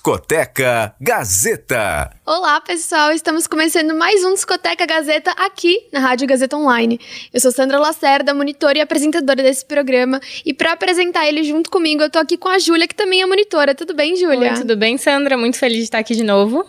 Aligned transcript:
Discoteca 0.00 0.94
Gazeta. 0.98 2.10
Olá, 2.24 2.58
pessoal. 2.62 3.12
Estamos 3.12 3.46
começando 3.46 3.94
mais 3.94 4.24
um 4.24 4.32
Discoteca 4.32 4.86
Gazeta 4.86 5.30
aqui 5.32 5.88
na 5.92 6.00
Rádio 6.00 6.26
Gazeta 6.26 6.56
Online. 6.56 6.98
Eu 7.34 7.38
sou 7.38 7.52
Sandra 7.52 7.78
Lacerda, 7.78 8.32
monitora 8.32 8.78
e 8.78 8.80
apresentadora 8.80 9.42
desse 9.42 9.62
programa. 9.62 10.18
E 10.42 10.54
para 10.54 10.72
apresentar 10.72 11.28
ele 11.28 11.44
junto 11.44 11.70
comigo, 11.70 12.02
eu 12.02 12.08
tô 12.08 12.18
aqui 12.18 12.38
com 12.38 12.48
a 12.48 12.58
Júlia, 12.58 12.88
que 12.88 12.94
também 12.94 13.20
é 13.20 13.26
monitora. 13.26 13.74
Tudo 13.74 13.92
bem, 13.92 14.16
Júlia? 14.16 14.54
Tudo 14.54 14.74
bem, 14.74 14.96
Sandra? 14.96 15.36
Muito 15.36 15.58
feliz 15.58 15.76
de 15.76 15.84
estar 15.84 15.98
aqui 15.98 16.16
de 16.16 16.22
novo. 16.22 16.64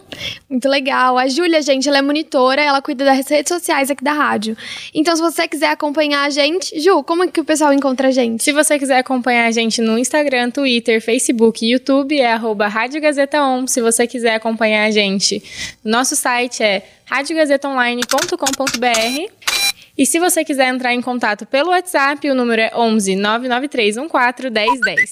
Muito 0.50 0.68
legal. 0.68 1.18
A 1.18 1.30
Júlia, 1.30 1.62
gente, 1.62 1.88
ela 1.88 2.00
é 2.00 2.02
monitora, 2.02 2.62
ela 2.62 2.82
cuida 2.82 3.06
das 3.06 3.30
redes 3.30 3.48
sociais 3.48 3.90
aqui 3.90 4.04
da 4.04 4.12
rádio. 4.12 4.58
Então, 4.94 5.16
se 5.16 5.22
você 5.22 5.48
quiser 5.48 5.70
acompanhar 5.70 6.26
a 6.26 6.30
gente, 6.30 6.78
Ju, 6.82 7.02
como 7.04 7.24
é 7.24 7.28
que 7.28 7.40
o 7.40 7.46
pessoal 7.46 7.72
encontra 7.72 8.10
a 8.10 8.12
gente? 8.12 8.44
Se 8.44 8.52
você 8.52 8.78
quiser 8.78 8.98
acompanhar 8.98 9.46
a 9.46 9.52
gente 9.52 9.80
no 9.80 9.98
Instagram, 9.98 10.52
Twitter, 10.52 11.02
Facebook 11.02 11.66
e 11.66 11.72
YouTube, 11.72 12.20
é 12.20 12.34
arroba 12.34 12.68
Rádio 12.68 13.00
Gazeta 13.00 13.21
Se 13.68 13.82
você 13.82 14.08
quiser 14.08 14.36
acompanhar 14.36 14.86
a 14.86 14.92
gente, 14.92 15.44
nosso 15.84 16.16
site 16.16 16.64
é 16.64 16.84
radiogazetaonline.com.br. 17.06 19.32
E 19.98 20.06
se 20.06 20.20
você 20.20 20.44
quiser 20.44 20.68
entrar 20.68 20.94
em 20.94 21.02
contato 21.02 21.46
pelo 21.46 21.70
WhatsApp, 21.70 22.30
o 22.30 22.36
número 22.36 22.62
é 22.62 22.72
11 22.76 23.16
99314 23.16 24.50
1010. 24.50 25.12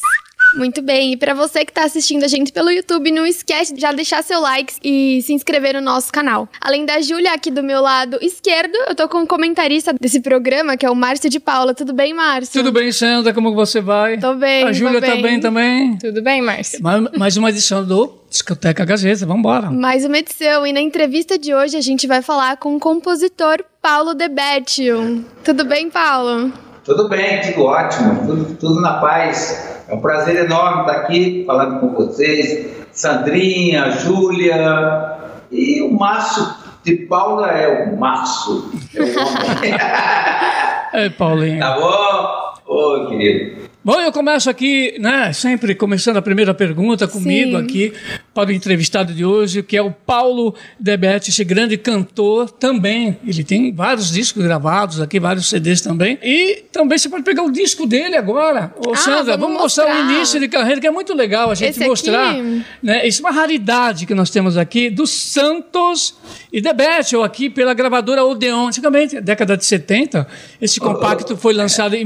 Muito 0.56 0.82
bem, 0.82 1.14
e 1.14 1.18
para 1.18 1.34
você 1.34 1.64
que 1.64 1.72
está 1.72 1.84
assistindo 1.84 2.24
a 2.24 2.28
gente 2.28 2.52
pelo 2.52 2.72
YouTube, 2.72 3.12
não 3.12 3.26
esquece 3.26 3.74
de 3.74 3.82
já 3.82 3.92
deixar 3.92 4.24
seu 4.24 4.40
like 4.42 4.74
e 4.84 5.22
se 5.22 5.32
inscrever 5.32 5.76
no 5.76 5.82
nosso 5.82 6.12
canal. 6.12 6.50
Além 6.60 6.86
da 6.86 7.00
Júlia 7.02 7.34
aqui 7.34 7.52
do 7.52 7.62
meu 7.62 7.82
lado 7.82 8.18
esquerdo, 8.22 8.76
eu 8.88 8.96
tô 8.96 9.08
com 9.08 9.20
um 9.20 9.26
comentarista 9.28 9.94
desse 9.94 10.20
programa, 10.20 10.76
que 10.76 10.86
é 10.86 10.90
o 10.90 10.96
Márcio 10.96 11.30
de 11.30 11.40
Paula. 11.40 11.74
Tudo 11.76 11.94
bem, 11.94 12.14
Márcio? 12.14 12.54
Tudo 12.64 12.72
bem, 12.72 12.92
Sandra, 12.92 13.34
como 13.34 13.54
você 13.54 13.80
vai? 13.80 14.18
Tô 14.18 14.34
bem, 14.34 14.64
A 14.66 14.74
Júlia 14.74 15.00
tá 15.00 15.14
bem. 15.14 15.22
bem 15.22 15.40
também? 15.40 15.98
Tudo 15.98 16.22
bem, 16.22 16.42
Márcio? 16.42 16.82
Mais, 16.82 17.04
mais 17.18 17.38
uma 17.38 17.50
edição 17.50 17.86
do 17.86 18.20
Discoteca 18.30 18.84
Gazeta, 18.86 19.26
vamos 19.26 19.40
embora. 19.40 19.70
Mais 19.70 20.04
uma 20.04 20.18
edição, 20.18 20.66
e 20.66 20.74
na 20.74 20.82
entrevista 20.82 21.38
de 21.38 21.54
hoje 21.54 21.78
a 21.78 21.82
gente 21.82 22.08
vai 22.08 22.22
falar 22.22 22.58
com 22.58 22.76
o 22.76 22.80
compositor 22.80 23.64
Paulo 23.82 24.14
Debetio. 24.14 25.24
Tudo 25.44 25.64
bem, 25.64 25.90
Paulo? 25.90 26.52
Tudo 26.90 27.08
bem, 27.08 27.40
tudo 27.42 27.66
ótimo, 27.66 28.26
tudo, 28.26 28.56
tudo 28.56 28.82
na 28.82 28.94
paz. 28.94 29.84
É 29.88 29.94
um 29.94 30.02
prazer 30.02 30.46
enorme 30.46 30.82
estar 30.82 31.02
aqui 31.02 31.44
falando 31.46 31.80
com 31.80 31.94
vocês. 31.94 32.66
Sandrinha, 32.92 33.92
Júlia 33.92 35.20
e 35.52 35.84
o 35.84 35.94
Márcio 35.94 36.48
de 36.84 36.96
Paula 37.06 37.52
é 37.52 37.84
o 37.84 37.96
Márcio. 37.96 38.72
É 38.96 39.04
o. 39.04 39.06
É, 40.92 41.08
Paulinho. 41.12 41.60
tá 41.60 41.80
bom? 41.80 42.74
Oi, 42.74 43.08
querido. 43.10 43.59
Bom, 43.90 44.00
eu 44.00 44.12
começo 44.12 44.48
aqui, 44.52 44.94
né, 45.00 45.34
sempre 45.34 45.74
começando 45.74 46.18
a 46.18 46.22
primeira 46.22 46.54
pergunta 46.54 47.08
comigo 47.08 47.58
Sim. 47.58 47.64
aqui 47.64 47.94
para 48.36 48.50
o 48.50 48.52
entrevistado 48.52 49.16
de 49.16 49.26
hoje, 49.26 49.64
que 49.64 49.76
é 49.76 49.82
o 49.82 49.90
Paulo 49.90 50.54
Debete, 50.80 51.32
esse 51.32 51.44
grande 51.44 51.76
cantor 51.76 52.52
também. 52.52 53.18
Ele 53.26 53.44
tem 53.44 53.74
vários 53.74 54.12
discos 54.12 54.44
gravados 54.44 55.02
aqui, 55.02 55.20
vários 55.20 55.50
CDs 55.50 55.82
também. 55.82 56.20
E 56.22 56.66
também 56.72 57.00
você 57.00 57.10
pode 57.10 57.24
pegar 57.24 57.42
o 57.42 57.52
disco 57.52 57.88
dele 57.88 58.16
agora. 58.16 58.72
Ô, 58.78 58.94
Ah, 58.94 58.96
Sandra, 58.96 59.36
vamos 59.36 59.40
vamos 59.48 59.62
mostrar, 59.64 59.88
mostrar. 59.88 60.08
o 60.08 60.12
início 60.12 60.40
de 60.40 60.48
carreira, 60.48 60.80
que 60.80 60.86
é 60.86 60.92
muito 60.92 61.16
legal 61.16 61.50
a 61.50 61.56
gente 61.56 61.72
Esse 61.72 61.80
aqui? 61.80 61.90
mostrar. 61.90 62.36
Né, 62.84 63.08
isso 63.08 63.26
é 63.26 63.26
uma 63.28 63.36
raridade 63.36 64.06
que 64.06 64.14
nós 64.14 64.30
temos 64.30 64.56
aqui 64.56 64.92
do 64.92 65.08
Santos 65.08 66.14
e 66.54 66.62
Debete, 66.62 67.16
ou 67.16 67.24
aqui 67.24 67.50
pela 67.50 67.74
gravadora 67.74 68.24
Odeon. 68.24 68.68
Antigamente, 68.68 69.20
década 69.20 69.58
de 69.58 69.66
70, 69.66 70.28
esse 70.62 70.80
compacto 70.80 71.36
foi 71.36 71.56
lançado 71.56 71.96
em 71.96 72.06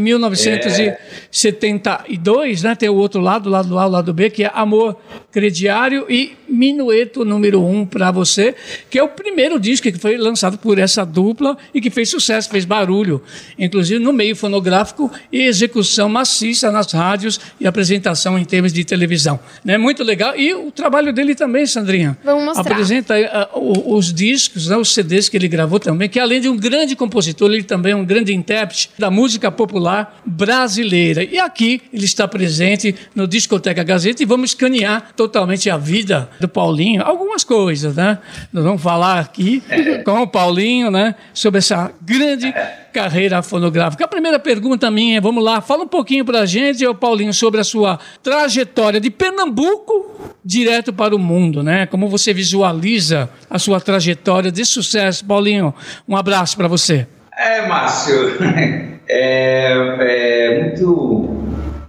1972, 1.84 2.64
né? 2.64 2.76
Tem 2.76 2.90
o 2.90 2.96
outro 2.96 3.20
lado, 3.22 3.48
o 3.48 3.50
lado 3.50 3.78
A, 3.80 3.86
o 3.88 3.90
lado 3.90 4.14
B, 4.14 4.30
que 4.30 4.44
é 4.44 4.52
Amor 4.54 4.96
Crediário 5.32 6.06
e 6.10 6.34
Minueto 6.48 7.26
número 7.26 7.62
1 7.62 7.80
um 7.80 7.86
para 7.86 8.12
você, 8.12 8.54
que 8.90 9.00
é 9.00 9.04
o 9.04 9.10
primeiro 9.10 9.60
disco 9.60 9.92
que 9.92 9.98
foi 9.98 10.18
lançado 10.18 10.58
por 10.58 10.78
essa 10.78 11.04
dupla 11.04 11.58
e 11.74 11.82
que 11.82 11.90
fez 11.90 12.10
sucesso, 12.10 12.48
fez 12.50 12.64
barulho, 12.64 13.22
inclusive 13.58 14.00
no 14.00 14.14
meio 14.14 14.36
fonográfico 14.36 15.12
e 15.32 15.42
execução 15.42 16.08
maciça 16.08 16.72
nas 16.72 16.92
rádios 16.92 17.40
e 17.60 17.66
apresentação 17.66 18.38
em 18.38 18.46
termos 18.46 18.72
de 18.72 18.84
televisão. 18.86 19.40
Né? 19.66 19.78
Muito 19.80 20.04
legal. 20.04 20.36
E 20.38 20.54
o 20.54 20.70
trabalho 20.72 21.12
dele 21.12 21.34
também, 21.34 21.66
Sandrinha. 21.66 22.16
Vamos 22.24 22.44
mostrar. 22.46 22.72
Apresenta 22.72 23.16
o- 23.56 23.96
os 23.96 24.14
discos, 24.14 24.68
né, 24.68 24.78
os 24.78 24.94
CDs 24.94 25.28
que 25.30 25.38
ele 25.38 25.48
gravou 25.48 25.80
também, 25.80 26.08
que 26.08 26.20
além 26.20 26.40
de 26.40 26.50
um 26.50 26.56
grande 26.58 26.96
compositor, 26.96 27.52
ele 27.52 27.64
também 27.64 27.94
é 27.94 27.96
um 27.96 28.06
grande 28.06 28.32
intérprete 28.34 28.92
da 29.00 29.10
música 29.10 29.52
popular 29.52 30.22
brasileira. 30.24 31.24
E 31.24 31.40
aqui 31.54 31.84
ele 31.94 32.06
está 32.06 32.28
presente 32.28 32.96
no 33.14 33.28
Discoteca 33.28 33.84
Gazeta 33.84 34.24
e 34.24 34.26
vamos 34.26 34.50
escanear 34.50 35.12
totalmente 35.16 35.70
a 35.70 35.78
vida 35.78 36.28
do 36.40 36.50
Paulinho, 36.50 37.04
algumas 37.04 37.44
coisas, 37.44 37.96
né? 37.96 38.18
Nós 38.52 38.64
vamos 38.64 38.82
falar 38.82 39.20
aqui 39.20 39.62
com 40.04 40.24
o 40.24 40.28
Paulinho, 40.28 40.90
né, 40.90 41.14
sobre 41.34 41.60
essa 41.60 41.92
grande 42.02 42.54
carreira 42.92 43.42
fonográfica. 43.44 44.04
A 44.04 44.08
primeira 44.08 44.40
pergunta 44.40 44.90
minha, 44.90 45.22
vamos 45.22 45.44
lá, 45.44 45.62
fala 45.62 45.84
um 45.84 45.88
pouquinho 45.88 46.26
pra 46.26 46.46
gente, 46.46 46.86
ô 46.86 46.96
Paulinho, 46.96 47.34
sobre 47.34 47.62
a 47.62 47.64
sua 47.64 48.00
trajetória 48.24 49.00
de 49.00 49.12
Pernambuco 49.12 50.34
direto 50.44 50.92
para 50.92 51.16
o 51.16 51.20
mundo, 51.20 51.62
né? 51.62 51.86
Como 51.86 52.08
você 52.08 52.34
visualiza 52.34 53.30
a 53.50 53.60
sua 53.60 53.80
trajetória 53.80 54.52
de 54.52 54.66
sucesso, 54.66 55.24
Paulinho? 55.24 55.74
Um 56.08 56.18
abraço 56.18 56.58
para 56.58 56.68
você. 56.68 57.08
É, 57.38 57.68
Márcio, 57.68 58.38
é, 59.08 59.74
é 60.00 60.64
muito 60.64 61.43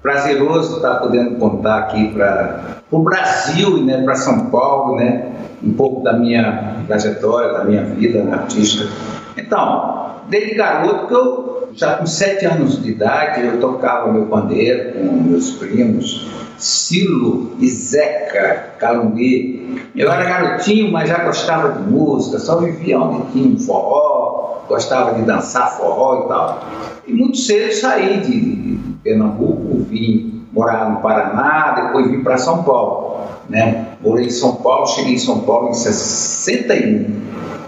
prazeroso 0.05 0.77
estar 0.77 0.97
podendo 0.97 1.37
contar 1.37 1.79
aqui 1.79 2.13
para 2.13 2.83
o 2.91 2.99
Brasil 2.99 3.79
e 3.79 3.85
né, 3.85 4.03
para 4.03 4.15
São 4.15 4.51
Paulo, 4.51 4.97
né, 4.97 5.33
um 5.63 5.73
pouco 5.73 6.03
da 6.03 6.13
minha 6.13 6.77
trajetória, 6.87 7.55
da 7.55 7.65
minha 7.65 7.83
vida 7.85 8.23
artística. 8.31 8.87
Então, 9.35 10.11
desde 10.29 10.57
garoto, 10.57 11.07
que 11.07 11.15
eu 11.15 11.69
já 11.73 11.95
com 11.95 12.05
sete 12.05 12.45
anos 12.45 12.83
de 12.83 12.91
idade, 12.91 13.47
eu 13.47 13.59
tocava 13.59 14.13
meu 14.13 14.27
pandeiro 14.27 14.93
com 14.93 15.23
meus 15.23 15.53
primos, 15.53 16.31
Silo 16.59 17.53
e 17.59 17.67
Zeca 17.67 18.75
Calumbi. 18.79 19.89
Eu 19.97 20.13
era 20.13 20.23
garotinho, 20.23 20.93
mas 20.93 21.09
já 21.09 21.25
gostava 21.25 21.81
de 21.81 21.91
música, 21.91 22.39
só 22.39 22.59
vivia 22.59 23.01
onde 23.01 23.33
tinha 23.33 23.49
um 23.49 23.59
forró, 23.59 24.65
gostava 24.69 25.15
de 25.15 25.23
dançar 25.23 25.79
forró 25.79 26.27
e 26.27 26.29
tal. 26.29 26.69
E 27.07 27.13
muito 27.15 27.39
cedo 27.39 27.73
saí 27.73 28.21
de 28.21 28.94
Pernambuco, 29.05 29.85
vim 29.85 30.43
morar 30.51 30.91
no 30.91 31.01
Paraná, 31.01 31.73
depois 31.83 32.11
vim 32.11 32.23
para 32.23 32.39
São 32.39 32.65
Paulo. 32.65 33.29
Né? 33.49 33.89
Morei 34.01 34.27
em 34.27 34.31
São 34.31 34.57
Paulo, 34.57 34.87
cheguei 34.87 35.15
em 35.15 35.19
São 35.19 35.41
Paulo 35.41 35.69
em 35.69 35.75
61, 35.75 37.07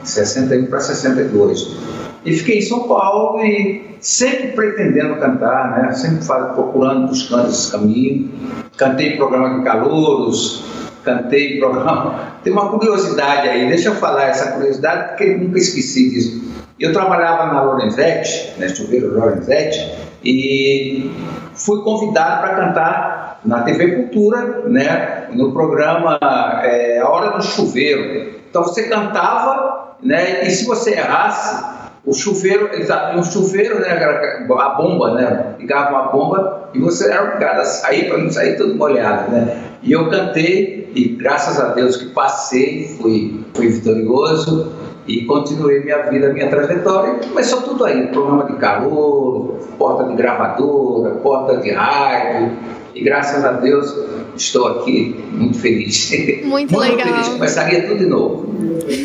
61 0.02 0.66
para 0.66 0.80
62. 0.80 1.76
E 2.24 2.32
fiquei 2.32 2.58
em 2.58 2.62
São 2.62 2.88
Paulo 2.88 3.44
e 3.44 3.97
sempre 4.00 4.48
pretendendo 4.48 5.16
cantar, 5.16 5.82
né? 5.82 5.92
sempre 5.92 6.24
procurando, 6.54 7.08
buscando 7.08 7.48
esse 7.48 7.70
caminho. 7.70 8.30
Cantei 8.76 9.16
programa 9.16 9.58
de 9.58 9.64
calouros, 9.64 10.64
cantei 11.04 11.58
programa. 11.58 12.36
Tem 12.42 12.53
uma 12.53 12.70
curiosidade 12.70 13.48
aí, 13.48 13.68
deixa 13.68 13.88
eu 13.88 13.94
falar 13.97 14.28
essa 14.28 14.53
curiosidade, 14.53 15.10
porque 15.10 15.36
nunca 15.36 15.58
esqueci 15.58 16.10
disso. 16.10 16.47
Eu 16.78 16.92
trabalhava 16.92 17.53
na 17.53 17.62
Lorenzetti, 17.62 18.53
né? 18.58 18.68
Chuveiro 18.68 19.18
Lorenzetti, 19.18 20.05
e 20.26 21.10
fui 21.54 21.82
convidado 21.82 22.41
para 22.41 22.56
cantar 22.56 23.41
na 23.45 23.62
TV 23.62 23.92
Cultura, 23.97 24.62
né? 24.66 25.28
no 25.33 25.53
programa 25.53 26.18
é, 26.65 26.98
A 26.98 27.09
Hora 27.09 27.36
do 27.36 27.45
Chuveiro. 27.45 28.34
Então 28.50 28.62
você 28.62 28.89
cantava, 28.89 29.97
né? 30.03 30.47
e 30.47 30.50
se 30.50 30.66
você 30.66 30.92
errasse, 30.92 31.77
o 32.04 32.15
chuveiro, 32.15 32.71
eles 32.72 32.89
abriam 32.89 33.21
um 33.21 33.24
chuveiro, 33.24 33.80
né, 33.80 33.91
a 33.91 34.68
bomba, 34.68 35.15
né, 35.15 35.56
ligava 35.59 35.91
uma 35.91 36.03
bomba 36.12 36.71
e 36.72 36.78
você 36.78 37.10
era 37.10 37.24
obrigado 37.24 37.59
a 37.59 37.65
sair 37.65 38.09
para 38.09 38.18
não 38.18 38.30
sair 38.30 38.56
todo 38.56 38.77
molhado, 38.77 39.33
né. 39.33 39.60
E 39.83 39.91
eu 39.91 40.09
cantei 40.09 40.89
e 40.95 41.09
graças 41.09 41.59
a 41.59 41.74
Deus 41.74 41.97
que 41.97 42.10
passei, 42.10 42.97
fui, 43.00 43.45
fui 43.54 43.66
vitorioso 43.66 44.72
e 45.06 45.24
continuei 45.24 45.80
minha 45.80 46.03
vida, 46.10 46.32
minha 46.32 46.48
trajetória. 46.48 47.20
Começou 47.28 47.62
tudo 47.62 47.84
aí, 47.84 48.08
programa 48.08 48.44
de 48.44 48.56
calor, 48.56 49.58
porta 49.78 50.04
de 50.04 50.14
gravadora, 50.14 51.14
porta 51.16 51.56
de 51.58 51.70
rádio. 51.70 52.53
E 52.97 53.04
graças 53.04 53.45
a 53.45 53.53
Deus 53.53 53.95
estou 54.34 54.69
aqui 54.69 55.22
muito 55.31 55.59
feliz. 55.59 56.10
Muito 56.45 56.77
legal. 56.81 57.07
feliz, 57.07 57.28
começaria 57.28 57.87
tudo 57.87 57.98
de 57.98 58.07
novo. 58.07 58.47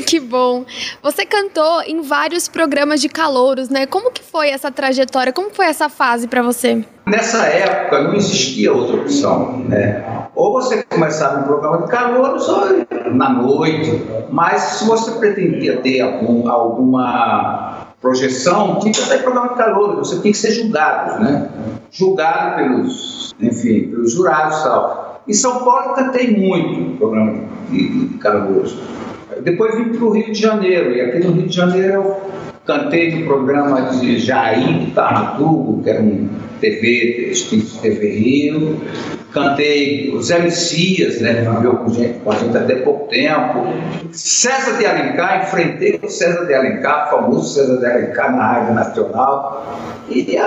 Que 0.07 0.17
bom. 0.17 0.63
Você 1.03 1.25
cantou 1.25 1.81
em 1.81 2.01
vários 2.01 2.47
programas 2.47 3.01
de 3.01 3.09
calouros, 3.09 3.67
né? 3.67 3.85
Como 3.85 4.09
que 4.09 4.23
foi 4.23 4.49
essa 4.49 4.71
trajetória? 4.71 5.33
Como 5.33 5.49
foi 5.49 5.65
essa 5.65 5.89
fase 5.89 6.25
para 6.25 6.41
você? 6.41 6.85
Nessa 7.05 7.43
época 7.47 8.01
não 8.03 8.15
existia 8.15 8.71
outra 8.71 8.95
opção, 8.95 9.57
né? 9.67 10.05
Ou 10.35 10.53
você 10.53 10.83
começava 10.83 11.41
um 11.41 11.43
programa 11.43 11.81
de 11.81 11.91
calouros 11.91 12.47
ou 12.47 12.85
na 13.13 13.29
noite, 13.29 14.03
mas 14.31 14.61
se 14.61 14.85
você 14.85 15.11
pretendia 15.19 15.81
ter 15.81 15.99
algum, 15.99 16.49
alguma 16.49 17.87
projeção, 17.99 18.79
tinha 18.79 18.93
que 18.93 19.09
ter 19.09 19.21
programa 19.21 19.49
de 19.49 19.55
calouros, 19.55 20.07
você 20.07 20.21
tinha 20.21 20.31
que 20.31 20.37
ser 20.37 20.51
julgado, 20.51 21.21
né? 21.21 21.49
Julgado 21.91 22.55
pelos, 22.55 23.35
enfim, 23.39 23.89
pelos 23.89 24.13
jurados 24.13 24.59
e 24.59 24.63
tal. 24.63 25.23
Em 25.27 25.33
São 25.33 25.63
Paulo 25.63 25.93
cantei 25.93 26.35
muito 26.35 26.97
programa 26.97 27.43
de, 27.69 28.07
de 28.07 28.17
calouros. 28.17 28.77
Depois 29.43 29.75
vim 29.75 29.89
para 29.89 30.05
o 30.05 30.11
Rio 30.11 30.31
de 30.31 30.39
Janeiro, 30.39 30.91
e 30.91 31.01
aqui 31.01 31.19
no 31.19 31.31
Rio 31.33 31.47
de 31.47 31.55
Janeiro 31.55 31.93
eu 31.93 32.21
cantei 32.65 33.15
no 33.15 33.25
programa 33.25 33.81
de 33.91 34.17
Jair 34.19 34.85
de 34.85 34.91
Tarratugo, 34.91 35.81
que 35.83 35.89
era 35.89 36.01
um 36.01 36.27
TV, 36.59 37.31
extinto 37.31 37.77
TV 37.81 38.09
Rio. 38.09 38.81
Cantei 39.33 40.13
o 40.13 40.21
Zé 40.21 40.39
Messias, 40.39 41.21
né, 41.21 41.35
que 41.35 41.49
viveu 41.49 41.77
com, 41.77 41.93
gente, 41.93 42.19
com 42.19 42.31
a 42.31 42.35
gente 42.35 42.57
até 42.57 42.75
pouco 42.75 43.07
tempo. 43.07 43.65
César 44.11 44.77
de 44.77 44.85
Alencar, 44.85 45.43
enfrentei 45.43 45.99
o 46.03 46.09
César 46.09 46.45
de 46.45 46.53
Alencar, 46.53 47.09
famoso 47.09 47.53
César 47.53 47.77
de 47.77 47.85
Alencar 47.85 48.35
na 48.35 48.45
Rádio 48.45 48.73
Nacional. 48.75 49.79
E, 50.11 50.37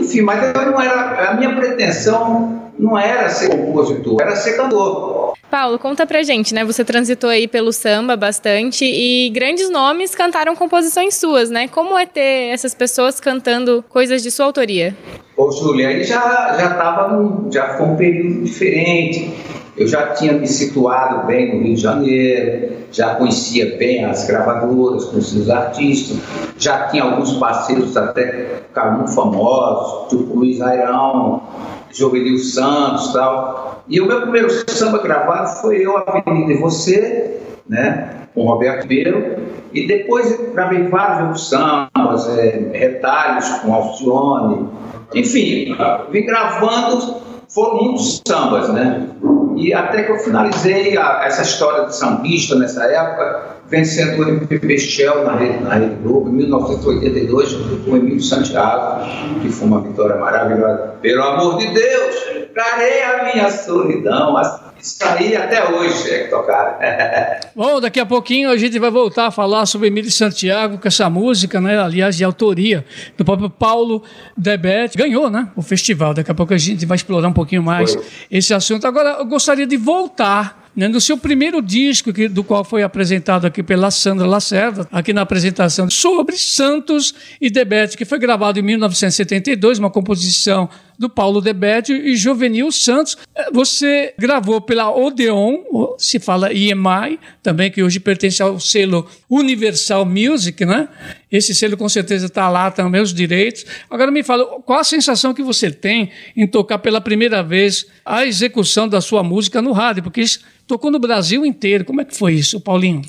enfim, 0.00 0.20
mas 0.22 0.42
eu 0.42 0.70
não 0.70 0.80
era, 0.80 1.30
a 1.30 1.34
minha 1.34 1.54
pretensão 1.54 2.70
não 2.78 2.98
era 2.98 3.28
ser 3.28 3.50
compositor, 3.50 4.20
era 4.20 4.36
ser 4.36 4.56
cantor. 4.56 5.34
Paulo, 5.50 5.78
conta 5.78 6.04
pra 6.04 6.22
gente, 6.22 6.52
né? 6.52 6.64
Você 6.64 6.84
transitou 6.84 7.30
aí 7.30 7.46
pelo 7.46 7.72
samba 7.72 8.16
bastante 8.16 8.84
e 8.84 9.30
grandes 9.30 9.70
nomes 9.70 10.14
cantaram 10.14 10.56
composições 10.56 11.14
suas, 11.14 11.48
né? 11.48 11.68
Como 11.68 11.96
é 11.96 12.06
ter 12.06 12.52
essas 12.52 12.74
pessoas 12.74 13.20
cantando 13.20 13.84
coisas 13.88 14.22
de 14.22 14.30
sua 14.30 14.46
autoria? 14.46 14.96
Ô, 15.36 15.50
Júlia, 15.52 15.88
aí 15.88 16.02
já, 16.02 16.56
já 16.58 16.74
tava 16.74 17.48
já 17.52 17.76
foi 17.76 17.86
um 17.86 17.96
período 17.96 18.44
diferente. 18.44 19.32
Eu 19.76 19.88
já 19.88 20.08
tinha 20.08 20.32
me 20.34 20.46
situado 20.46 21.26
bem 21.26 21.56
no 21.56 21.64
Rio 21.64 21.74
de 21.74 21.80
Janeiro, 21.80 22.72
já 22.92 23.16
conhecia 23.16 23.76
bem 23.76 24.04
as 24.04 24.24
gravadoras, 24.24 25.04
conhecia 25.06 25.40
os 25.40 25.50
artistas, 25.50 26.16
já 26.56 26.86
tinha 26.88 27.02
alguns 27.02 27.32
parceiros 27.34 27.96
até 27.96 28.62
ficaram 28.68 28.98
muito 28.98 29.12
famosos, 29.12 30.08
tipo 30.10 30.38
Luiz 30.38 30.60
Airão, 30.60 31.42
Jovenil 31.90 32.38
Santos 32.38 33.12
tal. 33.12 33.84
E 33.88 34.00
o 34.00 34.06
meu 34.06 34.22
primeiro 34.22 34.48
samba 34.70 34.98
gravado 34.98 35.60
foi 35.60 35.84
eu, 35.84 35.96
Avenida 35.98 36.52
e 36.52 36.56
Você, 36.58 37.40
né, 37.68 38.28
com 38.34 38.46
Roberto 38.46 38.82
Ribeiro. 38.82 39.36
E 39.72 39.88
depois 39.88 40.38
gravei 40.52 40.84
vários 40.84 41.20
outros 41.20 41.48
sambas, 41.48 42.38
é, 42.38 42.70
retalhos 42.72 43.48
com 43.58 43.74
Alcione. 43.74 44.68
Enfim, 45.14 45.76
vim 46.10 46.26
gravando, 46.26 47.16
foram 47.48 47.82
muitos 47.84 48.22
sambas, 48.26 48.68
né? 48.70 49.08
E 49.56 49.72
até 49.72 50.02
que 50.02 50.10
eu 50.10 50.18
finalizei 50.18 50.96
a, 50.96 51.22
essa 51.24 51.42
história 51.42 51.86
de 51.86 51.96
sambista 51.96 52.56
nessa 52.56 52.84
época, 52.84 53.56
vencedor 53.68 54.28
em 54.28 54.32
MPB 54.32 54.78
Shell 54.78 55.24
na 55.24 55.36
Rede, 55.36 55.62
na 55.62 55.74
Rede 55.74 55.94
Globo, 56.02 56.28
em 56.28 56.32
1982, 56.32 57.54
com 57.84 57.90
o 57.92 57.96
Emílio 57.96 58.20
Santiago, 58.20 59.06
que 59.40 59.48
foi 59.48 59.68
uma 59.68 59.80
vitória 59.80 60.16
maravilhosa. 60.16 60.94
Pelo 61.00 61.22
amor 61.22 61.58
de 61.58 61.68
Deus, 61.68 62.14
trarei 62.52 63.02
a 63.02 63.32
minha 63.32 63.50
solidão. 63.50 64.36
Isso 64.84 65.02
aí 65.02 65.34
até 65.34 65.66
hoje 65.66 66.10
é 66.10 66.24
que 66.24 66.28
tocaram. 66.28 66.76
Bom, 67.56 67.80
daqui 67.80 67.98
a 67.98 68.04
pouquinho 68.04 68.50
a 68.50 68.56
gente 68.58 68.78
vai 68.78 68.90
voltar 68.90 69.28
a 69.28 69.30
falar 69.30 69.64
sobre 69.64 69.86
Emílio 69.88 70.10
Santiago, 70.10 70.76
com 70.76 70.86
essa 70.86 71.08
música, 71.08 71.58
né? 71.58 71.78
Aliás, 71.78 72.18
de 72.18 72.22
autoria 72.22 72.84
do 73.16 73.24
próprio 73.24 73.48
Paulo 73.48 74.02
Debete. 74.36 74.98
Ganhou, 74.98 75.30
né? 75.30 75.48
O 75.56 75.62
festival. 75.62 76.12
Daqui 76.12 76.30
a 76.30 76.34
pouco 76.34 76.52
a 76.52 76.58
gente 76.58 76.84
vai 76.84 76.96
explorar 76.96 77.28
um 77.28 77.32
pouquinho 77.32 77.62
mais 77.62 77.94
Foi. 77.94 78.04
esse 78.30 78.52
assunto. 78.52 78.86
Agora, 78.86 79.16
eu 79.20 79.24
gostaria 79.24 79.66
de 79.66 79.78
voltar 79.78 80.64
né, 80.76 80.88
no 80.88 81.00
seu 81.00 81.16
primeiro 81.16 81.62
disco, 81.62 82.12
que, 82.12 82.28
do 82.28 82.42
qual 82.42 82.64
foi 82.64 82.82
apresentado 82.82 83.46
aqui 83.46 83.62
pela 83.62 83.90
Sandra 83.90 84.26
Lacerda, 84.26 84.86
aqui 84.90 85.12
na 85.12 85.22
apresentação, 85.22 85.88
sobre 85.88 86.36
Santos 86.36 87.14
e 87.40 87.48
Debete, 87.48 87.96
que 87.96 88.04
foi 88.04 88.18
gravado 88.18 88.58
em 88.58 88.62
1972, 88.62 89.78
uma 89.78 89.90
composição 89.90 90.68
do 90.98 91.08
Paulo 91.08 91.40
Debete 91.40 91.92
e 91.92 92.16
Juvenil 92.16 92.70
Santos. 92.70 93.16
É, 93.34 93.50
você 93.50 94.14
gravou 94.18 94.60
pela 94.60 94.94
Odeon, 94.94 95.58
se 95.98 96.18
fala 96.18 96.52
EMI, 96.52 97.18
também, 97.42 97.70
que 97.70 97.82
hoje 97.82 98.00
pertence 98.00 98.42
ao 98.42 98.58
selo 98.58 99.06
Universal 99.28 100.04
Music, 100.04 100.64
né? 100.64 100.88
Esse 101.30 101.54
selo 101.54 101.76
com 101.76 101.88
certeza 101.88 102.26
está 102.26 102.48
lá 102.48 102.70
também, 102.70 103.00
os 103.00 103.12
direitos. 103.12 103.64
Agora 103.90 104.10
me 104.10 104.22
fala, 104.22 104.44
qual 104.62 104.78
a 104.78 104.84
sensação 104.84 105.34
que 105.34 105.42
você 105.42 105.70
tem 105.70 106.10
em 106.36 106.46
tocar 106.46 106.78
pela 106.78 107.00
primeira 107.00 107.42
vez 107.42 107.86
a 108.04 108.24
execução 108.24 108.88
da 108.88 109.00
sua 109.00 109.22
música 109.22 109.60
no 109.60 109.72
rádio? 109.72 110.02
Porque 110.02 110.20
isso 110.20 110.40
tocou 110.66 110.90
no 110.90 110.98
Brasil 110.98 111.44
inteiro. 111.44 111.84
Como 111.84 112.00
é 112.00 112.04
que 112.04 112.16
foi 112.16 112.34
isso, 112.34 112.60
Paulinho? 112.60 113.02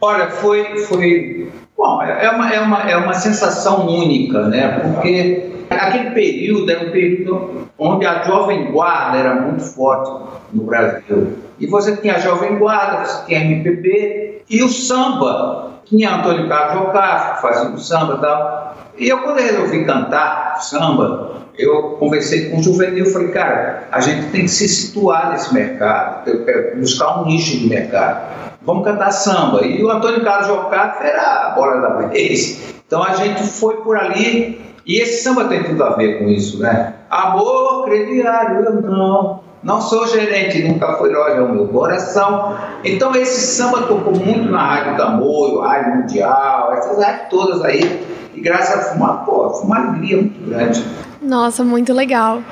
Olha, 0.00 0.30
foi, 0.30 0.78
foi 0.84 1.50
Bom, 1.76 2.00
é 2.00 2.30
uma, 2.30 2.54
é, 2.54 2.60
uma, 2.60 2.90
é 2.90 2.96
uma 2.96 3.14
sensação 3.14 3.88
única, 3.88 4.46
né? 4.46 4.78
Porque 4.78 5.50
aquele 5.74 6.10
período 6.10 6.70
era 6.70 6.86
um 6.86 6.90
período 6.90 7.68
onde 7.78 8.06
a 8.06 8.22
Jovem 8.22 8.70
Guarda 8.70 9.18
era 9.18 9.34
muito 9.34 9.62
forte 9.62 10.10
no 10.52 10.64
Brasil. 10.64 11.38
E 11.58 11.66
você 11.66 11.96
tinha 11.96 12.16
a 12.16 12.18
Jovem 12.18 12.56
Guarda, 12.58 13.04
você 13.04 13.26
tinha 13.26 13.40
a 13.40 13.44
MPB 13.44 14.42
e 14.48 14.62
o 14.62 14.68
samba. 14.68 15.72
Tinha 15.84 16.16
Antônio 16.16 16.48
Carlos 16.48 16.82
Jocafe, 16.82 17.34
que 17.34 17.42
fazia 17.42 17.70
o 17.70 17.78
samba 17.78 18.14
e 18.14 18.20
tal. 18.20 18.76
E 18.96 19.08
eu, 19.08 19.18
quando 19.18 19.38
eu 19.38 19.44
resolvi 19.44 19.84
cantar 19.84 20.56
samba, 20.62 21.42
eu 21.58 21.96
conversei 21.98 22.50
com 22.50 22.58
o 22.58 22.62
Juvenil 22.62 23.04
e 23.04 23.10
falei, 23.10 23.28
cara, 23.28 23.88
a 23.92 24.00
gente 24.00 24.30
tem 24.30 24.42
que 24.42 24.48
se 24.48 24.68
situar 24.68 25.30
nesse 25.30 25.52
mercado, 25.52 26.30
buscar 26.76 27.20
um 27.20 27.26
nicho 27.26 27.58
de 27.58 27.68
mercado. 27.68 28.34
Vamos 28.62 28.84
cantar 28.84 29.10
samba. 29.10 29.64
E 29.64 29.84
o 29.84 29.90
Antônio 29.90 30.24
Carlos 30.24 30.46
Jocafe 30.48 31.06
era 31.06 31.48
a 31.48 31.50
bola 31.50 31.80
da 31.80 32.08
vez. 32.08 32.74
Então 32.86 33.02
a 33.02 33.14
gente 33.14 33.42
foi 33.42 33.76
por 33.76 33.96
ali, 33.96 34.60
e 34.86 35.00
esse 35.00 35.22
samba 35.22 35.46
tem 35.46 35.62
tudo 35.62 35.82
a 35.82 35.90
ver 35.90 36.18
com 36.18 36.28
isso, 36.28 36.60
né? 36.60 36.94
Amor 37.10 37.84
crediário, 37.84 38.64
eu 38.64 38.82
não. 38.82 39.44
Não 39.62 39.80
sou 39.80 40.06
gerente, 40.06 40.62
nunca 40.62 40.92
foi 40.98 41.10
loja 41.10 41.40
ao 41.40 41.48
meu 41.48 41.66
coração. 41.68 42.54
Então 42.84 43.16
esse 43.16 43.56
samba 43.56 43.84
tocou 43.84 44.14
muito 44.14 44.50
na 44.50 44.62
Rádio 44.62 44.98
da 44.98 45.10
Moio, 45.12 45.60
Rádio 45.60 45.96
Mundial, 45.96 46.74
essas 46.74 47.02
rádios 47.02 47.28
todas 47.30 47.64
aí. 47.64 48.04
E 48.34 48.40
graças 48.42 48.74
a 48.74 48.92
fumar, 48.92 49.24
pô, 49.24 49.48
foi 49.48 49.64
uma 49.64 49.78
alegria 49.78 50.18
muito 50.18 50.50
grande. 50.50 50.84
Nossa, 51.24 51.64
muito 51.64 51.92
legal. 51.94 52.42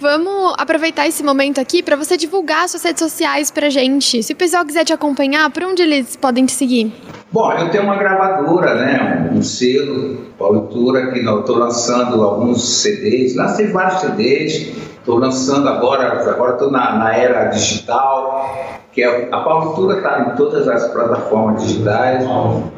Vamos 0.00 0.54
aproveitar 0.58 1.06
esse 1.06 1.22
momento 1.22 1.60
aqui 1.60 1.82
para 1.82 1.94
você 1.94 2.16
divulgar 2.16 2.66
suas 2.70 2.82
redes 2.82 3.00
sociais 3.00 3.50
pra 3.50 3.68
gente. 3.68 4.22
Se 4.22 4.32
o 4.32 4.36
pessoal 4.36 4.64
quiser 4.64 4.84
te 4.84 4.94
acompanhar, 4.94 5.50
por 5.50 5.62
onde 5.62 5.82
eles 5.82 6.16
podem 6.16 6.46
te 6.46 6.52
seguir? 6.52 6.90
Bom, 7.30 7.52
eu 7.52 7.70
tenho 7.70 7.84
uma 7.84 7.96
gravadora, 7.96 8.74
né, 8.76 9.30
um, 9.30 9.42
selo, 9.42 10.26
Paulitura, 10.38 11.10
que 11.10 11.18
estou 11.18 11.58
lançando 11.58 12.22
alguns 12.22 12.80
CDs, 12.80 13.36
lancei 13.36 13.66
vários 13.66 14.00
CDs, 14.00 14.72
estou 14.98 15.18
lançando 15.18 15.68
agora, 15.68 16.12
agora 16.30 16.52
estou 16.52 16.70
na, 16.70 16.96
na 16.96 17.14
era 17.14 17.48
digital, 17.48 18.80
que 18.94 19.02
é, 19.02 19.28
a 19.32 19.40
Paulitura 19.40 19.96
está 19.96 20.32
em 20.32 20.36
todas 20.36 20.68
as 20.68 20.86
plataformas 20.92 21.64
digitais. 21.64 22.24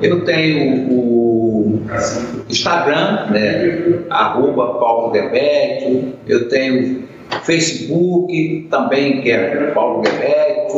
Eu 0.00 0.24
tenho 0.24 0.90
o 0.90 1.82
Instagram, 2.48 3.26
né, 3.30 3.98
arroba 4.08 4.78
Paulo 4.78 5.12
Debete, 5.12 6.14
eu 6.26 6.48
tenho 6.48 7.04
Facebook 7.42 8.66
também, 8.70 9.20
que 9.20 9.30
é 9.30 9.72
Paulo 9.72 10.00
Debete, 10.02 10.72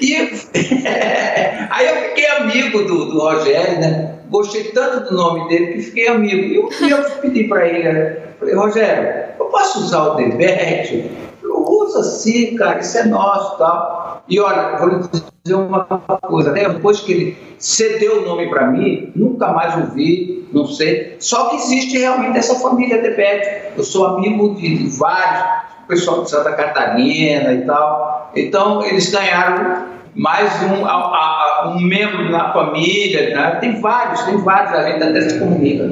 e 0.00 0.16
aí 1.70 1.86
eu 1.86 1.96
fiquei 2.08 2.26
amigo 2.28 2.84
do, 2.84 3.10
do 3.10 3.18
Rogério, 3.18 3.78
né? 3.78 4.14
Gostei 4.30 4.64
tanto 4.72 5.10
do 5.10 5.14
nome 5.14 5.46
dele 5.50 5.74
que 5.74 5.82
fiquei 5.82 6.08
amigo. 6.08 6.42
E 6.42 6.58
um 6.60 6.68
dia 6.68 6.96
eu 6.96 7.10
pedi 7.20 7.44
para 7.44 7.68
ele, 7.68 7.92
né? 7.92 8.16
falei, 8.38 8.54
Rogério, 8.54 9.34
eu 9.38 9.46
posso 9.46 9.80
usar 9.80 10.12
o 10.12 10.14
Debete? 10.14 11.10
Usa 11.44 12.02
sim, 12.02 12.56
cara, 12.56 12.78
isso 12.80 12.96
é 12.96 13.04
nosso 13.04 13.58
tal. 13.58 14.22
E 14.26 14.40
olha, 14.40 14.78
vou 14.78 14.88
lhe 14.88 14.98
dizer 15.08 15.24
uma 15.54 15.84
coisa, 15.84 16.50
até 16.50 16.68
depois 16.68 17.00
que 17.00 17.12
ele 17.12 17.36
cedeu 17.58 18.22
o 18.22 18.26
nome 18.26 18.48
para 18.48 18.66
mim, 18.66 19.12
nunca 19.14 19.52
mais 19.52 19.76
ouvi, 19.76 20.46
não 20.52 20.66
sei. 20.66 21.16
Só 21.18 21.48
que 21.48 21.56
existe 21.56 21.98
realmente 21.98 22.38
essa 22.38 22.54
família 22.56 23.02
Debete. 23.02 23.74
Eu 23.76 23.84
sou 23.84 24.06
amigo 24.06 24.54
de, 24.54 24.78
de 24.78 24.98
vários, 24.98 25.44
pessoal 25.86 26.22
de 26.22 26.30
Santa 26.30 26.52
Catarina 26.52 27.52
e 27.52 27.62
tal. 27.62 28.30
Então, 28.34 28.84
eles 28.84 29.10
ganharam 29.10 29.86
mais 30.14 30.50
um, 30.64 30.84
a, 30.84 30.92
a, 30.92 31.72
um 31.74 31.80
membro 31.80 32.30
na 32.30 32.52
família. 32.52 33.34
Né? 33.34 33.58
Tem 33.60 33.80
vários, 33.80 34.22
tem 34.22 34.36
vários, 34.38 34.72
a 34.72 34.90
gente 34.90 35.02
até 35.02 35.20
se 35.22 35.38
comunica. 35.38 35.90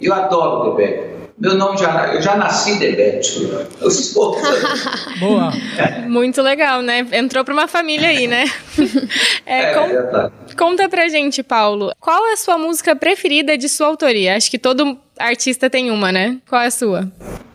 Eu 0.00 0.14
adoro 0.14 0.70
o. 0.70 1.19
Meu 1.40 1.54
nome 1.56 1.78
já, 1.78 2.12
eu 2.14 2.20
já 2.20 2.36
nasci 2.36 2.78
Debete. 2.78 3.50
Eu 3.80 3.90
sou. 3.90 4.36
Boa. 5.18 5.50
Muito 6.06 6.42
legal, 6.42 6.82
né? 6.82 7.06
Entrou 7.12 7.42
para 7.42 7.54
uma 7.54 7.66
família 7.66 8.08
aí, 8.08 8.26
né? 8.26 8.44
É, 9.46 9.72
é, 9.72 9.74
com... 9.74 10.30
Conta 10.56 10.88
pra 10.88 11.08
gente, 11.08 11.42
Paulo, 11.42 11.92
qual 11.98 12.24
é 12.28 12.34
a 12.34 12.36
sua 12.36 12.56
música 12.56 12.94
preferida 12.94 13.58
de 13.58 13.68
sua 13.68 13.88
autoria? 13.88 14.36
Acho 14.36 14.48
que 14.48 14.58
todo 14.58 14.96
artista 15.18 15.68
tem 15.68 15.90
uma, 15.90 16.12
né? 16.12 16.38
Qual 16.48 16.60
é 16.60 16.66
a 16.66 16.70
sua? 16.70 17.10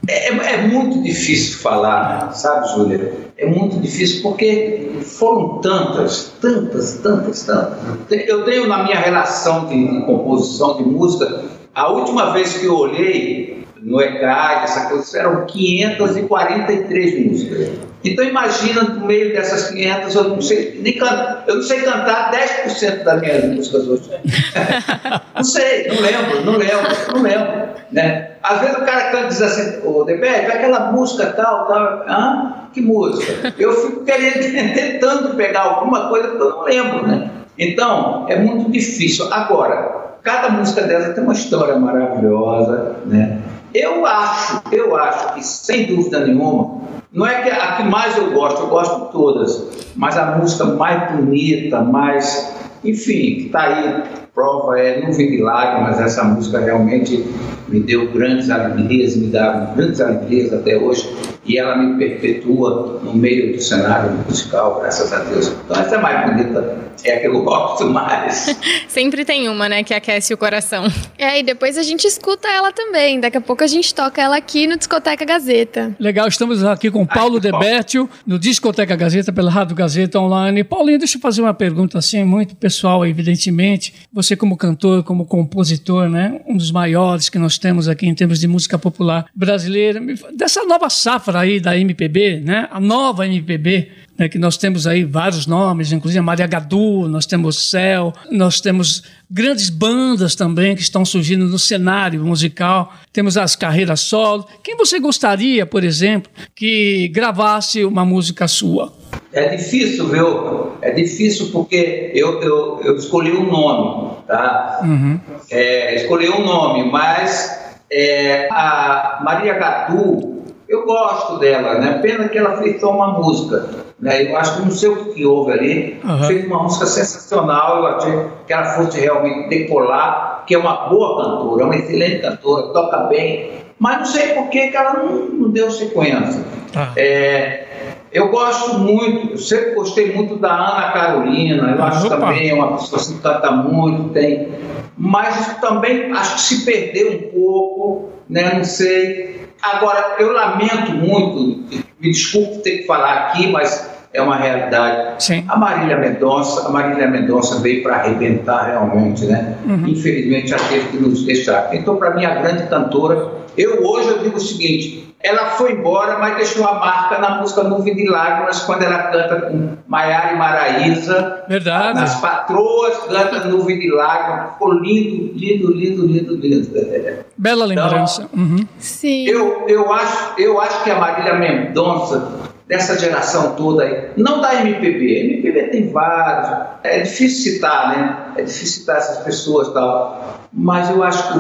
É, 0.08 0.28
é, 0.28 0.58
muito 0.68 1.02
difícil 1.02 1.58
falar, 1.60 2.32
sabe, 2.34 2.68
Júlia? 2.74 3.14
É 3.38 3.46
muito 3.46 3.80
difícil 3.80 4.22
porque 4.24 4.92
foram 5.04 5.60
tantas, 5.62 6.34
tantas, 6.42 7.00
tantas, 7.02 7.44
tantas. 7.44 7.80
Eu 8.10 8.44
tenho 8.44 8.68
na 8.68 8.84
minha 8.84 9.00
relação 9.00 9.68
de, 9.68 9.88
de 9.88 10.06
composição 10.06 10.78
de 10.78 10.84
música, 10.84 11.46
a 11.74 11.92
última 11.92 12.34
vez 12.34 12.58
que 12.58 12.66
eu 12.66 12.76
olhei 12.76 13.65
no 13.86 14.02
ECAD, 14.02 14.64
essa 14.64 14.90
coisa, 14.90 15.20
eram 15.20 15.46
543 15.46 17.28
músicas. 17.28 17.70
Então 18.04 18.26
imagina 18.26 18.82
no 18.82 19.06
meio 19.06 19.32
dessas 19.32 19.70
500, 19.70 20.16
eu 20.16 20.24
não 20.24 20.42
sei, 20.42 20.80
nem 20.82 20.94
can, 20.94 21.44
eu 21.46 21.56
não 21.56 21.62
sei 21.62 21.82
cantar 21.82 22.32
10% 22.32 23.04
das 23.04 23.22
minhas 23.22 23.46
músicas 23.46 23.88
hoje. 23.88 24.10
não 25.36 25.44
sei, 25.44 25.88
não 25.88 26.02
lembro, 26.02 26.46
não 26.46 26.58
lembro, 26.58 27.14
não 27.14 27.22
lembro. 27.22 27.76
Né? 27.92 28.32
Às 28.42 28.60
vezes 28.62 28.76
o 28.76 28.86
cara 28.86 29.12
canta 29.12 29.28
diz 29.28 29.42
assim, 29.42 29.88
ô 29.88 30.04
Debete, 30.04 30.52
aquela 30.52 30.92
música 30.92 31.28
tal, 31.28 31.68
tal, 31.68 32.04
ah, 32.08 32.68
que 32.74 32.82
música? 32.82 33.54
Eu 33.58 33.72
fico 33.72 34.04
querendo, 34.04 34.42
tentando 34.74 35.36
pegar 35.36 35.62
alguma 35.62 36.10
coisa 36.10 36.30
que 36.30 36.36
eu 36.38 36.50
não 36.50 36.64
lembro, 36.64 37.08
né? 37.08 37.30
Então, 37.58 38.26
é 38.28 38.38
muito 38.38 38.72
difícil. 38.72 39.32
Agora, 39.32 40.18
cada 40.24 40.50
música 40.50 40.82
dessa 40.82 41.14
tem 41.14 41.24
uma 41.24 41.34
história 41.34 41.76
maravilhosa, 41.78 42.96
né? 43.06 43.40
Eu 43.76 44.06
acho, 44.06 44.62
eu 44.72 44.96
acho 44.96 45.34
que, 45.34 45.44
sem 45.44 45.86
dúvida 45.86 46.26
nenhuma, 46.26 46.80
não 47.12 47.28
é 47.28 47.42
que 47.42 47.50
a 47.50 47.76
que 47.76 47.84
mais 47.84 48.18
eu 48.18 48.32
gosto, 48.32 48.62
eu 48.62 48.68
gosto 48.68 49.06
de 49.06 49.12
todas, 49.12 49.92
mas 49.98 50.18
a 50.18 50.38
música 50.38 50.64
mais 50.64 51.12
bonita, 51.12 51.82
mais. 51.82 52.56
Enfim, 52.86 53.36
que 53.36 53.46
está 53.48 53.64
aí, 53.64 54.04
prova 54.36 54.78
é 54.78 55.00
Nuvem 55.00 55.32
de 55.32 55.42
Lágrimas, 55.42 55.98
essa 56.00 56.24
música 56.26 56.60
realmente 56.60 57.26
me 57.70 57.80
deu 57.80 58.12
grandes 58.12 58.50
alegrias, 58.50 59.16
me 59.16 59.28
dá 59.28 59.72
grandes 59.76 60.02
alegrias 60.02 60.54
até 60.54 60.78
hoje 60.78 61.10
e 61.46 61.58
ela 61.58 61.78
me 61.78 61.98
perpetua 61.98 63.00
no 63.04 63.14
meio 63.14 63.54
do 63.54 63.62
cenário 63.62 64.12
musical, 64.28 64.80
graças 64.82 65.14
a 65.14 65.20
Deus. 65.20 65.48
Então 65.64 65.80
essa 65.80 65.96
é 65.96 65.98
mais 66.00 66.32
bonita, 66.32 66.78
é 67.04 67.18
a 67.18 67.20
que 67.20 67.28
eu 67.28 67.44
gosto 67.44 67.86
mais. 67.86 68.56
Sempre 68.90 69.24
tem 69.24 69.48
uma, 69.48 69.70
né, 69.70 69.84
que 69.84 69.94
aquece 69.94 70.34
o 70.34 70.38
coração. 70.38 70.86
É, 71.18 71.40
e 71.40 71.44
depois 71.44 71.78
a 71.78 71.84
gente 71.84 72.06
escuta 72.06 72.48
ela 72.48 72.72
também. 72.72 73.20
Daqui 73.20 73.38
a 73.38 73.42
pouco 73.42 73.64
a 73.64 73.68
gente 73.68 73.94
toca 73.94 74.22
ela 74.22 74.38
aqui 74.38 74.66
no 74.66 74.76
Discoteca 74.76 75.24
Gazeta. 75.24 75.96
Legal, 76.00 76.28
estamos 76.28 76.64
aqui 76.64 76.90
com 76.90 77.06
Paulo 77.06 77.40
Debertio, 77.40 78.10
no 78.26 78.40
Discoteca 78.40 78.96
Gazeta, 78.96 79.32
pela 79.32 79.52
Rádio 79.52 79.76
Gazeta 79.76 80.20
Online. 80.20 80.64
Paulinho, 80.64 80.98
deixa 80.98 81.18
eu 81.18 81.22
fazer 81.22 81.42
uma 81.42 81.54
pergunta 81.54 82.00
assim, 82.00 82.24
muito 82.24 82.56
pessoal, 82.56 83.06
evidentemente. 83.06 83.94
Você 84.12 84.25
como 84.34 84.56
cantor, 84.56 85.04
como 85.04 85.26
compositor, 85.26 86.08
né, 86.10 86.40
um 86.48 86.56
dos 86.56 86.72
maiores 86.72 87.28
que 87.28 87.38
nós 87.38 87.58
temos 87.58 87.90
aqui 87.90 88.08
em 88.08 88.16
termos 88.16 88.40
de 88.40 88.48
música 88.48 88.80
popular 88.80 89.26
brasileira, 89.36 90.00
dessa 90.34 90.64
nova 90.64 90.90
safra 90.90 91.42
aí 91.42 91.60
da 91.60 91.78
MPB, 91.78 92.40
né? 92.40 92.70
A 92.72 92.80
nova 92.80 93.28
MPB, 93.28 93.90
né? 94.18 94.30
que 94.30 94.38
nós 94.38 94.58
temos 94.58 94.88
aí 94.88 95.04
vários 95.04 95.46
nomes, 95.46 95.92
inclusive 95.92 96.22
Maria 96.22 96.48
Gadu, 96.48 97.08
nós 97.08 97.26
temos 97.26 97.70
Céu, 97.70 98.14
nós 98.32 98.62
temos 98.62 99.04
grandes 99.30 99.70
bandas 99.70 100.36
também 100.36 100.76
que 100.76 100.82
estão 100.82 101.04
surgindo 101.04 101.46
no 101.46 101.60
cenário 101.60 102.24
musical, 102.24 102.94
temos 103.12 103.38
as 103.38 103.56
carreiras 103.56 104.02
solo. 104.02 104.48
Quem 104.64 104.76
você 104.76 105.00
gostaria, 105.00 105.66
por 105.66 105.84
exemplo, 105.84 106.32
que 106.56 107.08
gravasse 107.10 107.84
uma 107.84 108.06
música 108.06 108.48
sua? 108.48 108.94
É 109.34 109.56
difícil, 109.56 110.08
viu? 110.08 110.72
É 110.82 110.92
difícil 110.92 111.50
porque 111.52 112.12
eu, 112.14 112.42
eu, 112.42 112.82
eu 112.84 112.96
escolhi 112.96 113.32
um 113.32 113.46
nome, 113.46 114.18
tá? 114.28 114.80
Uhum. 114.84 115.20
É, 115.52 115.96
escolhi 115.96 116.30
um 116.30 116.46
nome, 116.46 116.90
mas 116.90 117.66
é, 117.92 118.48
a 118.52 119.20
Maria 119.24 119.54
Gadu 119.56 120.35
eu 120.68 120.86
gosto 120.86 121.38
dela, 121.40 121.76
né? 121.76 122.00
Pena 122.02 122.28
que 122.28 122.38
ela 122.38 122.58
fez 122.58 122.80
só 122.80 122.92
uma 122.92 123.20
música. 123.20 123.70
Né? 124.00 124.32
Eu 124.32 124.38
acho 124.38 124.58
que 124.58 124.62
não 124.64 124.72
sei 124.72 124.90
o 124.90 125.14
que 125.14 125.26
houve 125.26 125.52
ali. 125.52 126.02
Uhum. 126.04 126.24
Fez 126.24 126.46
uma 126.46 126.64
música 126.64 126.86
sensacional. 126.86 127.78
Eu 127.78 127.88
achei 127.88 128.14
que 128.48 128.54
ela 128.54 128.66
fosse 128.66 129.00
realmente 129.00 129.50
decolar, 129.50 130.44
que 130.48 130.56
é 130.56 130.58
uma 130.58 130.90
boa 130.90 131.24
cantora, 131.24 131.64
é 131.64 131.66
uma 131.66 131.76
excelente 131.76 132.22
cantora, 132.22 132.74
toca 132.74 132.98
bem. 133.08 133.52
Mas 133.78 133.98
não 134.00 134.06
sei 134.06 134.28
por 134.34 134.50
que, 134.50 134.68
que 134.68 134.78
ela 134.78 134.94
não, 134.94 135.26
não 135.30 135.50
deu 135.52 135.70
sequência. 135.70 136.44
Uhum. 136.76 136.88
É, 136.96 137.66
eu 138.12 138.30
gosto 138.30 138.80
muito, 138.80 139.34
eu 139.34 139.38
sempre 139.38 139.76
gostei 139.76 140.14
muito 140.14 140.38
da 140.38 140.54
Ana 140.54 140.94
Carolina, 140.94 141.76
eu 141.76 141.84
ah, 141.84 141.88
acho 141.88 142.08
opa. 142.08 142.16
também 142.16 142.50
é 142.50 142.54
uma 142.54 142.78
pessoa 142.78 143.02
que 143.02 143.22
canta 143.22 143.52
muito, 143.52 144.14
tem. 144.14 144.54
Mas 144.98 145.58
também 145.60 146.14
acho 146.14 146.36
que 146.36 146.42
se 146.42 146.66
perdeu 146.66 147.12
um 147.12 147.32
pouco, 147.32 148.10
né? 148.30 148.54
Não 148.56 148.64
sei. 148.64 149.50
Agora, 149.62 150.16
eu 150.20 150.32
lamento 150.32 150.92
muito, 150.92 151.64
me 152.00 152.12
desculpe 152.12 152.62
ter 152.62 152.80
que 152.80 152.86
falar 152.86 153.28
aqui, 153.28 153.48
mas 153.48 153.95
é 154.16 154.22
uma 154.22 154.36
realidade. 154.36 155.24
Sim. 155.24 155.44
A 155.48 155.58
Marília 155.58 155.98
Mendonça, 155.98 156.68
a 156.68 156.72
Marília 156.72 157.08
Mendonça 157.08 157.60
veio 157.60 157.84
para 157.84 157.98
arrebentar 157.98 158.68
realmente, 158.68 159.26
né? 159.26 159.56
Uhum. 159.66 159.88
Infelizmente, 159.88 160.54
ela 160.54 160.64
teve 160.64 160.88
que 160.90 160.98
nos 160.98 161.24
deixar. 161.24 161.76
Então, 161.76 161.98
para 161.98 162.16
mim, 162.16 162.26
a 162.26 162.36
grande 162.36 162.64
cantora, 162.68 163.28
eu 163.58 163.86
hoje 163.86 164.10
eu 164.10 164.20
digo 164.20 164.38
o 164.38 164.40
seguinte: 164.40 165.06
ela 165.26 165.48
foi 165.52 165.72
embora, 165.72 166.20
mas 166.20 166.38
deixou 166.38 166.68
a 166.68 166.76
marca 166.76 167.18
na 167.18 167.42
música 167.42 167.64
Nuvem 167.64 167.96
de 167.96 168.08
Lágrimas, 168.08 168.60
quando 168.60 168.84
ela 168.84 169.00
canta 169.04 169.42
com 169.42 169.70
Maiara 169.88 170.34
e 170.34 170.38
Maraísa. 170.38 171.44
Verdade. 171.48 172.00
Nas 172.00 172.22
patroas, 172.22 172.96
canta 173.10 173.48
Nuvem 173.48 173.80
de 173.80 173.90
Lágrimas. 173.90 174.54
Ficou 174.54 174.72
lindo, 174.72 175.34
lindo, 175.34 175.72
lindo, 175.74 176.06
lindo, 176.06 176.36
lindo. 176.36 177.26
Bela 177.36 177.66
então, 177.66 177.86
lembrança. 177.86 178.30
Então, 178.32 178.44
uhum. 178.44 178.68
Sim. 178.78 179.28
Eu, 179.28 179.66
eu, 179.68 179.92
acho, 179.92 180.34
eu 180.38 180.62
acho 180.62 180.84
que 180.84 180.92
a 180.92 181.00
Marília 181.00 181.34
Mendonça, 181.34 182.32
dessa 182.68 182.98
geração 182.98 183.56
toda 183.56 183.84
aí, 183.84 184.10
não 184.18 184.42
da 184.42 184.56
MPB, 184.56 185.36
MPB 185.36 185.64
tem 185.70 185.92
vários, 185.92 186.68
é 186.84 187.02
difícil 187.02 187.54
citar, 187.54 187.90
né? 187.90 188.18
É 188.38 188.44
difícil 188.44 188.80
citar 188.80 188.98
essas 188.98 189.20
pessoas 189.20 189.68
e 189.68 189.74
tal, 189.74 190.40
mas 190.52 190.90
eu 190.90 191.04
acho 191.04 191.34
que 191.34 191.40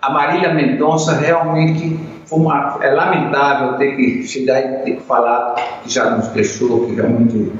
a 0.00 0.10
Marília 0.10 0.54
Mendonça 0.54 1.12
realmente 1.12 1.98
uma, 2.30 2.78
é 2.80 2.90
lamentável 2.90 3.76
ter 3.76 3.96
que 3.96 4.22
chegar 4.26 4.60
e 4.60 4.84
ter 4.84 4.96
que 4.96 5.02
falar 5.02 5.54
que 5.82 5.92
já 5.92 6.10
nos 6.10 6.28
deixou, 6.28 6.86
que 6.86 6.94
realmente 6.94 7.52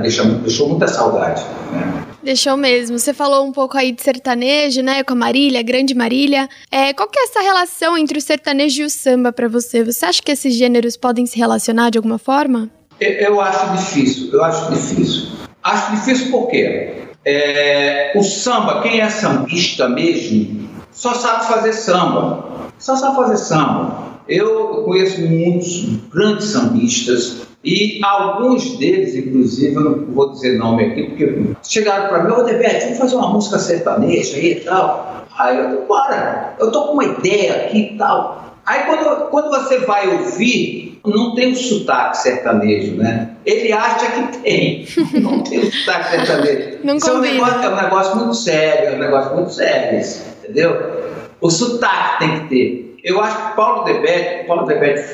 deixou, 0.00 0.26
deixou 0.26 0.68
muita 0.68 0.86
saudade. 0.86 1.44
Né? 1.72 2.11
Deixou 2.22 2.56
mesmo. 2.56 2.98
Você 2.98 3.12
falou 3.12 3.44
um 3.44 3.52
pouco 3.52 3.76
aí 3.76 3.90
de 3.90 4.00
sertanejo, 4.00 4.80
né? 4.82 5.02
Com 5.02 5.12
a 5.14 5.16
Marília, 5.16 5.62
grande 5.62 5.94
Marília. 5.94 6.48
É, 6.70 6.92
qual 6.92 7.08
que 7.08 7.18
é 7.18 7.24
essa 7.24 7.40
relação 7.40 7.98
entre 7.98 8.16
o 8.16 8.20
sertanejo 8.20 8.82
e 8.82 8.84
o 8.84 8.90
samba 8.90 9.32
para 9.32 9.48
você? 9.48 9.82
Você 9.82 10.06
acha 10.06 10.22
que 10.22 10.30
esses 10.30 10.54
gêneros 10.54 10.96
podem 10.96 11.26
se 11.26 11.36
relacionar 11.36 11.90
de 11.90 11.98
alguma 11.98 12.18
forma? 12.18 12.70
Eu, 13.00 13.10
eu 13.10 13.40
acho 13.40 13.76
difícil, 13.76 14.32
eu 14.32 14.44
acho 14.44 14.72
difícil. 14.72 15.32
Acho 15.62 15.96
difícil 15.96 16.30
porque 16.30 17.02
é, 17.24 18.12
o 18.14 18.22
samba, 18.22 18.82
quem 18.82 19.00
é 19.00 19.08
sambista 19.08 19.88
mesmo, 19.88 20.68
só 20.92 21.14
sabe 21.14 21.46
fazer 21.46 21.72
samba. 21.72 22.70
Só 22.78 22.96
sabe 22.96 23.16
fazer 23.16 23.36
samba. 23.36 24.11
Eu 24.28 24.82
conheço 24.84 25.20
muitos 25.22 25.84
grandes 26.12 26.46
sambistas 26.46 27.42
e 27.64 28.00
alguns 28.02 28.76
deles, 28.76 29.14
inclusive, 29.14 29.74
eu 29.74 29.82
não 29.82 30.06
vou 30.06 30.32
dizer 30.32 30.58
nome 30.58 30.84
aqui, 30.84 31.04
porque 31.04 31.54
chegaram 31.62 32.08
para 32.08 32.24
mim, 32.24 32.32
ô 32.32 32.42
Debete, 32.42 32.84
vamos 32.84 32.98
fazer 32.98 33.14
uma 33.14 33.28
música 33.28 33.58
sertaneja 33.58 34.36
aí 34.36 34.52
e 34.52 34.60
tal. 34.60 35.26
Aí 35.38 35.58
eu 35.58 35.68
digo, 35.70 35.86
bora, 35.86 36.54
eu 36.58 36.72
tô 36.72 36.88
com 36.88 36.94
uma 36.94 37.04
ideia 37.04 37.66
aqui 37.66 37.92
e 37.94 37.98
tal. 37.98 38.56
Aí 38.66 38.82
quando, 38.84 39.28
quando 39.30 39.50
você 39.50 39.78
vai 39.78 40.08
ouvir, 40.08 41.00
não 41.04 41.34
tem 41.34 41.52
o 41.52 41.56
sotaque 41.56 42.18
sertanejo, 42.18 42.96
né? 42.96 43.30
Ele 43.44 43.72
acha 43.72 44.10
que 44.10 44.38
tem, 44.38 44.86
não 45.20 45.42
tem 45.42 45.60
o 45.60 45.72
sotaque 45.72 46.10
sertanejo. 46.16 46.78
Não 46.84 46.96
Isso 46.96 47.10
é 47.10 47.12
um, 47.12 47.20
negócio, 47.20 47.62
é 47.62 47.68
um 47.68 47.76
negócio 47.76 48.16
muito 48.16 48.34
sério, 48.34 48.88
é 48.88 48.96
um 48.96 48.98
negócio 48.98 49.34
muito 49.36 49.52
sério, 49.52 50.00
entendeu? 50.42 51.02
O 51.40 51.48
sotaque 51.48 52.18
tem 52.18 52.40
que 52.40 52.48
ter. 52.48 52.91
Eu 53.02 53.20
acho 53.20 53.48
que 53.48 53.56
Paulo 53.56 53.84
Debete, 53.84 54.46
Paulo 54.46 54.64
Debete 54.64 55.04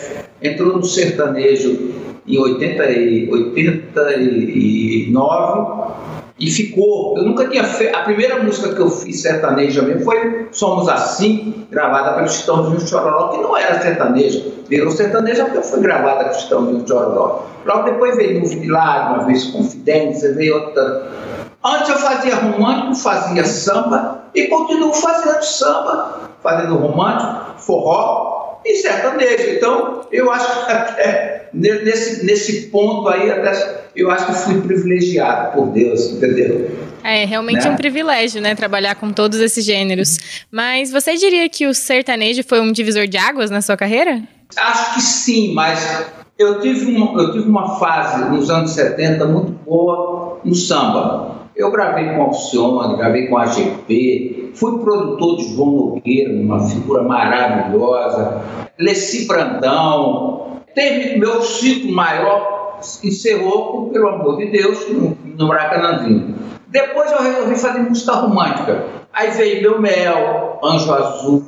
entrou 0.42 0.76
no 0.76 0.84
sertanejo 0.84 1.94
em 2.26 2.38
80 2.38 2.90
e, 2.90 3.30
89 3.30 5.92
e 6.38 6.50
ficou. 6.50 7.16
Eu 7.16 7.24
nunca 7.24 7.48
tinha 7.48 7.64
feito. 7.64 7.96
A 7.96 8.02
primeira 8.02 8.42
música 8.42 8.74
que 8.74 8.80
eu 8.80 8.90
fiz 8.90 9.22
sertaneja 9.22 9.80
mesmo 9.82 10.04
foi 10.04 10.48
Somos 10.52 10.86
Assim, 10.86 11.66
gravada 11.70 12.12
pelo 12.14 12.28
Chitãozinho 12.28 12.86
Chororó, 12.86 13.28
que 13.28 13.38
não 13.38 13.56
era 13.56 13.80
sertaneja. 13.80 14.44
Virou 14.68 14.90
sertaneja 14.90 15.46
porque 15.46 15.62
foi 15.62 15.80
gravada 15.80 16.24
pelo 16.24 16.34
Chitãozinho 16.34 16.86
Chororó. 16.86 17.46
Logo 17.64 17.84
depois 17.84 18.14
veio 18.16 18.38
Nuvem 18.40 18.60
de 18.60 18.68
Lágrimas, 18.68 19.26
veio 19.26 19.52
Confidência, 19.52 20.34
veio 20.34 20.56
outra. 20.56 21.08
Antes 21.64 21.88
eu 21.88 21.96
fazia 21.96 22.36
romântico, 22.36 22.96
fazia 22.96 23.44
samba 23.44 24.24
e 24.34 24.46
continuo 24.46 24.92
fazendo 24.92 25.42
samba, 25.42 26.27
fazendo 26.42 26.76
romântico, 26.76 27.60
forró 27.60 28.60
e 28.64 28.76
sertanejo. 28.76 29.50
Então, 29.56 30.06
eu 30.10 30.30
acho 30.30 30.66
que 30.66 30.72
até 30.72 31.48
nesse, 31.52 32.24
nesse 32.24 32.66
ponto 32.66 33.08
aí, 33.08 33.30
até 33.30 33.86
eu 33.94 34.10
acho 34.10 34.26
que 34.26 34.32
fui 34.32 34.60
privilegiado 34.60 35.52
por 35.52 35.68
Deus, 35.68 36.12
entendeu? 36.12 36.70
É 37.02 37.24
realmente 37.24 37.64
né? 37.64 37.70
um 37.70 37.76
privilégio, 37.76 38.40
né? 38.40 38.54
Trabalhar 38.54 38.94
com 38.96 39.12
todos 39.12 39.40
esses 39.40 39.64
gêneros. 39.64 40.18
Mas 40.50 40.90
você 40.90 41.16
diria 41.16 41.48
que 41.48 41.66
o 41.66 41.74
sertanejo 41.74 42.42
foi 42.44 42.60
um 42.60 42.72
divisor 42.72 43.06
de 43.06 43.16
águas 43.16 43.50
na 43.50 43.62
sua 43.62 43.76
carreira? 43.76 44.22
Acho 44.56 44.94
que 44.94 45.00
sim, 45.00 45.54
mas 45.54 46.06
eu 46.38 46.60
tive 46.60 46.86
uma, 46.86 47.20
eu 47.20 47.32
tive 47.32 47.48
uma 47.48 47.78
fase 47.78 48.24
nos 48.30 48.50
anos 48.50 48.72
70 48.72 49.26
muito 49.26 49.52
boa 49.64 50.40
no 50.44 50.54
samba. 50.54 51.47
Eu 51.58 51.72
gravei 51.72 52.04
com 52.10 52.22
Alcione, 52.22 52.96
gravei 52.96 53.26
com 53.26 53.36
a 53.36 53.42
AGP, 53.42 54.52
fui 54.54 54.78
produtor 54.78 55.38
de 55.38 55.56
João 55.56 55.72
Nogueira, 55.72 56.32
uma 56.32 56.60
figura 56.68 57.02
maravilhosa, 57.02 58.40
Leci 58.78 59.26
Brandão. 59.26 60.62
Teve 60.72 61.18
meu 61.18 61.42
ciclo 61.42 61.90
maior, 61.90 62.78
encerrou, 63.02 63.90
pelo 63.90 64.08
amor 64.08 64.36
de 64.36 64.52
Deus, 64.52 64.88
no, 64.88 65.18
no 65.36 65.48
Maracanãzinho. 65.48 66.36
Depois 66.68 67.10
eu 67.10 67.20
resolvi 67.20 67.56
fazer 67.56 67.80
música 67.80 68.12
romântica. 68.12 68.84
Aí 69.12 69.32
veio 69.32 69.62
Meu 69.62 69.80
Mel, 69.80 70.60
Anjo 70.62 70.94
Azul, 70.94 71.42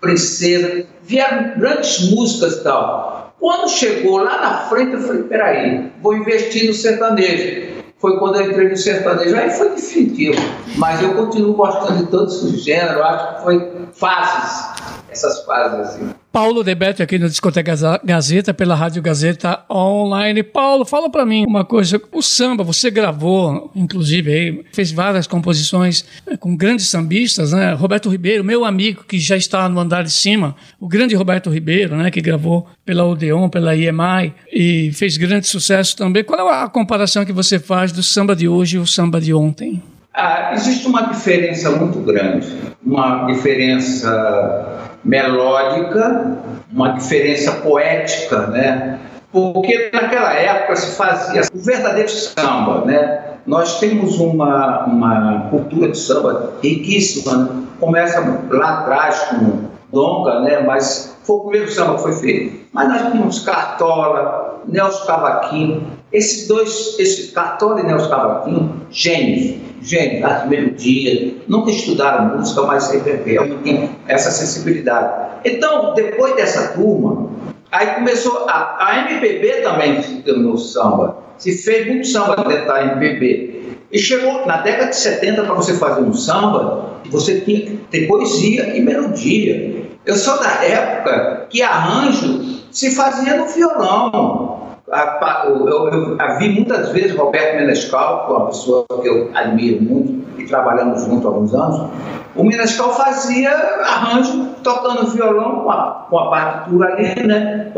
Princesa, 0.00 0.86
vieram 1.02 1.58
grandes 1.58 2.10
músicas 2.10 2.54
e 2.54 2.64
tal. 2.64 3.34
Quando 3.38 3.68
chegou 3.68 4.22
lá 4.22 4.40
na 4.40 4.56
frente, 4.70 4.94
eu 4.94 5.00
falei: 5.00 5.24
peraí, 5.24 5.92
vou 6.00 6.16
investir 6.16 6.66
no 6.66 6.72
sertanejo 6.72 7.74
foi 8.04 8.18
quando 8.18 8.36
eu 8.36 8.50
entrei 8.50 8.68
no 8.68 8.76
sertanejo. 8.76 9.34
Aí 9.34 9.50
foi 9.50 9.70
definitivo. 9.70 10.36
Mas 10.76 11.00
eu 11.00 11.14
continuo 11.14 11.54
gostando 11.54 12.04
de 12.04 12.06
todos 12.10 12.42
os 12.42 12.62
gêneros. 12.62 13.00
Acho 13.00 13.36
que 13.36 13.42
foi 13.42 13.72
fases, 13.94 14.82
essas 15.08 15.42
fases 15.46 15.80
assim. 15.80 16.14
Paulo 16.34 16.64
Debete 16.64 17.00
aqui 17.00 17.16
no 17.16 17.28
Discoteca 17.28 18.00
Gazeta, 18.02 18.52
pela 18.52 18.74
Rádio 18.74 19.00
Gazeta 19.00 19.60
Online. 19.70 20.42
Paulo, 20.42 20.84
fala 20.84 21.08
para 21.08 21.24
mim 21.24 21.44
uma 21.46 21.64
coisa. 21.64 22.02
O 22.10 22.20
samba, 22.22 22.64
você 22.64 22.90
gravou, 22.90 23.70
inclusive, 23.72 24.32
aí, 24.32 24.64
fez 24.72 24.90
várias 24.90 25.28
composições 25.28 26.04
eh, 26.26 26.36
com 26.36 26.56
grandes 26.56 26.88
sambistas, 26.88 27.52
né? 27.52 27.72
Roberto 27.74 28.10
Ribeiro, 28.10 28.42
meu 28.42 28.64
amigo 28.64 29.04
que 29.04 29.16
já 29.16 29.36
está 29.36 29.68
no 29.68 29.78
andar 29.78 30.02
de 30.02 30.10
cima, 30.10 30.56
o 30.80 30.88
grande 30.88 31.14
Roberto 31.14 31.50
Ribeiro, 31.50 31.94
né? 31.94 32.10
Que 32.10 32.20
gravou 32.20 32.66
pela 32.84 33.04
Odeon, 33.04 33.48
pela 33.48 33.76
IEMAI 33.76 34.34
e 34.52 34.90
fez 34.92 35.16
grande 35.16 35.46
sucesso 35.46 35.96
também. 35.96 36.24
Qual 36.24 36.50
é 36.50 36.64
a 36.64 36.68
comparação 36.68 37.24
que 37.24 37.32
você 37.32 37.60
faz 37.60 37.92
do 37.92 38.02
samba 38.02 38.34
de 38.34 38.48
hoje 38.48 38.76
e 38.76 38.80
o 38.80 38.86
samba 38.88 39.20
de 39.20 39.32
ontem? 39.32 39.80
Ah, 40.12 40.50
existe 40.52 40.88
uma 40.88 41.02
diferença 41.02 41.70
muito 41.70 42.00
grande, 42.00 42.48
uma 42.84 43.24
diferença 43.26 44.93
melódica, 45.04 46.38
uma 46.72 46.90
diferença 46.90 47.52
poética, 47.52 48.46
né? 48.48 48.98
Porque 49.30 49.90
naquela 49.92 50.32
época 50.32 50.76
se 50.76 50.96
fazia 50.96 51.42
o 51.52 51.58
verdadeiro 51.58 52.08
samba, 52.08 52.84
né? 52.84 53.22
Nós 53.46 53.80
temos 53.80 54.18
uma, 54.18 54.84
uma 54.86 55.48
cultura 55.50 55.90
de 55.90 55.98
samba 55.98 56.52
riquíssima, 56.62 57.36
né? 57.36 57.64
começa 57.78 58.20
lá 58.50 58.80
atrás 58.80 59.20
com 59.24 59.64
Donga, 59.92 60.40
né? 60.40 60.60
Mas 60.60 61.16
foi 61.24 61.36
o 61.36 61.40
primeiro 61.40 61.70
samba 61.70 61.96
que 61.96 62.02
foi 62.02 62.12
feito. 62.12 62.64
Mas 62.72 62.88
nós 62.88 63.12
tínhamos 63.12 63.40
Cartola, 63.40 64.62
Nelson 64.66 65.06
Cavaquinho, 65.06 65.86
esses 66.12 66.48
dois, 66.48 66.96
esse 66.98 67.32
Cartola 67.32 67.80
e 67.80 67.86
Nelson 67.86 68.08
Cavaquinho, 68.08 68.86
gênios 68.90 69.56
Gente, 69.84 70.24
as 70.24 70.48
melodias, 70.48 71.34
nunca 71.46 71.70
estudaram 71.70 72.38
música, 72.38 72.62
mas 72.62 72.84
sempre 72.84 73.18
tem 73.18 73.90
essa 74.08 74.30
sensibilidade. 74.30 75.40
Então, 75.44 75.92
depois 75.92 76.34
dessa 76.36 76.68
turma, 76.68 77.28
aí 77.70 77.88
começou, 77.88 78.46
a, 78.48 78.78
a 78.80 79.10
MPB 79.10 79.60
também 79.60 80.00
tornou 80.22 80.56
samba, 80.56 81.18
se 81.36 81.52
fez 81.58 81.86
muito 81.86 82.06
samba 82.06 82.36
dentro 82.48 82.66
da 82.66 82.82
MPB. 82.82 83.76
E 83.92 83.98
chegou 83.98 84.46
na 84.46 84.62
década 84.62 84.88
de 84.88 84.96
70, 84.96 85.42
para 85.42 85.54
você 85.54 85.74
fazer 85.74 86.00
um 86.00 86.14
samba, 86.14 86.94
você 87.10 87.40
tinha 87.42 87.60
que 87.60 87.76
ter 87.90 88.06
poesia 88.06 88.74
e 88.74 88.80
melodia. 88.80 89.84
Eu 90.06 90.16
sou 90.16 90.38
da 90.38 90.64
época 90.64 91.46
que 91.50 91.62
arranjo 91.62 92.64
se 92.70 92.94
fazia 92.94 93.36
no 93.36 93.46
violão 93.46 94.63
eu, 94.86 96.38
vi 96.38 96.48
muitas 96.50 96.90
vezes 96.90 97.16
Roberto 97.16 97.56
Menescal, 97.56 98.26
é 98.28 98.30
uma 98.30 98.46
pessoa 98.46 98.84
que 99.00 99.08
eu 99.08 99.30
admiro 99.34 99.82
muito 99.82 100.24
e 100.38 100.46
trabalhamos 100.46 101.02
junto 101.02 101.26
há 101.26 101.30
alguns 101.30 101.54
anos. 101.54 101.90
O 102.36 102.44
Menescal 102.44 102.92
fazia 102.92 103.50
arranjo 103.50 104.50
tocando 104.62 105.06
violão 105.06 105.60
com 105.62 105.70
a, 105.70 106.06
com 106.10 106.18
a 106.18 106.30
partitura 106.30 106.94
ali, 106.94 107.26
né? 107.26 107.70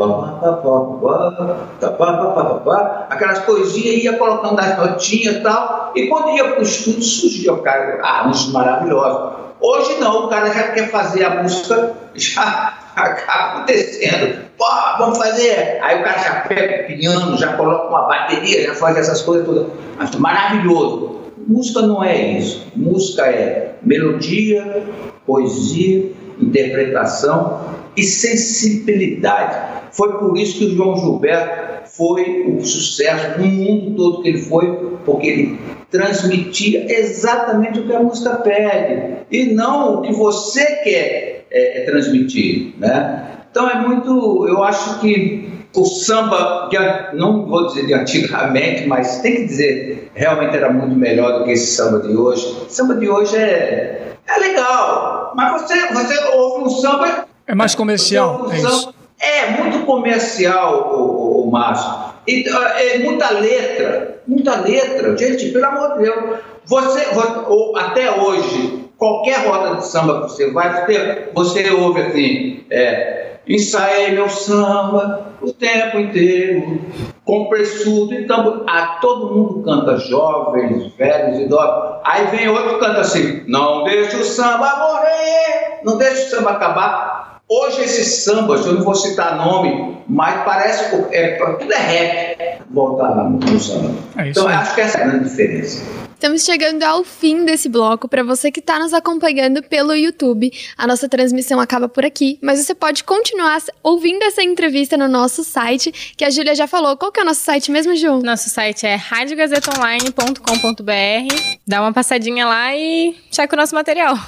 Aquelas 3.09 3.39
poesias, 3.39 4.03
ia 4.03 4.17
colocando 4.17 4.59
as 4.59 4.77
notinhas 4.77 5.35
e 5.35 5.41
tal. 5.41 5.91
E 5.95 6.07
quando 6.07 6.31
ia 6.31 6.49
para 6.49 6.59
o 6.59 6.63
estúdio, 6.63 7.03
surgia 7.03 7.53
o 7.53 7.61
cara, 7.61 8.01
arranjos 8.01 8.51
maravilhosos. 8.51 9.46
Hoje 9.59 9.99
não, 9.99 10.25
o 10.25 10.29
cara 10.29 10.51
já 10.53 10.71
quer 10.71 10.89
fazer 10.89 11.25
a 11.25 11.41
música 11.41 11.93
já 12.15 12.77
acontecendo. 12.95 14.45
Pô, 14.57 14.65
vamos 14.97 15.17
fazer. 15.17 15.79
Aí 15.81 15.99
o 15.99 16.03
cara 16.03 16.19
já 16.19 16.41
pega 16.41 16.83
o 16.83 16.87
piano, 16.87 17.37
já 17.37 17.53
coloca 17.53 17.87
uma 17.87 18.07
bateria, 18.07 18.67
já 18.67 18.75
faz 18.75 18.97
essas 18.97 19.21
coisas 19.21 19.45
todas. 19.45 20.15
Maravilhoso. 20.15 21.17
Música 21.47 21.81
não 21.81 22.03
é 22.03 22.37
isso. 22.37 22.67
Música 22.75 23.25
é 23.25 23.75
melodia, 23.81 24.83
poesia, 25.25 26.11
interpretação 26.41 27.61
e 27.95 28.03
sensibilidade. 28.03 29.77
Foi 29.91 30.17
por 30.19 30.37
isso 30.37 30.59
que 30.59 30.65
o 30.65 30.75
João 30.75 30.97
Gilberto 30.97 31.89
foi 31.95 32.45
o 32.47 32.63
sucesso 32.63 33.39
no 33.39 33.47
mundo 33.47 33.95
todo 33.95 34.21
que 34.21 34.29
ele 34.29 34.41
foi, 34.41 34.96
porque 35.07 35.25
ele 35.25 35.59
transmitia 35.89 36.85
exatamente 36.99 37.79
o 37.79 37.87
que 37.87 37.95
a 37.95 37.99
música 38.01 38.35
pede 38.35 39.19
e 39.31 39.53
não 39.53 39.95
o 39.95 40.01
que 40.01 40.11
você 40.11 40.65
quer 40.83 41.47
é, 41.49 41.81
é 41.81 41.85
transmitir, 41.85 42.73
né? 42.77 43.25
Então 43.49 43.69
é 43.69 43.75
muito, 43.79 44.45
eu 44.45 44.61
acho 44.65 44.99
que 44.99 45.49
o 45.73 45.85
samba, 45.85 46.69
não 47.13 47.45
vou 47.45 47.67
dizer 47.67 47.85
de 47.85 47.93
antigamente, 47.93 48.85
mas 48.85 49.21
tem 49.21 49.35
que 49.35 49.45
dizer, 49.45 50.11
realmente 50.13 50.57
era 50.57 50.73
muito 50.73 50.95
melhor 50.95 51.39
do 51.39 51.45
que 51.45 51.51
esse 51.51 51.75
samba 51.75 52.01
de 52.01 52.15
hoje. 52.15 52.45
O 52.67 52.69
samba 52.69 52.95
de 52.95 53.09
hoje 53.09 53.37
é, 53.37 54.13
é 54.27 54.39
legal, 54.39 55.31
mas 55.35 55.61
você, 55.61 55.87
você 55.93 56.35
ouve 56.35 56.65
um 56.65 56.69
samba. 56.69 57.25
É 57.47 57.55
mais 57.55 57.73
comercial. 57.73 58.49
É, 58.51 58.57
samba, 58.57 58.93
é, 59.19 59.51
muito 59.51 59.85
comercial, 59.85 60.93
o, 60.93 61.43
o, 61.43 61.47
o 61.47 61.51
Márcio. 61.51 62.06
E, 62.27 62.45
é 62.47 62.99
muita 62.99 63.29
letra, 63.31 64.21
muita 64.27 64.59
letra. 64.59 65.17
Gente, 65.17 65.49
pelo 65.49 65.65
amor 65.65 65.93
de 65.93 66.03
Deus. 66.03 66.39
Você, 66.65 67.05
você 67.13 67.77
até 67.77 68.11
hoje, 68.19 68.89
qualquer 68.97 69.47
roda 69.47 69.77
de 69.77 69.87
samba 69.87 70.23
que 70.23 70.31
você 70.31 70.51
vai, 70.51 70.85
você, 70.85 71.29
você 71.33 71.71
ouve 71.71 72.01
assim, 72.01 72.65
é, 72.69 73.37
ensaiei 73.47 74.11
meu 74.11 74.27
samba 74.27 75.27
o 75.41 75.53
tempo 75.53 75.97
inteiro, 75.99 76.81
com 77.23 77.47
pressudo 77.47 78.13
e 78.13 78.25
tambor. 78.25 78.65
Ah, 78.67 78.97
todo 78.99 79.33
mundo 79.33 79.63
canta, 79.63 79.97
jovens, 79.97 80.93
velhos, 80.95 81.39
idosos. 81.39 82.01
Aí 82.03 82.25
vem 82.27 82.49
outro 82.49 82.79
canta 82.79 83.01
assim, 83.01 83.43
não 83.47 83.83
deixa 83.83 84.17
o 84.17 84.23
samba 84.23 84.75
morrer, 84.77 85.79
não 85.83 85.97
deixa 85.97 86.25
o 86.25 86.29
samba 86.29 86.51
acabar. 86.51 87.36
Hoje 87.49 87.81
esses 87.81 88.25
sambas, 88.25 88.65
eu 88.65 88.73
não 88.73 88.83
vou 88.83 88.93
citar 88.93 89.37
nome, 89.37 89.99
mas 90.05 90.43
parece 90.43 90.93
é, 91.11 91.37
tudo 91.57 91.71
é 91.71 91.77
rap 91.77 92.59
voltar 92.69 93.29
no 93.29 93.57
samba. 93.57 93.95
É 94.17 94.27
então 94.27 94.43
eu 94.43 94.49
acho 94.49 94.75
que 94.75 94.81
essa 94.81 94.97
é 94.97 95.03
a 95.03 95.07
grande 95.07 95.29
diferença. 95.29 95.81
Estamos 96.13 96.43
chegando 96.43 96.83
ao 96.83 97.05
fim 97.05 97.45
desse 97.45 97.69
bloco. 97.69 98.09
Para 98.09 98.21
você 98.21 98.51
que 98.51 98.59
está 98.59 98.77
nos 98.79 98.93
acompanhando 98.93 99.63
pelo 99.63 99.95
YouTube, 99.95 100.51
a 100.77 100.85
nossa 100.85 101.07
transmissão 101.07 101.57
acaba 101.57 101.87
por 101.87 102.03
aqui, 102.03 102.37
mas 102.41 102.59
você 102.59 102.75
pode 102.75 103.05
continuar 103.05 103.61
ouvindo 103.81 104.23
essa 104.23 104.43
entrevista 104.43 104.97
no 104.97 105.07
nosso 105.07 105.41
site, 105.41 106.13
que 106.17 106.25
a 106.25 106.29
Júlia 106.29 106.53
já 106.53 106.67
falou. 106.67 106.97
Qual 106.97 107.13
que 107.13 107.21
é 107.21 107.23
o 107.23 107.25
nosso 107.25 107.45
site 107.45 107.71
mesmo, 107.71 107.95
Ju? 107.95 108.19
Nosso 108.23 108.49
site 108.49 108.85
é 108.85 108.95
radiogazetaonline.com.br. 108.95 111.33
Dá 111.65 111.81
uma 111.81 111.93
passadinha 111.93 112.45
lá 112.45 112.75
e 112.75 113.15
checa 113.31 113.55
o 113.55 113.59
nosso 113.59 113.73
material. 113.73 114.19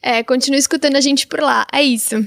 É, 0.00 0.22
continue 0.22 0.58
escutando 0.58 0.96
a 0.96 1.02
gente 1.02 1.26
por 1.26 1.40
lá. 1.40 1.66
É 1.70 1.82
isso. 1.82 2.26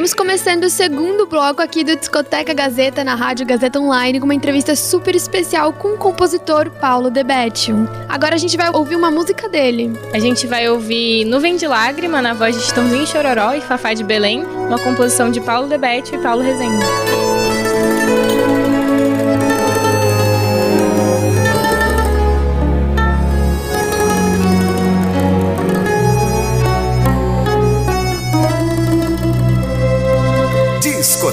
Estamos 0.00 0.14
começando 0.14 0.64
o 0.64 0.70
segundo 0.70 1.26
bloco 1.26 1.60
aqui 1.60 1.84
do 1.84 1.94
Discoteca 1.94 2.54
Gazeta 2.54 3.04
na 3.04 3.14
Rádio 3.14 3.44
Gazeta 3.44 3.78
Online 3.78 4.18
com 4.18 4.24
uma 4.24 4.34
entrevista 4.34 4.74
super 4.74 5.14
especial 5.14 5.74
com 5.74 5.88
o 5.88 5.98
compositor 5.98 6.70
Paulo 6.70 7.10
Debetio. 7.10 7.86
Agora 8.08 8.34
a 8.34 8.38
gente 8.38 8.56
vai 8.56 8.70
ouvir 8.70 8.96
uma 8.96 9.10
música 9.10 9.46
dele. 9.46 9.92
A 10.14 10.18
gente 10.18 10.46
vai 10.46 10.66
ouvir 10.70 11.26
Nuvem 11.26 11.54
de 11.54 11.66
Lágrima 11.66 12.22
na 12.22 12.32
voz 12.32 12.56
de 12.56 12.62
Estãozinho 12.62 13.06
Chororó 13.06 13.52
e 13.52 13.60
Fafá 13.60 13.92
de 13.92 14.02
Belém, 14.02 14.42
uma 14.42 14.78
composição 14.78 15.30
de 15.30 15.38
Paulo 15.38 15.68
Debetio 15.68 16.18
e 16.18 16.22
Paulo 16.22 16.42
Rezende. 16.42 17.49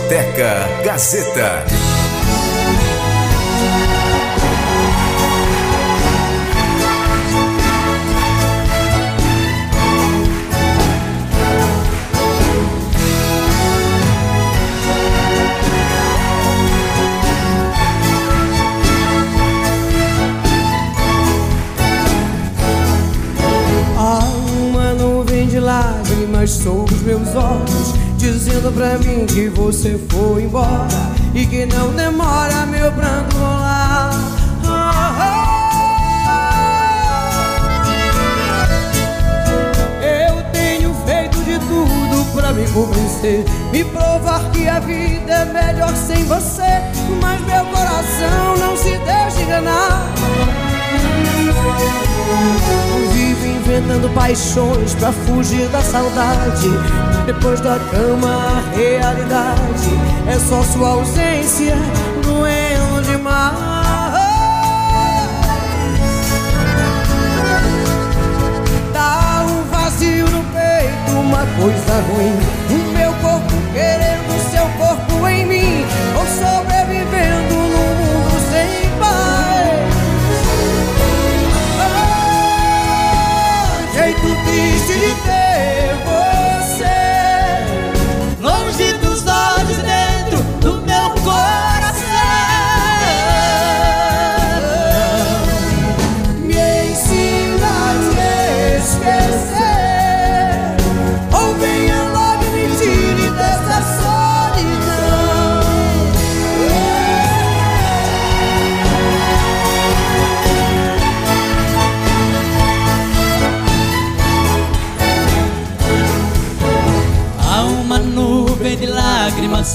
Discoteca 0.08 0.84
Gazeta. 0.86 1.66
Há 23.98 24.20
uma 24.62 24.94
nuvem 24.94 25.48
de 25.48 25.60
lágrimas 25.60 26.52
sobre 26.52 26.96
os 26.96 27.02
meus 27.02 27.36
olhos 27.36 27.77
Dizendo 28.58 28.74
pra 28.74 28.98
mim 28.98 29.28
que 29.28 29.50
você 29.50 30.00
foi 30.10 30.46
embora 30.46 30.88
E 31.36 31.46
que 31.46 31.68
não 31.68 31.92
demora 31.94 32.66
meu 32.66 32.92
pranto 32.92 33.38
rolar 33.38 34.10
Eu 40.02 40.42
tenho 40.52 40.92
feito 41.06 41.38
de 41.44 41.60
tudo 41.60 42.34
pra 42.34 42.52
me 42.52 42.68
convencer 42.70 43.46
Me 43.72 43.84
provar 43.86 44.50
que 44.50 44.68
a 44.68 44.80
vida 44.80 45.32
é 45.32 45.46
melhor 45.46 45.96
sem 45.96 46.26
você 46.26 46.82
Mas 47.22 47.40
meu 47.42 47.64
coração 47.66 48.58
não 48.58 48.76
se 48.76 48.98
deixa 48.98 49.42
enganar 49.44 50.14
Vivo 53.14 53.46
inventando 53.46 54.14
paixões 54.14 54.96
pra 54.96 55.12
fugir 55.12 55.68
da 55.70 55.82
saudade. 55.82 56.70
Depois 57.26 57.60
da 57.60 57.78
cama 57.92 58.30
a 58.30 58.76
realidade 58.76 59.90
É 60.28 60.40
só 60.40 60.64
sua 60.64 60.92
ausência 60.92 61.76
doendo 62.24 63.02
demais 63.02 63.78
Dá 68.94 69.46
um 69.46 69.64
vazio 69.70 70.26
no 70.30 70.42
peito, 70.54 71.12
uma 71.20 71.46
coisa 71.60 72.02
ruim. 72.10 72.40
O 72.70 72.94
meu 72.94 73.14
corpo 73.16 73.54
querendo 73.74 74.50
seu 74.50 74.66
corpo 74.78 75.28
em 75.28 75.46
mim. 75.46 75.86
Ou 76.18 76.26
sobrevivendo 76.26 76.67
ah, 84.60 85.17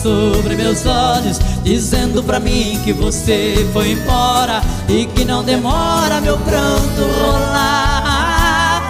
sobre 0.02 0.56
meus 0.56 0.84
olhos, 0.84 1.38
dizendo 1.62 2.22
pra 2.24 2.40
mim 2.40 2.80
que 2.82 2.92
você 2.92 3.54
foi 3.72 3.92
embora 3.92 4.60
e 4.88 5.06
que 5.06 5.24
não 5.24 5.44
demora 5.44 6.20
meu 6.20 6.36
pranto 6.38 7.02
rolar. 7.20 8.82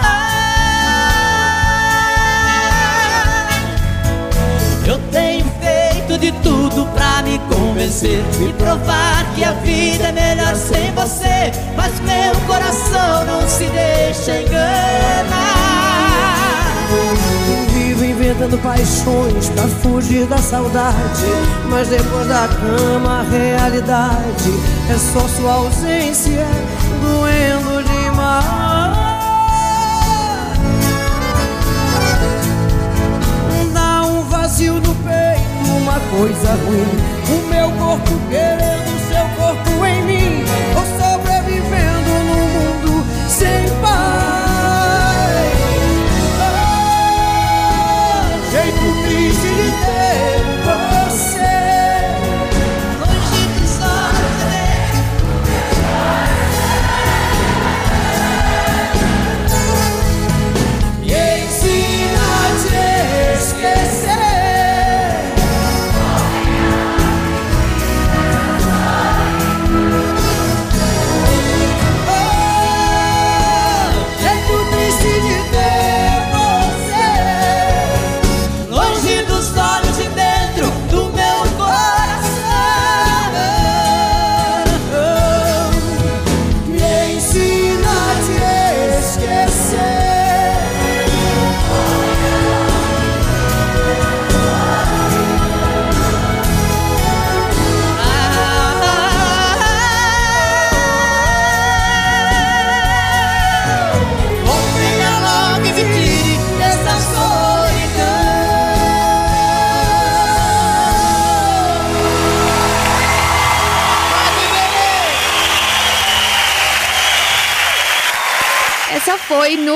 Eu 4.87 4.99
tenho 5.11 5.45
feito 5.61 6.17
de 6.17 6.31
tudo 6.41 6.87
pra 6.93 7.21
me 7.21 7.37
convencer 7.53 8.23
e 8.41 8.51
provar 8.53 9.23
que 9.35 9.43
a 9.43 9.51
vida 9.53 10.05
é 10.05 10.11
melhor 10.11 10.55
sem 10.55 10.91
você, 10.93 11.51
mas 11.77 11.99
meu 11.99 12.33
coração 12.47 13.25
não 13.25 13.47
se 13.47 13.65
deixa 13.65 14.41
enganar 14.41 15.82
inventando 18.01 18.57
paixões 18.61 19.49
pra 19.49 19.67
fugir 19.67 20.25
da 20.25 20.37
saudade. 20.37 21.25
Mas 21.69 21.89
depois 21.89 22.27
da 22.27 22.47
cama, 22.47 23.19
a 23.19 23.23
realidade 23.23 24.53
é 24.89 24.97
só 24.97 25.27
sua 25.27 25.53
ausência 25.53 26.45
doendo 27.01 27.83
demais. 27.83 28.93
Dá 33.73 34.03
um 34.03 34.21
vazio 34.29 34.75
no 34.75 34.95
peito, 34.95 35.71
uma 35.81 35.99
coisa 36.17 36.53
ruim. 36.65 36.87
O 37.29 37.47
meu 37.47 37.71
corpo 37.71 38.11
querendo 38.29 38.92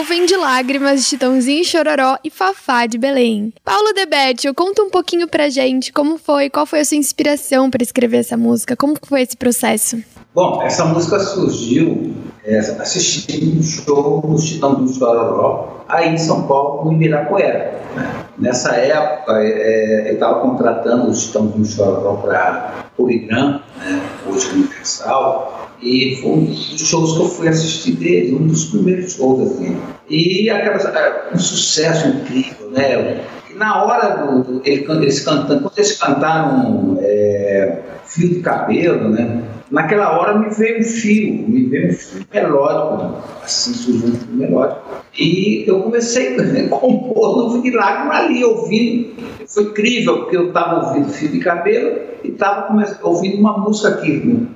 Nuvem 0.07 0.25
de 0.25 0.37
Lágrimas 0.37 1.01
de 1.01 1.05
Chitãozinho 1.07 1.65
Chororó 1.65 2.17
e 2.23 2.29
Fafá 2.29 2.85
de 2.85 2.97
Belém. 2.97 3.53
Paulo 3.61 3.91
Debetio, 3.93 4.55
conta 4.55 4.81
um 4.81 4.89
pouquinho 4.89 5.27
pra 5.27 5.49
gente 5.49 5.91
como 5.91 6.17
foi, 6.17 6.49
qual 6.49 6.65
foi 6.65 6.79
a 6.79 6.85
sua 6.85 6.95
inspiração 6.95 7.69
para 7.69 7.83
escrever 7.83 8.19
essa 8.19 8.37
música, 8.37 8.73
como 8.73 8.95
foi 9.05 9.23
esse 9.23 9.35
processo? 9.35 10.01
Bom, 10.33 10.61
essa 10.61 10.85
música 10.85 11.19
surgiu 11.19 12.15
é, 12.45 12.57
assistindo 12.57 13.59
um 13.59 13.61
show 13.61 14.21
do 14.21 14.39
Chitãozinho 14.39 14.97
Chororó 14.97 15.83
aí 15.89 16.13
em 16.13 16.17
São 16.17 16.47
Paulo, 16.47 16.85
no 16.85 16.93
Ibirapuera. 16.93 17.77
Né? 17.93 18.25
Nessa 18.37 18.75
época, 18.75 19.33
é, 19.43 20.09
eu 20.09 20.13
estava 20.13 20.39
contratando 20.39 21.09
o 21.09 21.13
Chitãozinho 21.13 21.65
Chororó 21.65 22.15
para 22.21 22.85
Poligram, 22.95 23.59
né? 23.75 24.01
hoje 24.25 24.47
Universal, 24.53 25.66
e 25.81 26.17
foi 26.21 26.31
um 26.31 26.45
dos 26.45 26.79
shows 26.87 27.13
que 27.13 27.19
eu 27.19 27.29
fui 27.29 27.47
assistir 27.47 27.93
dele, 27.93 28.35
um 28.35 28.47
dos 28.47 28.65
primeiros 28.65 29.13
shows, 29.13 29.51
assim. 29.51 29.77
E 30.09 30.49
aquela, 30.49 31.29
um 31.33 31.39
sucesso 31.39 32.07
incrível, 32.07 32.71
né? 32.71 33.23
Na 33.55 33.83
hora 33.83 34.25
do, 34.25 34.43
do 34.43 34.61
eles 34.65 35.23
cantando, 35.23 35.61
quando 35.61 35.77
eles 35.77 35.97
cantaram 35.97 36.97
é, 36.99 37.79
Fio 38.05 38.29
de 38.29 38.39
Cabelo, 38.39 39.09
né? 39.09 39.43
Naquela 39.69 40.17
hora 40.17 40.37
me 40.37 40.49
veio 40.49 40.79
um 40.79 40.83
fio, 40.83 41.47
me 41.47 41.65
veio 41.65 41.89
um 41.89 41.93
fio 41.93 42.25
melódico, 42.33 43.21
assim 43.43 43.73
surgiu 43.73 44.09
um 44.09 44.15
fio 44.15 44.35
melódico. 44.35 44.81
E 45.19 45.65
eu 45.67 45.81
comecei 45.81 46.37
a 46.39 46.69
compor 46.69 47.53
no 47.53 47.75
lágrima 47.75 48.13
ali, 48.13 48.45
ouvindo. 48.45 49.17
Foi 49.47 49.63
incrível, 49.63 50.19
porque 50.19 50.37
eu 50.37 50.47
estava 50.47 50.87
ouvindo 50.87 51.09
fio 51.09 51.29
de 51.29 51.39
cabelo 51.39 51.99
e 52.23 52.29
estava 52.29 52.73
ouvindo 53.03 53.39
uma 53.39 53.57
música 53.57 53.89
aqui. 53.89 54.47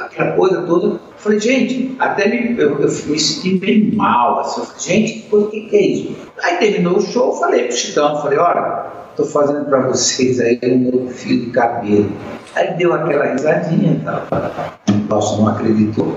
Aquela 0.00 0.32
coisa 0.32 0.62
toda. 0.62 1.00
Falei, 1.16 1.40
gente, 1.40 1.96
até 1.98 2.28
me, 2.28 2.58
eu, 2.60 2.78
eu 2.78 2.88
me 2.88 3.18
senti 3.18 3.58
bem 3.58 3.92
mal. 3.92 4.40
Assim. 4.40 4.62
Falei, 4.62 4.80
gente, 4.80 5.34
o 5.34 5.46
que, 5.46 5.60
que 5.62 5.76
é 5.76 5.82
isso? 5.82 6.16
Aí 6.42 6.56
terminou 6.56 6.96
o 6.96 7.00
show, 7.00 7.34
falei 7.34 7.64
pro 7.64 7.76
Chitão, 7.76 8.20
falei, 8.20 8.38
olha, 8.38 8.86
estou 9.10 9.26
fazendo 9.26 9.64
para 9.66 9.80
vocês 9.88 10.40
aí 10.40 10.58
um 10.64 10.90
novo 10.90 11.08
fio 11.08 11.40
de 11.40 11.50
cabelo. 11.50 12.10
Aí 12.54 12.74
deu 12.74 12.92
aquela 12.92 13.26
risadinha 13.26 13.92
e 13.92 14.04
tal. 14.04 14.22
Nossa, 15.08 15.36
não 15.36 15.48
acreditou. 15.48 16.16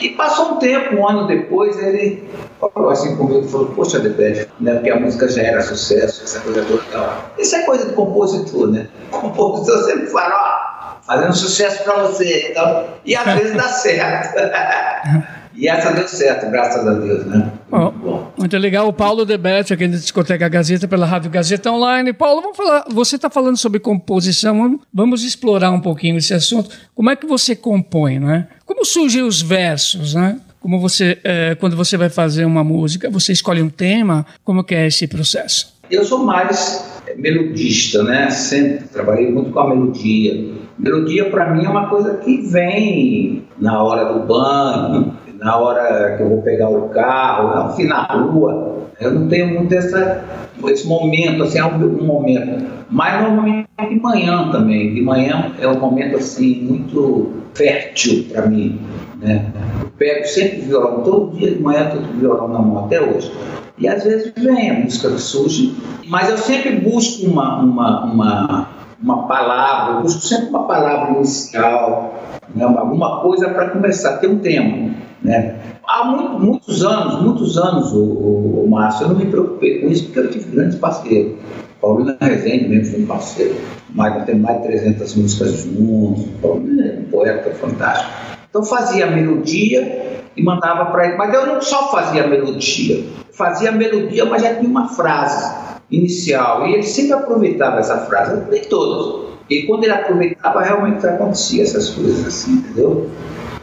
E 0.00 0.08
passou 0.10 0.52
um 0.52 0.58
tempo, 0.58 0.96
um 0.96 1.08
ano 1.08 1.26
depois, 1.26 1.78
ele 1.78 2.24
falou 2.58 2.90
assim 2.90 3.14
comigo, 3.16 3.46
falou, 3.46 3.68
poxa, 3.68 3.98
Debete, 3.98 4.48
né, 4.58 4.74
porque 4.74 4.90
a 4.90 4.98
música 4.98 5.28
já 5.28 5.42
era 5.42 5.60
sucesso, 5.60 6.24
essa 6.24 6.40
coisa 6.40 6.64
toda. 6.64 7.18
Isso 7.38 7.54
é 7.54 7.62
coisa 7.62 7.86
de 7.88 7.94
compositor, 7.94 8.68
né? 8.68 8.88
O 9.12 9.30
compositor 9.30 9.84
sempre 9.84 10.06
fala, 10.06 10.34
ó, 10.34 10.61
fazendo 11.06 11.34
sucesso 11.34 11.84
para 11.84 12.02
você. 12.02 12.48
Então, 12.50 12.86
e 13.04 13.14
às 13.14 13.24
vezes 13.38 13.56
dá 13.56 13.68
certo. 13.68 14.36
E 15.54 15.68
essa 15.68 15.92
deu 15.92 16.08
certo, 16.08 16.50
graças 16.50 16.86
a 16.86 16.94
Deus, 16.94 17.26
né? 17.26 17.52
Muito, 17.70 17.98
bom. 17.98 18.32
muito 18.38 18.56
legal. 18.56 18.88
O 18.88 18.92
Paulo 18.92 19.24
Debete, 19.24 19.74
aqui 19.74 19.86
da 19.86 19.96
Discoteca 19.96 20.48
Gazeta, 20.48 20.88
pela 20.88 21.04
Rádio 21.04 21.30
Gazeta 21.30 21.70
Online. 21.70 22.12
Paulo, 22.12 22.40
vamos 22.40 22.56
falar. 22.56 22.84
Você 22.90 23.16
está 23.16 23.28
falando 23.28 23.56
sobre 23.56 23.78
composição. 23.78 24.80
Vamos 24.92 25.22
explorar 25.22 25.70
um 25.70 25.80
pouquinho 25.80 26.16
esse 26.16 26.32
assunto. 26.32 26.70
Como 26.94 27.10
é 27.10 27.16
que 27.16 27.26
você 27.26 27.54
compõe, 27.54 28.18
né? 28.18 28.48
Como 28.64 28.84
surgem 28.84 29.22
os 29.22 29.42
versos, 29.42 30.14
né? 30.14 30.38
Como 30.58 30.80
você, 30.80 31.18
é, 31.22 31.54
quando 31.56 31.76
você 31.76 31.96
vai 31.96 32.08
fazer 32.08 32.44
uma 32.44 32.64
música, 32.64 33.10
você 33.10 33.32
escolhe 33.32 33.60
um 33.60 33.68
tema? 33.68 34.24
Como 34.44 34.64
que 34.64 34.74
é 34.74 34.86
esse 34.86 35.06
processo? 35.06 35.74
Eu 35.90 36.04
sou 36.04 36.24
mais 36.24 37.02
melodista, 37.16 38.02
né? 38.02 38.30
Sempre 38.30 38.88
trabalhei 38.88 39.30
muito 39.30 39.50
com 39.50 39.60
a 39.60 39.68
melodia. 39.68 40.61
Melodia 40.82 41.30
para 41.30 41.54
mim 41.54 41.64
é 41.64 41.68
uma 41.68 41.88
coisa 41.88 42.14
que 42.16 42.38
vem 42.38 43.44
na 43.56 43.80
hora 43.80 44.12
do 44.12 44.26
banho, 44.26 45.14
na 45.38 45.56
hora 45.56 46.16
que 46.16 46.24
eu 46.24 46.28
vou 46.28 46.42
pegar 46.42 46.68
o 46.70 46.88
carro, 46.88 47.70
enfim, 47.70 47.84
na 47.84 48.02
rua. 48.02 48.88
Eu 49.00 49.12
não 49.12 49.28
tenho 49.28 49.54
muito 49.54 49.72
essa, 49.72 50.24
esse 50.66 50.88
momento, 50.88 51.44
assim, 51.44 51.60
é 51.60 51.64
um 51.64 52.04
momento. 52.04 52.64
Mas 52.90 53.22
normalmente 53.22 53.68
de 53.88 54.00
manhã 54.00 54.50
também. 54.50 54.92
De 54.92 55.02
manhã 55.02 55.52
é 55.60 55.68
um 55.68 55.78
momento, 55.78 56.16
assim, 56.16 56.62
muito 56.62 57.30
fértil 57.54 58.26
para 58.32 58.46
mim. 58.46 58.80
Né? 59.20 59.46
Eu 59.80 59.88
pego 59.96 60.26
sempre 60.26 60.62
violão, 60.62 61.02
todo 61.02 61.36
dia 61.36 61.52
de 61.52 61.62
manhã 61.62 61.92
eu 61.94 62.02
tô 62.02 62.12
violão 62.18 62.48
na 62.48 62.58
mão, 62.58 62.86
até 62.86 63.00
hoje. 63.00 63.32
E 63.78 63.86
às 63.86 64.02
vezes 64.02 64.32
vem 64.36 64.70
a 64.70 64.74
música 64.74 65.10
que 65.10 65.20
surge, 65.20 65.74
mas 66.08 66.28
eu 66.28 66.38
sempre 66.38 66.76
busco 66.76 67.26
uma, 67.26 67.60
uma, 67.60 68.04
uma, 68.04 68.68
uma 69.02 69.26
palavra, 69.26 69.94
eu 69.94 70.02
busco 70.02 70.20
sempre 70.20 70.48
uma 70.48 70.64
palavra 70.64 71.14
inicial, 71.16 72.14
né? 72.54 72.64
alguma 72.64 73.20
coisa 73.20 73.48
para 73.50 73.70
começar, 73.70 74.18
ter 74.18 74.28
um 74.28 74.38
tema. 74.38 74.94
Né? 75.20 75.56
Há 75.86 76.04
muito, 76.04 76.38
muitos 76.38 76.84
anos, 76.84 77.20
muitos 77.20 77.58
anos, 77.58 77.92
o, 77.92 77.98
o, 77.98 78.64
o, 78.64 78.70
Márcio, 78.70 79.04
eu 79.04 79.08
não 79.10 79.16
me 79.16 79.26
preocupei 79.26 79.80
com 79.80 79.88
isso 79.88 80.04
porque 80.04 80.20
eu 80.20 80.30
tive 80.30 80.50
grandes 80.54 80.78
parceiros. 80.78 81.34
Paulina 81.80 82.16
Rezende 82.20 82.68
mesmo 82.68 82.92
foi 82.92 83.02
um 83.02 83.06
parceiro. 83.06 83.56
Mais, 83.90 84.24
tem 84.24 84.36
mais 84.36 84.58
de 84.58 84.68
300 84.68 85.16
músicas 85.16 85.50
juntos. 85.64 86.24
Paulina 86.40 86.86
é 86.86 86.98
um 87.00 87.04
poeta 87.10 87.50
fantástico. 87.54 88.10
Então 88.48 88.62
fazia 88.62 89.06
a 89.06 89.10
melodia 89.10 90.22
e 90.36 90.42
mandava 90.42 90.86
para 90.92 91.08
ele. 91.08 91.16
Mas 91.16 91.34
eu 91.34 91.46
não 91.46 91.60
só 91.60 91.90
fazia 91.90 92.24
a 92.24 92.26
melodia, 92.28 93.04
fazia 93.32 93.70
a 93.70 93.72
melodia, 93.72 94.24
mas 94.24 94.42
já 94.42 94.54
tinha 94.54 94.68
uma 94.68 94.88
frase 94.88 95.71
inicial. 95.92 96.66
E 96.66 96.74
ele 96.74 96.82
sempre 96.82 97.12
aproveitava 97.12 97.78
essa 97.78 97.98
frase, 98.06 98.42
nem 98.50 98.62
todos. 98.62 99.30
E 99.48 99.62
quando 99.64 99.84
ele 99.84 99.92
aproveitava, 99.92 100.62
realmente 100.62 101.06
acontecia 101.06 101.62
essas 101.62 101.90
coisas 101.90 102.26
assim, 102.26 102.52
entendeu? 102.54 103.10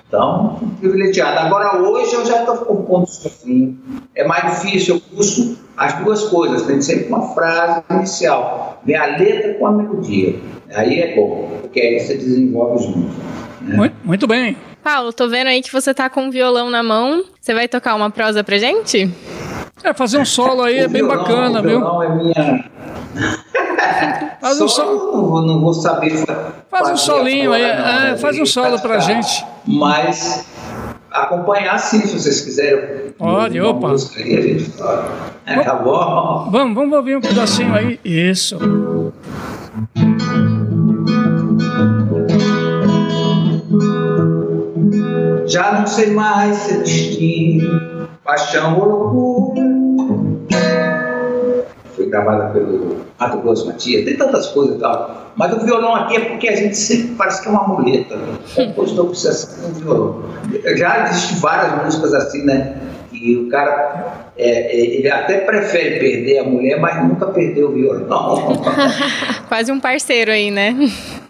Então, 0.07 0.59
privilegiado. 0.79 1.39
Agora, 1.39 1.79
hoje 1.81 2.13
eu 2.15 2.25
já 2.25 2.39
estou 2.39 2.57
compondo 2.57 3.07
sozinho. 3.07 3.77
É 4.15 4.25
mais 4.25 4.59
difícil, 4.59 4.95
eu 4.95 5.15
busco 5.15 5.55
as 5.77 5.93
duas 5.99 6.23
coisas. 6.23 6.63
Tem 6.63 6.81
sempre 6.81 7.07
uma 7.07 7.33
frase 7.33 7.83
inicial. 7.91 8.81
Vem 8.85 8.95
a 8.95 9.17
letra 9.17 9.53
com 9.55 9.67
a 9.67 9.71
melodia. 9.71 10.35
Aí 10.73 10.99
é 10.99 11.15
bom, 11.15 11.49
porque 11.61 11.79
aí 11.79 11.99
você 11.99 12.15
desenvolve 12.15 12.83
junto. 12.83 13.11
Né? 13.61 13.75
Muito, 13.75 13.95
muito 14.03 14.27
bem. 14.27 14.57
Paulo, 14.83 15.13
tô 15.13 15.27
vendo 15.27 15.47
aí 15.47 15.61
que 15.61 15.71
você 15.71 15.93
tá 15.93 16.09
com 16.09 16.23
um 16.23 16.31
violão 16.31 16.69
na 16.69 16.81
mão. 16.81 17.23
Você 17.39 17.53
vai 17.53 17.67
tocar 17.67 17.95
uma 17.95 18.09
prosa 18.09 18.43
pra 18.43 18.57
gente? 18.57 19.09
É, 19.83 19.93
fazer 19.93 20.17
um 20.17 20.25
solo 20.25 20.61
aí 20.63 20.81
o 20.81 20.83
é 20.83 20.87
bem 20.87 21.01
violão, 21.01 21.17
bacana, 21.17 21.61
viu? 21.61 21.77
O 21.77 21.79
violão 21.79 22.03
é 22.03 22.09
minha 22.15 22.69
Faz 24.41 24.61
um 24.61 24.67
solo. 24.67 25.11
Não 25.11 25.25
vou, 25.27 25.41
não 25.41 25.59
vou 25.59 25.73
saber. 25.73 26.25
Faz 26.69 26.89
um 26.89 26.97
solinho 26.97 27.51
aí, 27.51 27.63
é, 27.63 28.17
faz 28.17 28.39
um 28.39 28.45
solo 28.45 28.79
pra 28.79 28.99
gente. 28.99 29.45
Mas 29.65 30.45
acompanhar 31.11 31.77
sim, 31.77 32.01
se 32.01 32.17
vocês 32.17 32.41
quiserem. 32.41 33.11
Pode, 33.17 33.59
opa. 33.59 33.89
Música 33.89 34.23
aí, 34.23 34.37
a 34.37 34.41
gente. 34.41 34.71
É, 35.45 35.75
bom? 35.83 36.49
Vamos, 36.51 36.75
vamos 36.75 36.97
ouvir 36.97 37.17
um 37.17 37.21
pedacinho 37.21 37.73
aí. 37.73 37.99
Isso. 38.03 38.57
Já 45.45 45.79
não 45.79 45.87
sei 45.87 46.11
mais 46.11 46.55
se 46.57 46.75
é 46.75 46.77
destino, 46.77 48.07
paixão 48.23 48.79
ou 48.79 48.85
loucura 48.85 49.68
gravada 52.09 52.49
pelo 52.51 52.97
Mato 53.19 53.37
Grosso 53.39 53.67
Matias, 53.67 54.05
tem 54.05 54.17
tantas 54.17 54.47
coisas 54.47 54.75
e 54.75 54.79
tal. 54.79 55.31
Mas 55.35 55.53
o 55.53 55.59
violão 55.59 55.95
aqui 55.95 56.17
é 56.17 56.19
porque 56.25 56.49
a 56.49 56.55
gente 56.55 56.75
sempre 56.75 57.15
parece 57.15 57.41
que 57.41 57.47
é 57.47 57.51
uma 57.51 57.67
muleta. 57.67 58.15
O 58.15 58.55
compositor 58.55 59.07
precisa 59.07 59.33
ser 59.33 59.65
um 59.65 59.73
violão. 59.73 60.23
Já 60.75 61.09
existem 61.09 61.37
várias 61.39 61.83
músicas 61.83 62.13
assim, 62.13 62.43
né? 62.43 62.77
E 63.11 63.35
o 63.37 63.49
cara, 63.49 64.29
é, 64.37 64.49
é, 64.49 64.85
ele 64.97 65.09
até 65.09 65.39
prefere 65.39 65.99
perder 65.99 66.39
a 66.39 66.43
mulher, 66.43 66.79
mas 66.79 67.07
nunca 67.07 67.27
perdeu 67.27 67.69
o 67.69 67.73
violão. 67.73 68.61
Quase 69.47 69.71
um 69.71 69.79
parceiro 69.79 70.31
aí, 70.31 70.51
né? 70.51 70.75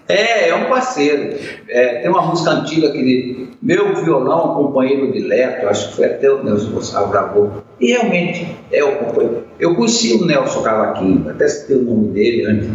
É, 0.09 0.49
é 0.49 0.55
um 0.55 0.67
parceiro. 0.67 1.37
É, 1.67 1.99
tem 1.99 2.09
uma 2.09 2.23
música 2.23 2.49
antiga 2.49 2.91
que 2.91 2.97
ele, 2.97 3.49
Meu 3.61 3.95
Violão, 4.03 4.55
Companheiro 4.55 5.11
de 5.11 5.19
Leto, 5.19 5.67
acho 5.67 5.89
que 5.89 5.95
foi 5.97 6.05
até 6.07 6.31
o 6.31 6.43
Nelson 6.43 6.71
Gonçalves 6.71 7.11
gravou. 7.11 7.51
E 7.79 7.91
realmente 7.91 8.57
é 8.71 8.83
o 8.83 8.97
companheiro. 8.97 9.43
Eu 9.59 9.75
conheci 9.75 10.15
o 10.15 10.25
Nelson 10.25 10.63
Cavaquinho, 10.63 11.29
até 11.29 11.47
citei 11.47 11.77
o 11.77 11.83
nome 11.83 12.07
dele 12.07 12.43
antes. 12.47 12.69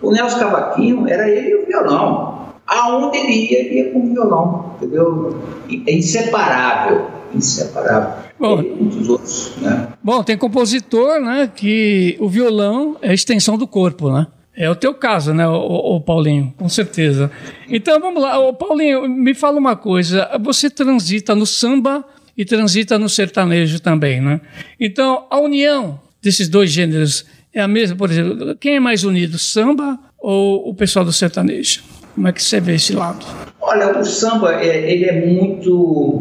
O 0.00 0.10
Nelson 0.10 0.38
Cavaquinho 0.38 1.06
era 1.06 1.28
ele 1.28 1.50
e 1.50 1.54
o 1.56 1.66
violão. 1.66 2.38
Aonde 2.66 3.18
ele 3.18 3.32
ia, 3.32 3.58
ele 3.60 3.74
ia 3.74 3.92
com 3.92 3.98
o 3.98 4.12
violão, 4.12 4.74
entendeu? 4.76 5.38
É 5.86 5.92
inseparável, 5.92 7.06
inseparável. 7.34 8.28
Bom, 8.38 8.62
outros, 9.08 9.52
né? 9.60 9.88
Bom, 10.02 10.22
tem 10.22 10.38
compositor, 10.38 11.20
né, 11.20 11.50
que 11.54 12.16
o 12.20 12.28
violão 12.28 12.96
é 13.02 13.10
a 13.10 13.14
extensão 13.14 13.58
do 13.58 13.66
corpo, 13.66 14.10
né? 14.10 14.26
É 14.60 14.68
o 14.68 14.74
teu 14.74 14.92
caso, 14.92 15.32
né, 15.32 15.46
o, 15.46 16.00
Paulinho? 16.00 16.52
Com 16.56 16.68
certeza. 16.68 17.30
Então 17.68 18.00
vamos 18.00 18.20
lá, 18.20 18.40
o 18.40 18.52
Paulinho, 18.52 19.08
me 19.08 19.32
fala 19.32 19.56
uma 19.56 19.76
coisa. 19.76 20.28
Você 20.40 20.68
transita 20.68 21.32
no 21.32 21.46
samba 21.46 22.04
e 22.36 22.44
transita 22.44 22.98
no 22.98 23.08
sertanejo 23.08 23.78
também, 23.78 24.20
né? 24.20 24.40
Então 24.80 25.26
a 25.30 25.38
união 25.38 26.00
desses 26.20 26.48
dois 26.48 26.72
gêneros 26.72 27.24
é 27.54 27.60
a 27.60 27.68
mesma, 27.68 27.96
por 27.96 28.10
exemplo, 28.10 28.56
quem 28.56 28.74
é 28.74 28.80
mais 28.80 29.04
unido, 29.04 29.38
samba 29.38 29.96
ou 30.18 30.68
o 30.68 30.74
pessoal 30.74 31.04
do 31.04 31.12
sertanejo? 31.12 31.84
Como 32.16 32.26
é 32.26 32.32
que 32.32 32.42
você 32.42 32.58
vê 32.58 32.74
esse 32.74 32.92
lado? 32.92 33.24
Olha, 33.60 33.96
o 33.96 34.04
samba 34.04 34.60
é, 34.60 34.90
ele 34.90 35.04
é 35.04 35.24
muito 35.24 36.20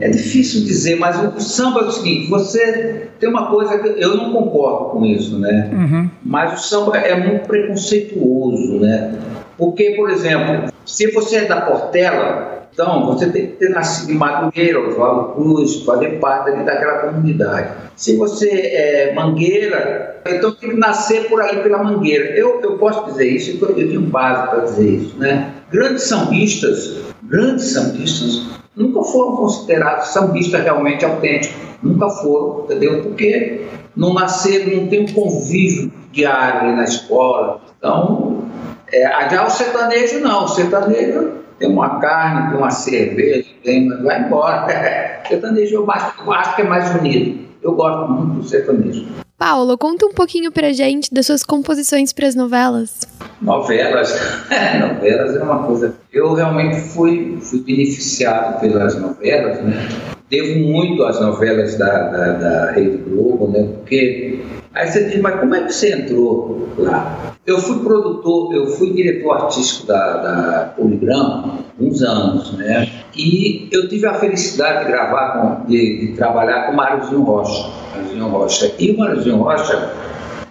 é 0.00 0.08
difícil 0.08 0.64
dizer, 0.64 0.96
mas 0.96 1.16
o 1.22 1.40
samba 1.40 1.80
é 1.80 1.84
o 1.84 1.90
seguinte: 1.90 2.28
você 2.28 3.08
tem 3.18 3.28
uma 3.28 3.50
coisa 3.50 3.78
que 3.78 3.88
eu 4.02 4.16
não 4.16 4.32
concordo 4.32 4.90
com 4.90 5.06
isso, 5.06 5.38
né? 5.38 5.70
Uhum. 5.72 6.10
Mas 6.24 6.60
o 6.60 6.68
samba 6.68 6.96
é 6.98 7.14
muito 7.14 7.46
preconceituoso, 7.46 8.80
né? 8.80 9.14
Porque, 9.56 9.90
por 9.90 10.10
exemplo, 10.10 10.72
se 10.84 11.10
você 11.12 11.36
é 11.36 11.44
da 11.44 11.60
Portela, 11.60 12.54
então 12.72 13.06
você 13.06 13.30
tem 13.30 13.46
que 13.46 13.52
ter 13.52 13.68
nascido 13.68 14.10
em 14.10 14.16
Madureira, 14.16 14.80
Oswaldo 14.80 15.34
Cruz, 15.34 15.82
fazer 15.84 16.18
parte 16.18 16.50
daquela 16.64 16.98
comunidade. 16.98 17.72
Se 17.94 18.16
você 18.16 18.50
é 18.50 19.14
Mangueira, 19.14 20.20
então 20.26 20.50
tem 20.52 20.70
que 20.70 20.76
nascer 20.76 21.28
por 21.28 21.40
ali 21.40 21.62
pela 21.62 21.82
Mangueira. 21.84 22.36
Eu, 22.36 22.60
eu 22.60 22.76
posso 22.78 23.06
dizer 23.06 23.28
isso, 23.28 23.64
eu 23.64 23.74
tenho 23.74 24.00
base 24.00 24.48
para 24.48 24.60
dizer 24.64 24.88
isso, 24.88 25.16
né? 25.18 25.52
Grandes 25.70 26.02
sambistas, 26.02 26.96
grandes 27.22 27.66
sambistas, 27.66 28.42
nunca 28.76 29.02
foram 29.02 29.36
considerados 29.36 30.08
sambistas 30.08 30.62
realmente 30.62 31.04
autênticos. 31.04 31.56
Nunca 31.82 32.08
foram, 32.08 32.64
entendeu? 32.64 33.02
Porque 33.02 33.66
não 33.96 34.14
nasceram, 34.14 34.82
não 34.82 34.88
tem 34.88 35.02
um 35.02 35.12
convívio 35.12 35.92
diário 36.10 36.74
na 36.74 36.84
escola. 36.84 37.60
Então, 37.78 38.44
é, 38.90 39.28
já 39.30 39.46
o 39.46 39.50
sertanejo 39.50 40.20
não. 40.20 40.44
O 40.44 40.48
sertanejo 40.48 41.32
tem 41.58 41.70
uma 41.70 42.00
carne, 42.00 42.50
tem 42.50 42.58
uma 42.58 42.70
cerveja, 42.70 43.48
tem, 43.62 43.88
vai 44.02 44.22
embora. 44.22 44.66
O 45.24 45.26
sertanejo 45.26 45.76
eu 45.76 45.90
acho, 45.90 46.22
eu 46.22 46.32
acho 46.32 46.54
que 46.54 46.60
é 46.60 46.64
mais 46.66 46.94
unido. 46.96 47.44
Eu 47.62 47.72
gosto 47.72 48.12
muito 48.12 48.40
do 48.40 48.44
sertanejo. 48.46 49.23
Paulo, 49.36 49.76
conta 49.76 50.06
um 50.06 50.12
pouquinho 50.12 50.52
pra 50.52 50.72
gente 50.72 51.12
das 51.12 51.26
suas 51.26 51.42
composições 51.42 52.12
para 52.12 52.28
as 52.28 52.36
novelas. 52.36 53.00
Novelas, 53.42 54.14
novelas 54.80 55.36
é 55.36 55.42
uma 55.42 55.64
coisa. 55.64 55.94
Eu 56.12 56.34
realmente 56.34 56.80
fui, 56.80 57.36
fui 57.40 57.60
beneficiado 57.60 58.60
pelas 58.60 58.94
novelas, 58.98 59.60
né? 59.60 59.88
Devo 60.30 60.58
muito 60.60 61.02
às 61.02 61.20
novelas 61.20 61.76
da, 61.76 62.08
da, 62.08 62.32
da 62.32 62.72
Rede 62.72 62.96
Globo, 62.98 63.48
né? 63.48 63.68
Porque 63.74 64.40
aí 64.72 64.86
você 64.86 65.04
diz, 65.04 65.20
mas 65.20 65.40
como 65.40 65.54
é 65.54 65.64
que 65.64 65.72
você 65.72 65.92
entrou 65.92 66.68
lá? 66.78 67.34
Eu 67.44 67.58
fui 67.58 67.80
produtor, 67.80 68.54
eu 68.54 68.68
fui 68.68 68.92
diretor 68.92 69.32
artístico 69.32 69.86
da, 69.88 70.16
da 70.16 70.64
Poligrama 70.76 71.58
uns 71.78 72.02
anos, 72.02 72.52
né? 72.56 72.88
E 73.16 73.68
eu 73.72 73.88
tive 73.88 74.06
a 74.06 74.14
felicidade 74.14 74.84
de 74.84 74.92
gravar, 74.92 75.32
com, 75.32 75.66
de, 75.66 76.06
de 76.06 76.12
trabalhar 76.16 76.66
com 76.66 76.72
Máriozinho 76.72 77.22
Rocha. 77.22 77.83
Máriozinho 78.14 78.28
Rocha. 78.28 78.74
E 78.78 78.90
o 78.90 78.98
Máriozinho 78.98 79.36
Rocha, 79.42 79.92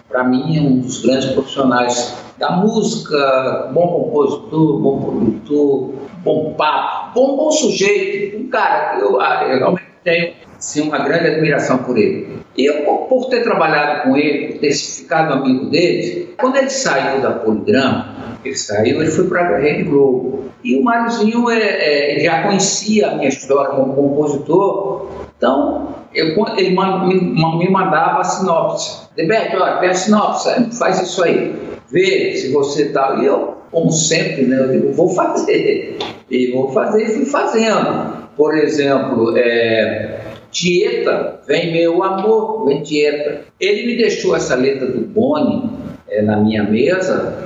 para 0.08 0.24
mim, 0.24 0.56
é 0.56 0.60
um 0.60 0.78
dos 0.80 1.02
grandes 1.02 1.30
profissionais 1.30 2.14
da 2.38 2.50
música, 2.52 3.70
bom 3.72 3.88
compositor, 3.88 4.80
bom 4.80 5.00
produtor, 5.00 5.94
bom 6.18 6.54
papo, 6.54 7.14
bom, 7.14 7.36
bom 7.36 7.50
sujeito, 7.50 8.38
um 8.38 8.48
cara 8.48 8.98
eu, 8.98 9.20
ah, 9.20 9.46
eu 9.48 9.58
realmente 9.58 9.84
tenho 10.02 10.34
sim, 10.58 10.88
uma 10.88 10.98
grande 10.98 11.28
admiração 11.28 11.78
por 11.78 11.96
ele. 11.96 12.38
E 12.56 12.64
eu, 12.64 12.84
por 13.08 13.28
ter 13.28 13.42
trabalhado 13.42 14.02
com 14.02 14.16
ele, 14.16 14.52
por 14.52 14.60
ter 14.60 14.72
ficado 14.72 15.32
amigo 15.32 15.66
dele, 15.70 16.34
quando 16.38 16.56
ele 16.56 16.70
saiu 16.70 17.20
da 17.20 17.32
Poligrama, 17.32 18.14
ele 18.44 18.56
saiu, 18.56 19.00
ele 19.00 19.10
foi 19.10 19.26
para 19.26 19.56
a 19.56 19.58
Rede 19.58 19.84
Globo. 19.84 20.44
E 20.62 20.76
o 20.76 20.82
Máriozinho 20.82 21.50
é, 21.50 22.16
é, 22.16 22.20
já 22.20 22.42
conhecia 22.42 23.10
a 23.10 23.14
minha 23.14 23.28
história 23.28 23.74
como 23.74 23.94
compositor, 23.94 25.08
então 25.36 26.03
eu, 26.14 26.34
ele 26.56 26.70
me, 26.70 27.70
mandava 27.70 28.20
a 28.20 28.24
sinopse. 28.24 29.08
Deberto, 29.16 29.56
olha, 29.56 29.78
tem 29.78 29.90
a 29.90 29.94
sinopse, 29.94 30.48
faz 30.78 31.00
isso 31.00 31.22
aí. 31.22 31.54
Vê 31.90 32.36
se 32.36 32.52
você 32.52 32.84
está. 32.84 33.18
E 33.20 33.26
eu, 33.26 33.58
como 33.70 33.90
sempre, 33.90 34.44
né, 34.46 34.60
eu 34.60 34.68
digo, 34.68 34.92
vou 34.92 35.08
fazer. 35.10 35.98
E 36.30 36.52
vou 36.52 36.72
fazer 36.72 37.04
e 37.04 37.14
fui 37.14 37.26
fazendo. 37.26 38.24
Por 38.36 38.56
exemplo, 38.56 39.36
é, 39.36 40.20
Tieta, 40.50 41.40
vem 41.46 41.72
meu 41.72 42.02
amor, 42.02 42.66
vem 42.66 42.82
Tieta. 42.82 43.42
Ele 43.60 43.86
me 43.86 43.96
deixou 43.96 44.36
essa 44.36 44.54
letra 44.54 44.86
do 44.86 45.00
Boni 45.00 45.70
é, 46.08 46.22
na 46.22 46.36
minha 46.36 46.64
mesa 46.64 47.44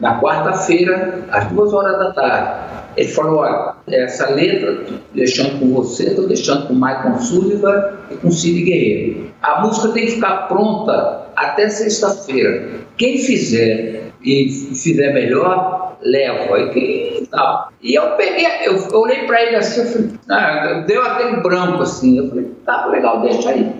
na 0.00 0.18
quarta-feira, 0.18 1.20
às 1.30 1.46
duas 1.48 1.72
horas 1.72 1.98
da 1.98 2.12
tarde. 2.12 2.70
Ele 3.00 3.08
falou: 3.08 3.38
olha, 3.38 3.76
essa 3.88 4.28
letra, 4.28 4.84
deixando 5.14 5.58
com 5.58 5.72
você, 5.72 6.08
estou 6.08 6.28
deixando 6.28 6.66
com 6.66 6.74
Michael 6.74 7.18
Sullivan 7.18 7.94
e 8.10 8.14
com 8.16 8.30
Cid 8.30 8.62
Guerreiro. 8.62 9.30
A 9.40 9.62
música 9.62 9.88
tem 9.94 10.04
que 10.04 10.12
ficar 10.12 10.48
pronta 10.48 11.28
até 11.34 11.70
sexta-feira. 11.70 12.68
Quem 12.98 13.16
fizer 13.16 14.10
e 14.22 14.50
fizer 14.50 15.14
melhor, 15.14 15.96
leva. 16.02 16.60
E 16.60 16.68
quem 16.70 17.26
tal. 17.30 17.72
E 17.82 17.94
eu 17.94 18.10
peguei, 18.16 18.46
eu 18.66 18.86
olhei 18.92 19.24
para 19.24 19.42
ele 19.44 19.56
assim, 19.56 19.80
eu 19.80 19.86
falei, 19.86 20.10
ah, 20.28 20.84
deu 20.86 21.02
aquele 21.02 21.40
branco 21.40 21.82
assim. 21.82 22.18
Eu 22.18 22.28
falei, 22.28 22.50
tá 22.66 22.84
legal, 22.86 23.22
deixa 23.22 23.48
aí. 23.48 23.72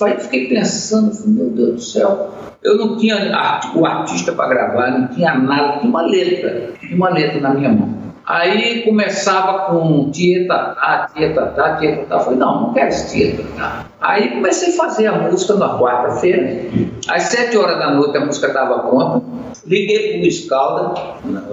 Aí 0.00 0.20
fiquei 0.20 0.48
pensando, 0.48 1.12
falei, 1.12 1.34
meu 1.34 1.50
Deus 1.50 1.74
do 1.74 1.80
céu, 1.80 2.32
eu 2.62 2.76
não 2.76 2.96
tinha 2.96 3.16
o 3.74 3.84
artista 3.84 4.30
para 4.30 4.48
gravar, 4.48 4.90
não 4.92 5.08
tinha 5.08 5.34
nada, 5.34 5.78
tinha 5.78 5.90
uma 5.90 6.02
letra, 6.02 6.70
tinha 6.78 6.94
uma 6.94 7.08
letra 7.08 7.40
na 7.40 7.54
minha 7.54 7.70
mão. 7.70 8.07
Aí 8.28 8.82
começava 8.82 9.70
com 9.70 10.10
tieta, 10.10 10.54
tá, 10.54 11.10
tieta, 11.14 11.46
tá, 11.46 12.20
falei, 12.20 12.38
não, 12.38 12.60
não 12.60 12.74
quero 12.74 12.88
esse 12.88 13.10
tieta, 13.10 13.42
tá. 13.56 13.86
Aí 14.02 14.32
comecei 14.32 14.74
a 14.74 14.76
fazer 14.76 15.06
a 15.06 15.18
música 15.18 15.54
na 15.54 15.78
quarta-feira. 15.78 16.60
Às 17.08 17.22
sete 17.22 17.56
horas 17.56 17.78
da 17.78 17.94
noite 17.94 18.18
a 18.18 18.26
música 18.26 18.48
estava 18.48 18.80
pronta. 18.80 19.22
Liguei 19.66 20.08
para 20.10 20.18
o 20.18 20.20
Luiz 20.20 20.46
Calda, 20.46 21.00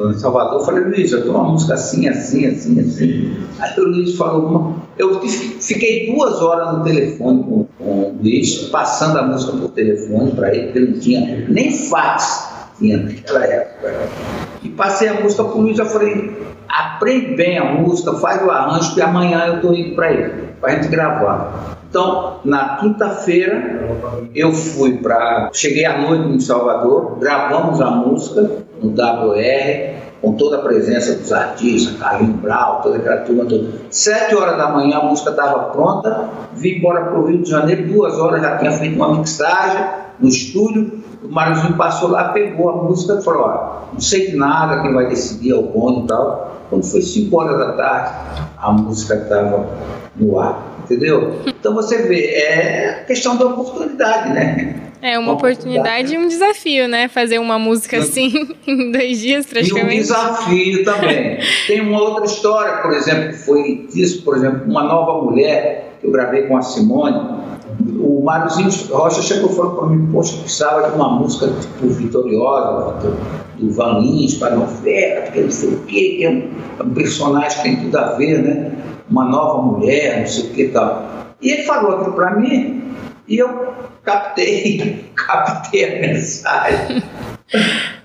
em 0.09 0.13
Salvador. 0.15 0.65
Falei, 0.65 0.83
Luiz, 0.83 1.13
eu 1.13 1.21
tenho 1.21 1.33
uma 1.33 1.45
música 1.45 1.75
assim, 1.75 2.09
assim, 2.09 2.45
assim, 2.45 2.77
assim. 2.81 3.37
Aí 3.57 3.79
o 3.79 3.83
Luiz 3.85 4.17
falou, 4.17 4.75
eu 4.97 5.21
fiquei 5.21 6.13
duas 6.13 6.41
horas 6.41 6.77
no 6.77 6.83
telefone 6.83 7.41
com, 7.43 7.67
com 7.77 7.85
o 7.85 8.19
Luiz, 8.21 8.67
passando 8.67 9.17
a 9.17 9.23
música 9.23 9.53
por 9.53 9.69
telefone 9.69 10.31
para 10.31 10.53
ele, 10.53 10.65
porque 10.65 10.79
ele 10.79 10.91
não 10.91 10.99
tinha 10.99 11.45
nem 11.47 11.71
fax 11.71 12.53
tinha 12.77 12.97
naquela 12.97 13.45
época. 13.45 14.54
E 14.65 14.69
passei 14.69 15.07
a 15.07 15.21
música 15.21 15.43
para 15.43 15.53
o 15.53 15.61
Luiz, 15.61 15.77
eu 15.77 15.85
falei, 15.85 16.35
aprende 16.67 17.35
bem 17.35 17.59
a 17.59 17.65
música, 17.65 18.13
faz 18.13 18.43
o 18.43 18.49
arranjo, 18.49 18.95
que 18.95 19.01
amanhã 19.01 19.45
eu 19.45 19.55
estou 19.57 19.75
indo 19.75 19.95
para 19.95 20.11
ele, 20.11 20.49
para 20.59 20.71
a 20.71 20.75
gente 20.75 20.87
gravar. 20.87 21.77
Então, 21.87 22.39
na 22.43 22.77
quinta-feira, 22.77 23.87
eu 24.33 24.51
fui 24.51 24.97
para. 24.97 25.51
Cheguei 25.53 25.85
à 25.85 26.01
noite 26.01 26.29
em 26.29 26.39
Salvador, 26.39 27.19
gravamos 27.19 27.79
a 27.79 27.91
música 27.91 28.41
no 28.81 28.89
WR, 28.89 29.93
com 30.19 30.33
toda 30.33 30.57
a 30.57 30.61
presença 30.61 31.13
dos 31.13 31.31
artistas, 31.31 31.95
Carlinhos 31.97 32.37
Brau, 32.37 32.81
toda 32.81 32.97
aquela 32.97 33.17
turma 33.17 33.45
toda. 33.45 33.69
Sete 33.91 34.35
horas 34.35 34.57
da 34.57 34.71
manhã 34.71 34.97
a 34.97 35.03
música 35.03 35.29
estava 35.29 35.65
pronta, 35.65 36.27
vim 36.53 36.79
embora 36.79 37.05
para 37.05 37.19
o 37.19 37.27
Rio 37.27 37.43
de 37.43 37.51
Janeiro, 37.51 37.87
duas 37.87 38.17
horas 38.17 38.41
já 38.41 38.57
tinha 38.57 38.71
feito 38.71 38.95
uma 38.95 39.15
mixagem 39.15 39.85
no 40.19 40.27
estúdio, 40.27 41.03
o 41.25 41.31
Mariozinho 41.31 41.75
passou 41.75 42.09
lá, 42.09 42.29
pegou 42.29 42.69
a 42.69 42.83
música 42.83 43.17
e 43.19 43.23
falou, 43.23 43.43
ó, 43.43 43.93
não 43.93 43.99
sei 43.99 44.31
de 44.31 44.35
nada, 44.35 44.81
quem 44.81 44.93
vai 44.93 45.07
decidir 45.07 45.51
é 45.51 45.55
o 45.55 46.03
e 46.03 46.07
tal. 46.07 46.55
Quando 46.69 46.83
foi 46.83 47.01
5 47.01 47.37
horas 47.37 47.57
da 47.59 47.73
tarde, 47.73 48.11
a 48.57 48.71
música 48.71 49.15
estava 49.15 49.67
no 50.15 50.39
ar, 50.39 50.79
entendeu? 50.83 51.39
Então 51.45 51.73
você 51.73 52.03
vê, 52.03 52.25
é 52.25 53.03
questão 53.05 53.37
da 53.37 53.45
oportunidade, 53.45 54.33
né? 54.33 54.81
É 55.01 55.19
uma, 55.19 55.27
uma 55.27 55.33
oportunidade 55.33 56.15
e 56.15 56.17
um 56.17 56.27
desafio, 56.27 56.87
né? 56.87 57.07
Fazer 57.07 57.37
uma 57.37 57.59
música 57.59 57.97
assim 57.97 58.55
em 58.65 58.91
dois 58.91 59.19
dias, 59.19 59.45
praticamente. 59.45 59.95
E 59.95 59.99
um 59.99 60.01
desafio 60.01 60.83
também. 60.83 61.37
Tem 61.67 61.81
uma 61.81 62.01
outra 62.01 62.25
história, 62.25 62.81
por 62.81 62.91
exemplo, 62.91 63.29
que 63.29 63.37
foi 63.37 63.87
isso, 63.93 64.23
por 64.23 64.35
exemplo, 64.35 64.63
uma 64.65 64.83
nova 64.83 65.23
mulher 65.23 65.97
que 66.01 66.07
eu 66.07 66.11
gravei 66.11 66.43
com 66.43 66.57
a 66.57 66.61
Simone 66.63 67.54
o 67.99 68.23
Máriozinho 68.23 68.69
Rocha 68.95 69.21
chegou 69.21 69.49
falou 69.49 69.75
para 69.75 69.87
mim, 69.87 70.09
poxa, 70.11 70.37
precisava 70.37 70.89
de 70.89 70.95
uma 70.95 71.09
música 71.09 71.47
tipo 71.47 71.87
vitoriosa, 71.87 72.99
do, 72.99 73.57
do 73.57 73.73
Van 73.73 73.99
Lins, 73.99 74.35
para 74.35 74.55
novela, 74.55 75.21
porque 75.21 75.41
não 75.41 75.51
sei 75.51 75.69
o 75.69 75.79
quê, 75.81 76.15
que 76.17 76.25
é 76.25 76.29
um, 76.29 76.85
um, 76.85 76.93
personagem 76.93 77.57
que 77.57 77.63
tem 77.63 77.79
tudo 77.81 77.97
a 77.97 78.11
ver, 78.13 78.43
né? 78.43 78.71
Uma 79.09 79.25
nova 79.25 79.61
mulher, 79.61 80.19
não 80.19 80.27
sei 80.27 80.45
o 80.45 80.53
que 80.53 80.63
e 80.63 80.69
tal. 80.69 81.03
E 81.41 81.51
ele 81.51 81.63
falou 81.63 81.97
aquilo 81.97 82.13
para 82.13 82.35
mim 82.35 82.83
e 83.27 83.37
eu 83.37 83.73
captei, 84.03 85.05
captei 85.15 85.97
a 85.97 86.01
mensagem. 86.01 87.03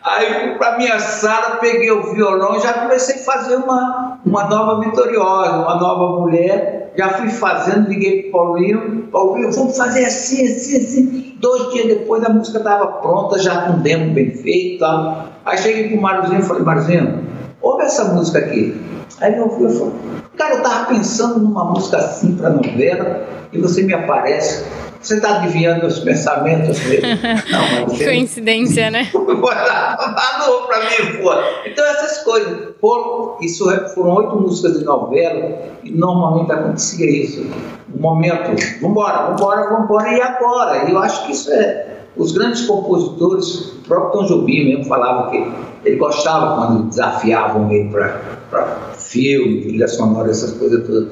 Aí, 0.02 0.56
para 0.58 0.78
minha 0.78 0.98
sala, 0.98 1.56
peguei 1.56 1.90
o 1.90 2.12
violão 2.14 2.56
e 2.56 2.60
já 2.60 2.72
comecei 2.72 3.16
a 3.16 3.24
fazer 3.24 3.56
uma, 3.56 4.18
uma 4.24 4.44
nova 4.44 4.80
vitoriosa, 4.80 5.56
uma 5.56 5.76
nova 5.76 6.20
mulher. 6.20 6.79
Já 6.96 7.10
fui 7.10 7.28
fazendo, 7.30 7.88
liguei 7.88 8.22
para 8.22 8.28
o 8.28 8.32
Paulinho, 8.32 9.02
Paulinho, 9.12 9.52
vamos 9.52 9.76
fazer 9.76 10.04
assim, 10.04 10.44
assim, 10.46 10.76
assim. 10.76 11.36
Dois 11.38 11.72
dias 11.72 11.86
depois 11.86 12.24
a 12.24 12.28
música 12.28 12.58
estava 12.58 12.86
pronta, 12.86 13.38
já 13.38 13.62
com 13.62 13.78
demo 13.78 14.12
bem 14.12 14.30
feito 14.30 14.76
e 14.76 14.78
tal. 14.78 15.28
Aí 15.44 15.58
cheguei 15.58 15.88
para 15.88 15.98
o 15.98 16.02
Marzinho 16.02 16.40
e 16.40 16.42
falei, 16.42 16.62
Marzinho, 16.62 17.24
ouve 17.62 17.84
essa 17.84 18.04
música 18.12 18.38
aqui. 18.38 18.80
Aí 19.20 19.32
ele 19.32 19.42
ouviu 19.42 19.68
e 19.68 19.72
falou, 19.72 19.92
cara, 20.36 20.54
eu 20.54 20.58
estava 20.58 20.86
pensando 20.86 21.40
numa 21.40 21.64
música 21.64 21.98
assim 21.98 22.36
para 22.36 22.50
novela 22.50 23.26
e 23.52 23.58
você 23.58 23.82
me 23.82 23.94
aparece 23.94 24.64
Você 25.00 25.14
está 25.14 25.36
adivinhando 25.36 25.86
os 25.86 25.98
pensamentos 26.00 26.78
dele? 26.80 27.02
Não, 27.50 27.86
mas 27.88 28.02
Coincidência, 28.02 28.90
né? 28.90 29.04
Falou 29.12 30.66
para 30.66 30.78
mim, 30.78 31.22
pô. 31.22 31.32
Então, 31.64 31.84
essas 31.86 32.18
coisas. 32.22 32.70
Foram, 32.80 33.36
isso 33.40 33.70
é, 33.70 33.88
foram 33.90 34.14
oito 34.16 34.36
músicas 34.36 34.78
de 34.78 34.84
novela 34.84 35.58
e 35.82 35.90
normalmente 35.90 36.52
acontecia 36.52 37.10
isso. 37.10 37.46
Um 37.94 38.00
momento, 38.00 38.50
vambora, 38.80 39.30
vambora, 39.30 39.70
vambora, 39.70 40.16
e 40.16 40.20
agora? 40.20 40.88
E 40.88 40.92
eu 40.92 40.98
acho 40.98 41.26
que 41.26 41.32
isso 41.32 41.50
é. 41.50 41.96
Os 42.16 42.32
grandes 42.32 42.66
compositores, 42.66 43.72
o 43.72 43.82
próprio 43.86 44.12
Tom 44.12 44.26
Jobim 44.26 44.68
mesmo 44.68 44.84
falava 44.84 45.30
que 45.30 45.52
ele 45.84 45.96
gostava 45.96 46.56
quando 46.56 46.88
desafiavam 46.88 47.70
ele 47.70 47.88
para 47.88 48.92
filme, 48.98 49.62
trilha 49.62 49.88
sonora, 49.88 50.30
essas 50.30 50.52
coisas 50.54 50.86
todas. 50.86 51.04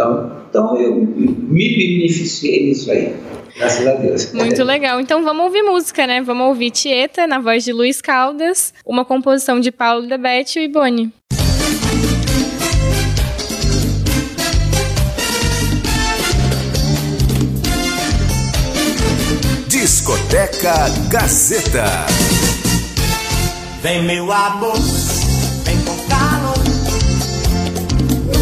Então, 0.51 0.77
eu 0.77 0.95
me 0.95 1.77
beneficiei 1.77 2.67
nisso 2.67 2.91
aí. 2.91 3.17
Graças 3.59 3.87
a 3.87 3.95
Deus. 3.95 4.33
Muito 4.33 4.63
legal. 4.63 5.01
Então 5.01 5.23
vamos 5.23 5.45
ouvir 5.45 5.63
música, 5.63 6.07
né? 6.07 6.23
Vamos 6.23 6.47
ouvir 6.47 6.71
Tieta, 6.71 7.27
na 7.27 7.41
voz 7.41 7.65
de 7.65 7.73
Luiz 7.73 8.01
Caldas, 8.01 8.73
uma 8.87 9.05
composição 9.05 9.59
de 9.59 9.73
Paulo 9.73 10.07
Debete 10.07 10.61
e 10.61 10.69
Boni. 10.69 11.13
Discoteca 19.67 20.75
Gazeta. 21.09 21.85
Vem 23.83 24.03
meu 24.03 24.31
amor, 24.31 24.79
vem 25.65 25.79
com 25.85 25.97
calor, 26.09 26.59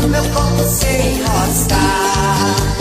no 0.02 0.08
meu 0.08 0.24
corpo 0.32 0.62
sem 0.64 1.14
enroscar. 1.14 2.75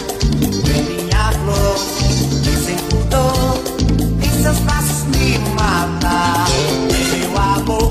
Seus 4.45 4.59
braços 4.59 5.03
me 5.05 5.39
matar. 5.55 6.45
Vem 6.91 7.19
meu 7.19 7.37
amor, 7.37 7.89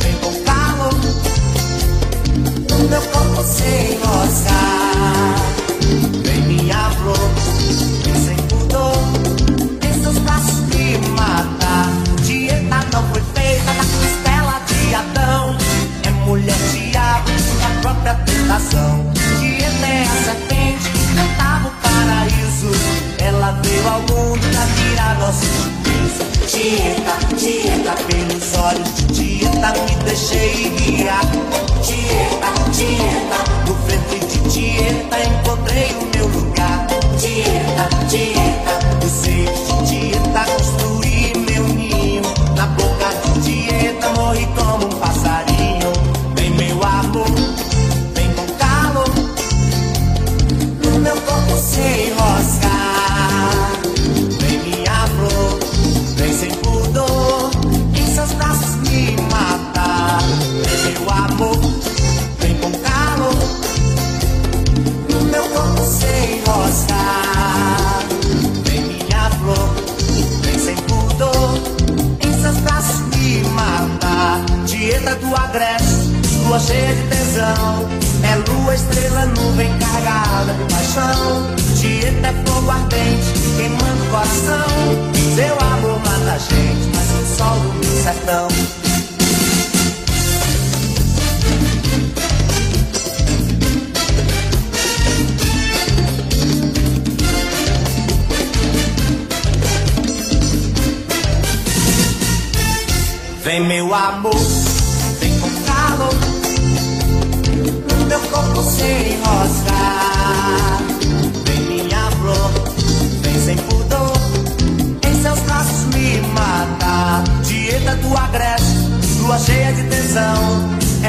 vem 0.00 0.14
com 0.14 0.34
calor, 0.42 0.94
no 2.68 2.88
meu 2.88 3.02
corpo 3.02 3.44
sem 3.44 3.96
gozar. 4.00 4.77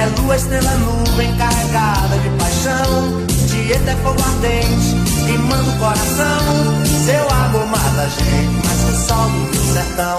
Lua, 0.10 0.36
estrela, 0.36 0.72
nuvem 0.78 1.36
carregada 1.38 2.18
de 2.18 2.30
paixão 2.38 3.26
Dieta 3.48 3.92
é 3.92 3.96
fogo 3.98 4.22
ardente, 4.22 5.26
queimando 5.26 5.70
o 5.70 5.80
coração 5.80 6.86
Seu 7.06 7.30
amor 7.30 7.66
mata 7.68 8.02
a 8.02 8.08
gente, 8.08 8.66
mas 8.66 8.84
o 8.90 9.08
sol 9.08 9.30
do 9.30 9.74
sertão 9.74 10.18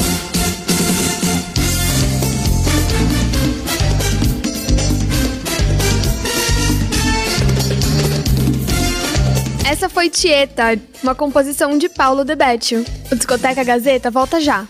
Essa 9.70 9.88
foi 9.88 10.10
Tieta, 10.10 10.76
uma 11.00 11.14
composição 11.14 11.78
de 11.78 11.88
Paulo 11.88 12.24
Debetio. 12.24 12.84
O 13.10 13.14
Discoteca 13.14 13.62
Gazeta 13.62 14.10
volta 14.10 14.40
já. 14.40 14.66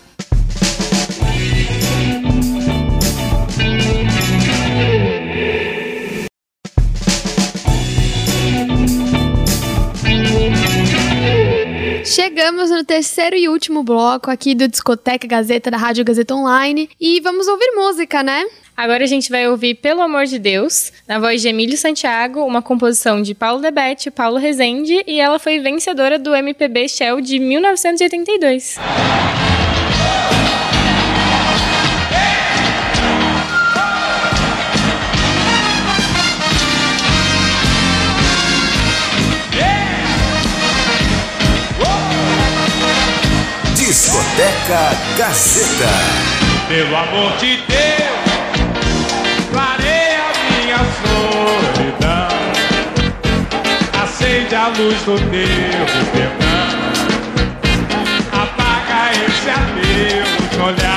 Chegamos 12.23 12.69
no 12.69 12.83
terceiro 12.83 13.35
e 13.35 13.49
último 13.49 13.81
bloco 13.81 14.29
aqui 14.29 14.53
do 14.53 14.67
Discoteca 14.67 15.25
Gazeta 15.27 15.71
da 15.71 15.77
Rádio 15.77 16.05
Gazeta 16.05 16.35
Online 16.35 16.87
e 16.99 17.19
vamos 17.19 17.47
ouvir 17.47 17.71
música, 17.75 18.21
né? 18.21 18.45
Agora 18.77 19.03
a 19.03 19.07
gente 19.07 19.31
vai 19.31 19.49
ouvir 19.49 19.73
Pelo 19.73 20.03
Amor 20.03 20.27
de 20.27 20.37
Deus, 20.37 20.93
na 21.07 21.17
voz 21.17 21.41
de 21.41 21.47
Emílio 21.47 21.75
Santiago, 21.75 22.45
uma 22.45 22.61
composição 22.61 23.23
de 23.23 23.33
Paulo 23.33 23.59
Debete 23.59 24.09
e 24.09 24.11
Paulo 24.11 24.37
Rezende, 24.37 25.03
e 25.07 25.19
ela 25.19 25.39
foi 25.39 25.57
vencedora 25.57 26.19
do 26.19 26.35
MPB 26.35 26.87
Shell 26.89 27.21
de 27.21 27.39
1982. 27.39 28.77
Discoteca 44.71 44.95
Gazeta. 45.17 45.89
Pelo 46.69 46.95
amor 46.95 47.37
de 47.37 47.57
Deus 47.57 47.81
solidão. 51.75 52.27
Acende 54.01 54.55
a 54.55 54.67
luz 54.67 55.01
do 55.01 55.17
teu 55.17 55.85
perdão. 56.13 56.61
Apaga 58.31 59.11
esse 59.11 59.49
adeus 59.49 60.29
olhar. 60.65 60.90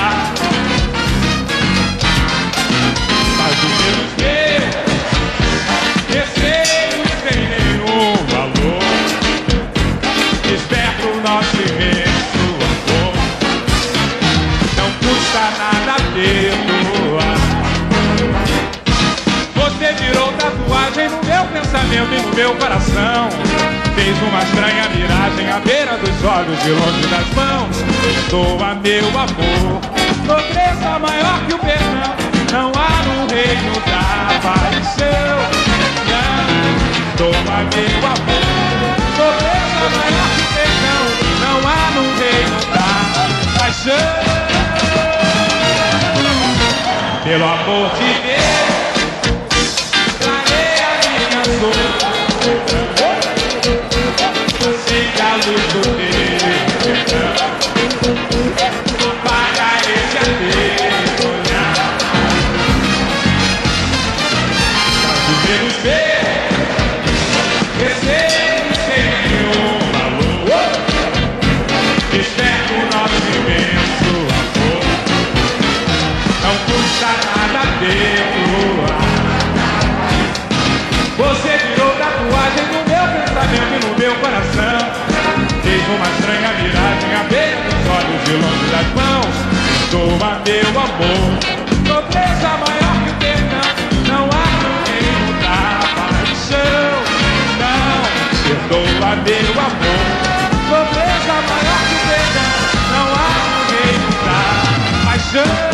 Meu 21.89 22.05
e 22.05 22.21
no 22.21 22.35
meu 22.35 22.55
coração. 22.55 23.29
Fez 23.95 24.17
uma 24.21 24.41
estranha 24.43 24.89
miragem 24.89 25.49
à 25.51 25.59
beira 25.59 25.97
dos 25.97 26.23
olhos 26.23 26.65
e 26.65 26.69
longe 26.69 27.07
das 27.07 27.27
mãos. 27.33 27.77
Estou 28.17 28.61
a 28.63 28.75
meu 28.75 29.07
amor, 29.09 29.81
nobreza 30.27 30.99
maior 30.99 31.39
que 31.47 31.53
o 31.53 31.59
perdão. 31.59 32.15
Não 32.51 32.71
há 32.75 33.03
no 33.03 33.27
reino 33.33 33.73
da 33.85 34.39
paixão. 34.43 35.37
Não, 36.11 36.47
estou 37.09 37.33
a 37.33 37.63
meu 37.73 37.99
amor, 38.05 38.45
nobreza 39.17 39.85
maior 39.95 40.29
que 40.35 40.41
o 40.41 40.49
perdão. 40.55 41.03
Não 41.41 41.57
há 41.69 41.83
no 41.95 42.03
reino 42.19 42.59
da 42.73 42.89
paixão. 43.59 44.15
Pelo 47.23 47.43
amor 47.43 47.89
de 47.95 48.09
Deus, 48.21 48.34
uma 85.93 86.07
estranha 86.09 86.51
miragem 86.61 87.15
à 87.15 87.23
beira 87.29 87.61
dos 87.61 87.83
olhos 87.97 88.23
e 88.27 88.33
longe 88.33 88.67
das 88.71 88.87
mãos. 88.93 89.35
Doa 89.91 90.41
meu 90.45 90.69
amor. 90.79 91.55
Nobreza 91.87 92.49
maior 92.57 92.95
que 93.03 93.09
o 93.09 93.15
perdão 93.15 93.69
Não 94.07 94.25
há 94.25 94.45
no 94.63 94.71
reino 94.89 95.31
da 95.41 95.59
paixão 95.95 96.93
Não, 97.61 97.97
perdoa 98.43 99.15
meu 99.17 99.51
amor. 99.61 100.05
Nobreza 100.69 101.35
maior 101.49 101.81
que 101.87 101.95
o 101.95 102.03
perdão 102.09 102.55
Não 102.91 103.07
há 103.13 103.29
no 103.51 103.61
reino 103.71 104.09
da 104.25 104.39
paixão 105.05 105.64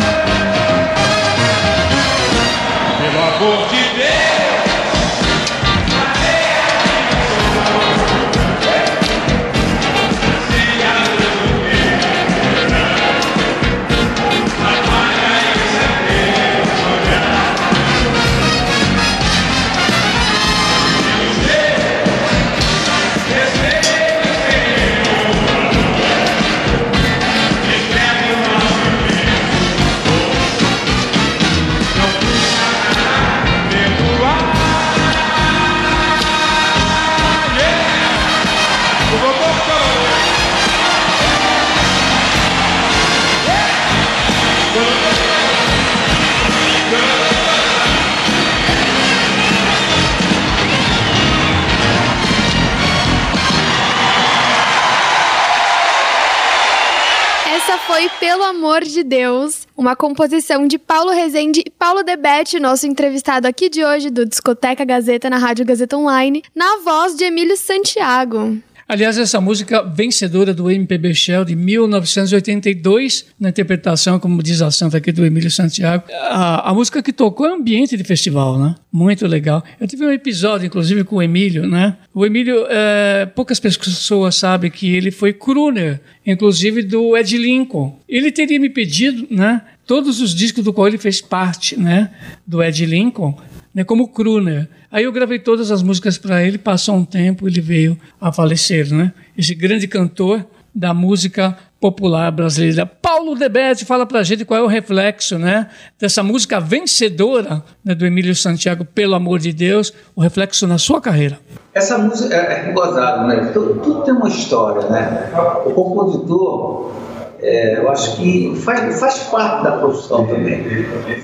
foi 58.02 58.10
Pelo 58.18 58.42
Amor 58.42 58.82
de 58.82 59.04
Deus, 59.04 59.68
uma 59.76 59.94
composição 59.94 60.66
de 60.66 60.76
Paulo 60.76 61.12
Rezende 61.12 61.62
e 61.64 61.70
Paulo 61.70 62.02
Debete, 62.02 62.58
nosso 62.58 62.84
entrevistado 62.84 63.46
aqui 63.46 63.68
de 63.68 63.84
hoje 63.84 64.10
do 64.10 64.26
Discoteca 64.26 64.84
Gazeta 64.84 65.30
na 65.30 65.38
Rádio 65.38 65.64
Gazeta 65.64 65.96
Online, 65.96 66.42
na 66.52 66.78
voz 66.78 67.14
de 67.14 67.22
Emílio 67.22 67.56
Santiago. 67.56 68.58
Aliás, 68.88 69.16
essa 69.16 69.40
música 69.40 69.82
vencedora 69.82 70.52
do 70.52 70.70
MPB 70.70 71.14
Shell 71.14 71.44
de 71.44 71.56
1982, 71.56 73.26
na 73.38 73.48
interpretação, 73.48 74.18
como 74.18 74.42
diz 74.42 74.60
a 74.60 74.70
santa 74.70 74.98
aqui 74.98 75.10
do 75.12 75.24
Emílio 75.24 75.50
Santiago, 75.50 76.04
a, 76.10 76.68
a 76.70 76.74
música 76.74 77.02
que 77.02 77.12
tocou 77.12 77.46
é 77.46 77.52
ambiente 77.52 77.96
de 77.96 78.04
festival, 78.04 78.58
né? 78.58 78.74
Muito 78.92 79.26
legal. 79.26 79.64
Eu 79.80 79.88
tive 79.88 80.04
um 80.04 80.10
episódio, 80.10 80.66
inclusive, 80.66 81.04
com 81.04 81.16
o 81.16 81.22
Emílio, 81.22 81.66
né? 81.66 81.96
O 82.12 82.26
Emílio, 82.26 82.66
é, 82.68 83.24
poucas 83.34 83.58
pessoas 83.58 84.34
sabem 84.34 84.70
que 84.70 84.94
ele 84.94 85.10
foi 85.10 85.32
crooner, 85.32 86.00
inclusive 86.26 86.82
do 86.82 87.16
Ed 87.16 87.36
Lincoln. 87.36 87.98
Ele 88.08 88.30
teria 88.30 88.58
me 88.58 88.70
pedido, 88.70 89.26
né? 89.30 89.62
Todos 89.86 90.20
os 90.20 90.34
discos 90.34 90.64
do 90.64 90.72
qual 90.72 90.88
ele 90.88 90.98
fez 90.98 91.20
parte, 91.20 91.78
né? 91.78 92.10
Do 92.46 92.62
Ed 92.62 92.84
Lincoln, 92.86 93.36
né, 93.74 93.84
como 93.84 94.08
crooner. 94.08 94.68
Aí 94.90 95.04
eu 95.04 95.12
gravei 95.12 95.38
todas 95.38 95.70
as 95.70 95.82
músicas 95.82 96.18
para 96.18 96.44
ele, 96.44 96.58
passou 96.58 96.96
um 96.96 97.04
tempo, 97.04 97.48
ele 97.48 97.60
veio 97.60 97.98
a 98.20 98.30
falecer, 98.30 98.92
né? 98.92 99.12
Esse 99.36 99.54
grande 99.54 99.88
cantor 99.88 100.46
da 100.74 100.94
música 100.94 101.58
popular 101.82 102.30
brasileira. 102.30 102.86
Paulo 102.86 103.34
Debete 103.34 103.84
fala 103.84 104.06
pra 104.06 104.22
gente 104.22 104.44
qual 104.44 104.60
é 104.60 104.62
o 104.62 104.68
reflexo, 104.68 105.36
né, 105.36 105.66
dessa 105.98 106.22
música 106.22 106.60
vencedora 106.60 107.60
né, 107.84 107.92
do 107.92 108.06
Emílio 108.06 108.36
Santiago, 108.36 108.84
Pelo 108.84 109.16
Amor 109.16 109.40
de 109.40 109.52
Deus, 109.52 109.92
o 110.14 110.20
reflexo 110.20 110.64
na 110.68 110.78
sua 110.78 111.00
carreira. 111.00 111.40
Essa 111.74 111.98
música 111.98 112.36
é, 112.36 112.68
é 112.68 113.26
né? 113.26 113.50
Tudo, 113.52 113.80
tudo 113.80 114.02
tem 114.02 114.14
uma 114.14 114.28
história, 114.28 114.88
né? 114.88 115.30
O 115.66 115.70
compositor 115.72 116.92
é, 117.40 117.78
eu 117.78 117.90
acho 117.90 118.16
que 118.16 118.54
faz, 118.56 119.00
faz 119.00 119.18
parte 119.24 119.64
da 119.64 119.72
profissão 119.78 120.24
também. 120.26 120.64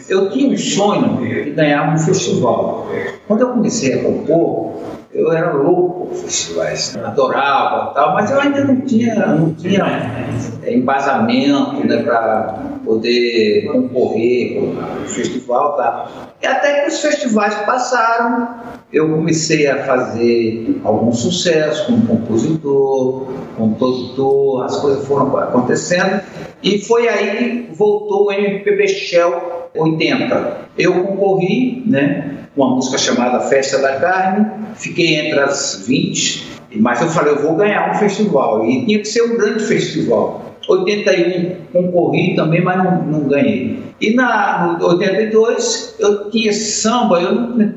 Eu 0.08 0.30
tinha 0.30 0.52
um 0.52 0.58
sonho 0.58 1.18
de 1.18 1.50
ganhar 1.50 1.94
um 1.94 1.98
festival. 1.98 2.88
Quando 3.28 3.42
eu 3.42 3.50
comecei 3.50 4.00
a 4.00 4.02
compor, 4.02 4.82
eu 5.12 5.32
era 5.32 5.52
louco 5.52 6.06
por 6.08 6.16
festivais, 6.16 6.96
adorava 6.96 7.94
tal, 7.94 8.14
mas 8.14 8.30
eu 8.30 8.40
ainda 8.40 8.64
não 8.64 8.80
tinha, 8.82 9.14
não 9.14 9.54
tinha 9.54 10.28
embasamento 10.66 11.86
né, 11.86 12.02
para 12.02 12.62
poder 12.84 13.68
concorrer 13.72 14.60
com 14.60 15.02
o 15.02 15.08
festival. 15.08 15.76
Tá? 15.76 16.08
E 16.42 16.46
até 16.46 16.82
que 16.82 16.88
os 16.88 17.00
festivais 17.00 17.54
passaram, 17.54 18.48
eu 18.92 19.08
comecei 19.08 19.66
a 19.66 19.84
fazer 19.84 20.78
algum 20.84 21.12
sucesso 21.12 21.86
como 21.86 22.06
compositor, 22.06 23.32
como 23.56 23.76
produtor, 23.76 24.64
as 24.64 24.76
coisas 24.76 25.06
foram 25.06 25.36
acontecendo 25.38 26.20
e 26.62 26.80
foi 26.80 27.08
aí 27.08 27.70
voltou 27.74 28.26
o 28.26 28.32
MPB 28.32 28.88
Shell 28.88 29.57
80. 29.78 30.58
Eu 30.76 31.04
concorri, 31.04 31.82
né, 31.86 32.38
uma 32.56 32.74
música 32.74 32.98
chamada 32.98 33.40
Festa 33.40 33.78
da 33.78 33.96
Carne, 33.96 34.46
fiquei 34.74 35.16
entre 35.16 35.40
as 35.40 35.84
20, 35.86 36.58
mas 36.76 37.00
eu 37.00 37.08
falei, 37.08 37.32
eu 37.32 37.42
vou 37.42 37.54
ganhar 37.54 37.90
um 37.90 37.94
festival 37.94 38.64
e 38.66 38.84
tinha 38.84 38.98
que 38.98 39.06
ser 39.06 39.22
um 39.22 39.36
grande 39.36 39.64
festival. 39.64 40.44
81 40.68 41.56
concorri 41.72 42.34
também, 42.36 42.62
mas 42.62 42.76
não, 42.76 43.02
não 43.02 43.20
ganhei. 43.20 43.82
E 44.00 44.14
na 44.14 44.76
no 44.78 44.86
82 44.86 45.96
eu 45.98 46.30
tinha 46.30 46.52
samba, 46.52 47.20
eu 47.20 47.34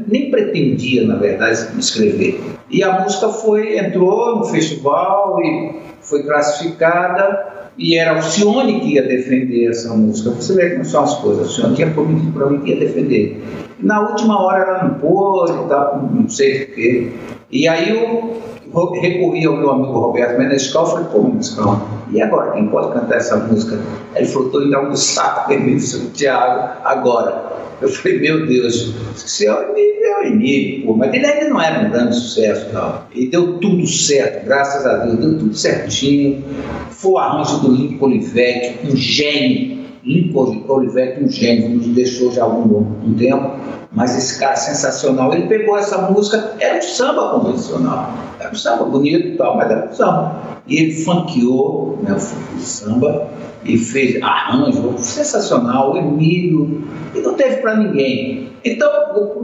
nem 0.08 0.30
pretendia, 0.30 1.08
na 1.08 1.16
verdade, 1.16 1.68
escrever. 1.80 2.42
E 2.70 2.84
a 2.84 3.00
música 3.00 3.30
foi, 3.30 3.78
entrou 3.78 4.38
no 4.38 4.46
festival 4.46 5.40
e 5.42 5.80
foi 6.02 6.24
classificada 6.24 7.61
e 7.78 7.98
era 7.98 8.18
o 8.18 8.22
Cione 8.22 8.80
que 8.82 8.96
ia 8.96 9.04
defender 9.04 9.70
essa 9.70 9.94
música. 9.94 10.32
Você 10.32 10.54
vê 10.56 10.72
como 10.72 10.86
são 10.86 11.04
as 11.04 11.16
coisas. 11.16 11.54
Cione 11.54 11.76
tinha 11.76 11.90
prometido 11.90 12.32
para 12.32 12.50
mim 12.50 12.60
que 12.62 12.72
ia 12.72 12.80
defender. 12.80 13.42
Na 13.80 14.10
última 14.10 14.42
hora 14.42 14.64
ela 14.64 14.84
não 14.84 14.94
pôde, 14.96 15.54
tá, 15.68 16.00
não 16.14 16.30
sei 16.30 16.66
porquê. 16.66 17.12
E 17.52 17.68
aí 17.68 17.90
eu 17.90 18.42
recorri 18.74 19.46
ao 19.46 19.58
meu 19.58 19.72
amigo 19.72 19.94
Roberto 19.94 20.38
Menescal, 20.38 20.86
falei, 20.86 21.06
pô, 21.12 21.24
Menescal, 21.24 21.88
e 22.12 22.22
agora, 22.22 22.52
quem 22.52 22.68
pode 22.68 22.94
cantar 22.94 23.18
essa 23.18 23.38
música? 23.38 23.80
Ele 24.16 24.26
falou, 24.26 24.48
estou 24.48 24.64
indo 24.64 24.76
almoçar 24.76 25.46
com 25.46 25.54
Emílio 25.54 25.80
Santiago 25.80 26.80
agora. 26.84 27.52
Eu 27.82 27.90
falei, 27.90 28.20
meu 28.20 28.46
Deus, 28.46 28.94
se 29.16 29.48
é 29.48 29.54
o 29.54 29.72
Emílio, 29.72 30.04
é 30.04 30.22
o 30.22 30.24
Emílio, 30.28 30.86
pô, 30.86 30.94
mas 30.94 31.14
ele 31.14 31.26
ainda 31.26 31.50
não 31.50 31.60
era 31.60 31.88
um 31.88 31.90
grande 31.90 32.16
sucesso, 32.16 32.72
não. 32.74 33.02
E 33.14 33.28
deu 33.28 33.58
tudo 33.60 33.88
certo, 33.88 34.46
graças 34.46 34.86
a 34.86 34.98
Deus, 34.98 35.18
deu 35.18 35.40
tudo 35.40 35.56
certinho. 35.56 36.44
Foi 36.92 37.12
o 37.14 37.18
arranjo 37.18 37.60
do 37.62 37.72
Lincoln 37.72 38.06
Olivetti, 38.06 38.86
um 38.86 38.96
gênio, 38.96 39.71
Lincoln 40.04 40.64
Olivetti, 40.68 41.24
um 41.24 41.30
gênio, 41.30 41.70
nos 41.70 41.88
deixou 41.88 42.32
já 42.32 42.42
há 42.42 42.46
algum 42.46 42.80
um 43.06 43.14
tempo, 43.14 43.52
mas 43.92 44.18
esse 44.18 44.40
cara 44.40 44.54
é 44.54 44.58
sensacional. 44.58 45.34
Ele 45.34 45.48
pegou 45.48 45.78
essa 45.78 46.10
música, 46.10 46.56
era 46.60 46.80
um 46.80 46.82
samba 46.82 47.30
convencional, 47.30 48.14
era 48.40 48.52
um 48.52 48.56
samba 48.56 48.86
bonito 48.86 49.28
e 49.28 49.38
tal, 49.38 49.58
mas 49.58 49.70
era 49.70 49.90
um 49.90 49.94
samba. 49.94 50.42
E 50.68 50.78
ele 50.78 50.94
funkeou 50.94 52.00
né, 52.02 52.16
o 52.16 52.60
samba 52.60 53.28
e 53.64 53.78
fez 53.78 54.22
arranjo 54.24 54.96
sensacional, 54.98 55.94
o 55.94 55.98
Emílio, 55.98 56.84
e 57.14 57.20
não 57.20 57.36
teve 57.36 57.58
para 57.58 57.76
ninguém. 57.76 58.50
Então, 58.64 58.90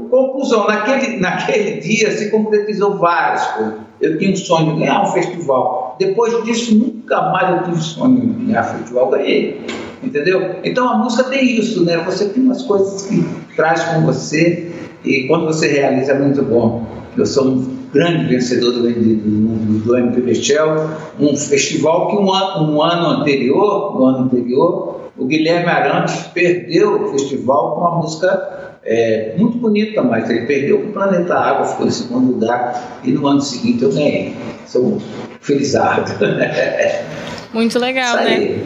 conclusão, 0.09 0.67
naquele, 0.67 1.17
naquele 1.21 1.79
dia 1.81 2.11
se 2.11 2.31
concretizou 2.31 2.97
várias 2.97 3.45
coisas. 3.47 3.73
Eu 3.99 4.17
tinha 4.17 4.31
um 4.31 4.35
sonho 4.35 4.73
de 4.73 4.79
ganhar 4.79 5.03
um 5.03 5.07
festival. 5.07 5.95
Depois 5.99 6.43
disso, 6.43 6.75
nunca 6.75 7.31
mais 7.31 7.57
eu 7.57 7.63
tive 7.63 7.81
sonho 7.81 8.21
de 8.21 8.45
ganhar 8.45 8.63
festival, 8.63 9.09
ganhei. 9.09 9.65
Entendeu? 10.03 10.57
Então 10.63 10.87
a 10.87 10.97
música 10.97 11.23
tem 11.25 11.59
isso, 11.59 11.83
né? 11.83 11.97
Você 12.05 12.29
tem 12.29 12.43
umas 12.43 12.61
coisas 12.63 13.03
que 13.03 13.25
traz 13.55 13.83
com 13.83 14.01
você 14.01 14.71
e 15.03 15.27
quando 15.27 15.45
você 15.45 15.67
realiza 15.67 16.11
é 16.11 16.19
muito 16.19 16.43
bom. 16.43 16.85
Eu 17.17 17.25
sou 17.25 17.47
um 17.47 17.77
grande 17.91 18.25
vencedor 18.25 18.73
do, 18.73 18.81
do, 18.83 19.79
do 19.79 19.97
MPB 19.97 20.35
Shell, 20.35 20.89
um 21.19 21.35
festival 21.35 22.09
que 22.09 22.15
um 22.17 22.31
ano, 22.31 22.71
um 22.71 22.81
ano 22.81 23.07
anterior, 23.21 23.97
no 23.97 24.05
ano 24.05 24.25
anterior, 24.25 25.01
o 25.17 25.25
Guilherme 25.25 25.67
Arantes 25.67 26.27
perdeu 26.33 27.05
o 27.05 27.11
festival 27.11 27.73
com 27.73 27.81
uma 27.81 27.95
música 27.97 28.77
é, 28.83 29.33
muito 29.37 29.57
bonita, 29.57 30.01
mas 30.03 30.29
ele 30.29 30.45
perdeu 30.45 30.79
para 30.79 30.89
o 30.89 30.93
Planeta 30.93 31.33
Água, 31.33 31.65
ficou 31.65 31.87
em 31.87 31.91
segundo 31.91 32.33
lugar, 32.33 32.99
e 33.03 33.11
no 33.11 33.25
ano 33.27 33.41
seguinte 33.41 33.83
eu 33.83 33.91
ganhei. 33.91 34.35
Sou 34.65 35.01
felizardo. 35.41 36.11
Muito 37.53 37.79
legal, 37.79 38.17
né? 38.17 38.59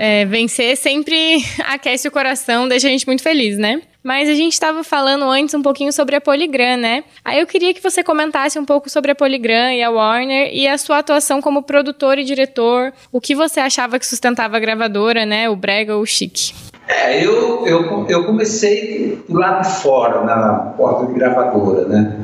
É, 0.00 0.24
vencer 0.24 0.76
sempre 0.76 1.44
aquece 1.66 2.06
o 2.06 2.10
coração, 2.12 2.68
deixa 2.68 2.86
a 2.86 2.90
gente 2.90 3.04
muito 3.04 3.20
feliz, 3.20 3.58
né? 3.58 3.82
Mas 4.00 4.28
a 4.28 4.34
gente 4.34 4.52
estava 4.52 4.84
falando 4.84 5.24
antes 5.24 5.52
um 5.54 5.60
pouquinho 5.60 5.92
sobre 5.92 6.14
a 6.14 6.20
Polygram, 6.20 6.76
né? 6.76 7.02
Aí 7.24 7.40
eu 7.40 7.46
queria 7.48 7.74
que 7.74 7.82
você 7.82 8.04
comentasse 8.04 8.56
um 8.60 8.64
pouco 8.64 8.88
sobre 8.88 9.10
a 9.10 9.14
Polygram 9.14 9.72
e 9.72 9.82
a 9.82 9.90
Warner 9.90 10.50
e 10.54 10.68
a 10.68 10.78
sua 10.78 10.98
atuação 10.98 11.42
como 11.42 11.64
produtor 11.64 12.16
e 12.16 12.22
diretor. 12.22 12.92
O 13.10 13.20
que 13.20 13.34
você 13.34 13.58
achava 13.58 13.98
que 13.98 14.06
sustentava 14.06 14.56
a 14.56 14.60
gravadora, 14.60 15.26
né? 15.26 15.50
O 15.50 15.56
brega 15.56 15.96
ou 15.96 16.02
o 16.02 16.06
chique? 16.06 16.54
É, 16.86 17.22
eu, 17.22 17.66
eu, 17.66 18.06
eu 18.08 18.24
comecei 18.24 19.20
do 19.28 19.36
lado 19.36 19.68
de 19.68 19.82
fora, 19.82 20.22
na 20.22 20.74
porta 20.76 21.06
de 21.06 21.14
gravadora, 21.14 21.88
né? 21.88 22.16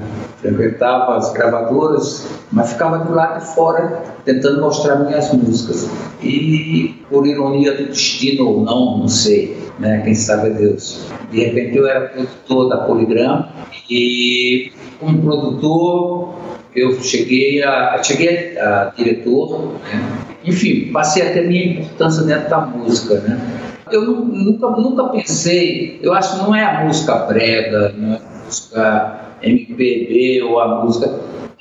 Frequentava 0.44 1.16
as 1.16 1.32
gravadoras, 1.32 2.28
mas 2.52 2.72
ficava 2.72 2.98
do 2.98 3.14
lado 3.14 3.40
de 3.40 3.54
fora 3.54 4.02
tentando 4.26 4.60
mostrar 4.60 4.96
minhas 4.96 5.32
músicas. 5.32 5.88
E, 6.22 6.94
por 7.08 7.26
ironia 7.26 7.72
do 7.74 7.86
destino 7.86 8.46
ou 8.46 8.60
não, 8.60 8.98
não 8.98 9.08
sei, 9.08 9.56
né? 9.78 10.02
Quem 10.04 10.14
sabe 10.14 10.48
é 10.48 10.50
Deus. 10.50 11.06
De 11.30 11.44
repente 11.44 11.78
eu 11.78 11.88
era 11.88 12.08
produtor 12.08 12.68
da 12.68 12.76
Poligram 12.78 13.48
e, 13.88 14.70
como 15.00 15.22
produtor, 15.22 16.34
eu 16.76 17.00
cheguei 17.00 17.62
a, 17.62 18.02
cheguei 18.02 18.58
a, 18.58 18.92
diretor, 18.94 19.72
né? 19.92 20.24
enfim, 20.44 20.90
passei 20.92 21.22
a 21.22 21.32
ter 21.32 21.48
minha 21.48 21.80
importância 21.80 22.22
dentro 22.22 22.50
da 22.50 22.60
música, 22.60 23.14
né? 23.20 23.40
Eu 23.90 24.02
nunca, 24.06 24.70
nunca 24.70 25.04
pensei, 25.04 25.98
eu 26.02 26.12
acho 26.12 26.36
que 26.36 26.42
não 26.42 26.54
é 26.54 26.64
a 26.64 26.84
música 26.84 27.14
brega, 27.14 27.94
não 27.96 28.14
é 28.14 28.16
a 28.16 28.44
música 28.44 29.23
MPB 29.42 30.42
ou 30.42 30.60
a 30.60 30.82
música. 30.82 31.10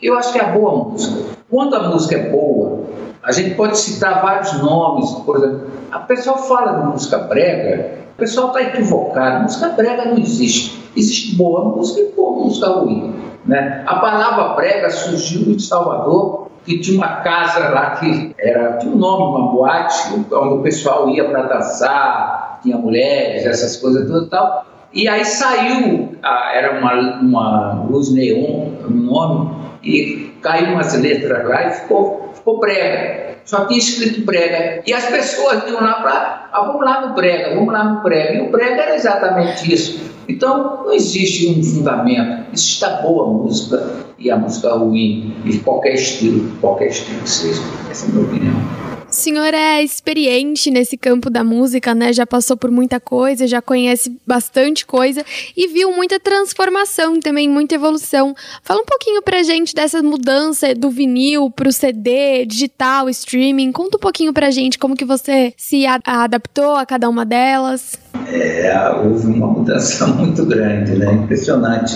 Eu 0.02 0.18
acho 0.18 0.34
que 0.34 0.40
é 0.40 0.52
boa 0.52 0.90
música. 0.90 1.38
Quando 1.50 1.76
a 1.76 1.90
música 1.90 2.16
é 2.16 2.30
boa, 2.30 2.84
a 3.24 3.32
gente 3.32 3.56
pode 3.56 3.78
citar 3.78 4.22
vários 4.22 4.62
nomes, 4.62 5.12
por 5.26 5.38
exemplo, 5.38 5.68
a 5.92 6.00
pessoa 6.00 6.38
fala 6.38 6.82
de 6.82 6.88
música 6.88 7.20
brega, 7.20 8.00
o 8.14 8.18
pessoal 8.18 8.48
está 8.48 8.62
equivocado, 8.62 9.44
música 9.44 9.70
brega 9.70 10.06
não 10.06 10.18
existe. 10.18 10.84
Existe 10.96 11.36
boa 11.36 11.64
música 11.76 12.02
e 12.02 12.12
boa 12.12 12.44
música 12.44 12.68
ruim. 12.68 13.16
Né? 13.46 13.84
A 13.88 13.96
palavra 13.96 14.56
brega 14.56 14.90
surgiu 14.90 15.54
em 15.54 15.60
Salvador 15.60 16.48
que 16.66 16.80
tinha 16.80 16.98
uma 16.98 17.18
casa 17.18 17.70
lá 17.70 17.92
que 17.92 18.34
era, 18.38 18.78
tinha 18.78 18.92
um 18.92 18.98
nome, 18.98 19.38
uma 19.38 19.52
boate, 19.52 20.14
onde 20.14 20.54
o 20.54 20.62
pessoal 20.62 21.10
ia 21.10 21.30
para 21.30 21.44
dançar, 21.44 22.60
tinha 22.62 22.78
mulheres, 22.78 23.46
essas 23.46 23.78
coisas 23.78 24.10
e 24.10 24.30
tal. 24.30 24.66
E 24.94 25.08
aí 25.08 25.26
saiu, 25.26 26.16
era 26.22 26.80
uma, 26.80 27.20
uma 27.20 27.84
luz 27.90 28.14
neon, 28.14 28.70
o 28.86 28.90
nome, 28.92 29.56
e 29.84 30.32
caiu 30.42 30.74
umas 30.74 30.94
letras 30.94 31.48
lá 31.48 31.68
e 31.68 31.72
ficou, 31.72 32.30
ficou 32.34 32.60
brega. 32.60 33.34
Só 33.44 33.66
tinha 33.66 33.80
escrito 33.80 34.24
brega. 34.24 34.84
E 34.86 34.94
as 34.94 35.06
pessoas 35.06 35.68
iam 35.68 35.82
lá 35.82 35.96
para, 35.96 36.50
ah, 36.54 36.62
vamos 36.62 36.86
lá 36.86 37.08
no 37.08 37.16
brega, 37.16 37.56
vamos 37.56 37.74
lá 37.74 37.84
no 37.84 38.04
brega. 38.04 38.36
E 38.36 38.42
o 38.42 38.52
brega 38.52 38.84
era 38.84 38.96
exatamente 38.96 39.74
isso. 39.74 40.14
Então, 40.30 40.84
não 40.86 40.94
existe 40.94 41.50
um 41.50 41.64
fundamento. 41.64 42.46
Existe 42.54 42.86
a 42.86 43.02
boa 43.02 43.28
música 43.28 44.06
e 44.18 44.32
a 44.32 44.38
música 44.38 44.74
ruim, 44.74 45.36
de 45.44 45.60
qualquer 45.60 45.96
estilo, 45.96 46.50
qualquer 46.62 46.88
estilo 46.88 47.20
que 47.20 47.30
seja. 47.30 47.62
Essa 47.90 48.06
é 48.06 48.10
a 48.10 48.12
minha 48.14 48.26
opinião. 48.26 48.93
Senhor 49.14 49.54
é 49.54 49.84
experiente 49.84 50.72
nesse 50.72 50.98
campo 50.98 51.30
da 51.30 51.44
música, 51.44 51.94
né? 51.94 52.12
Já 52.12 52.26
passou 52.26 52.58
por 52.58 52.72
muita 52.72 53.00
coisa, 53.00 53.46
já 53.46 53.62
conhece 53.62 54.18
bastante 54.26 54.88
coisa 54.88 55.24
e 55.56 55.68
viu 55.68 55.96
muita 55.96 56.20
transformação 56.20 57.20
também, 57.20 57.48
muita 57.48 57.76
evolução. 57.76 58.36
Fala 58.64 58.82
um 58.82 58.86
pouquinho 58.86 59.22
pra 59.22 59.44
gente 59.44 59.76
dessa 59.76 60.02
mudança 60.02 60.74
do 60.74 60.90
vinil 60.90 61.52
pro 61.52 61.72
CD, 61.72 62.44
digital, 62.48 63.08
streaming. 63.08 63.72
Conta 63.72 63.98
um 63.98 64.00
pouquinho 64.00 64.34
pra 64.34 64.50
gente 64.50 64.80
como 64.80 64.96
que 64.96 65.06
você 65.06 65.54
se 65.56 65.86
adaptou 65.86 66.76
a 66.76 66.84
cada 66.84 67.08
uma 67.08 67.24
delas. 67.24 68.00
É, 68.28 68.74
houve 68.98 69.28
uma 69.28 69.46
mudança 69.46 70.08
muito 70.18 70.44
grande, 70.44 70.96
né? 70.96 71.14
Impressionante. 71.14 71.94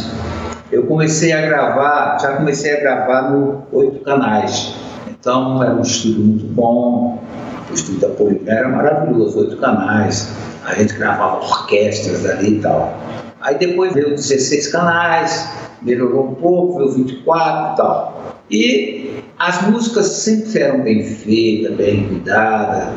Eu 0.71 0.85
comecei 0.85 1.31
a 1.31 1.41
gravar, 1.41 2.19
já 2.21 2.37
comecei 2.37 2.77
a 2.77 2.79
gravar 2.79 3.31
no 3.31 3.63
oito 3.71 4.01
canais 4.03 4.85
então 5.19 5.61
era 5.63 5.73
um 5.73 5.81
estúdio 5.81 6.21
muito 6.21 6.45
bom, 6.45 7.23
o 7.69 7.73
estúdio 7.73 8.01
da 8.01 8.09
Poligram 8.15 8.53
era 8.53 8.69
maravilhoso, 8.69 9.39
oito 9.39 9.57
canais, 9.57 10.33
a 10.65 10.73
gente 10.73 10.93
gravava 10.93 11.37
orquestras 11.37 12.25
ali 12.25 12.57
e 12.57 12.59
tal. 12.61 12.97
Aí 13.41 13.57
depois 13.57 13.93
veio 13.93 14.09
16 14.09 14.67
canais, 14.67 15.49
melhorou 15.81 16.31
um 16.31 16.35
pouco, 16.35 16.79
veio 16.79 16.91
24 16.91 17.73
e 17.73 17.77
tal. 17.77 18.37
E 18.49 19.23
as 19.37 19.61
músicas 19.69 20.07
sempre 20.07 20.59
eram 20.59 20.81
bem 20.81 21.03
feitas, 21.03 21.75
bem 21.75 22.07
cuidadas, 22.07 22.89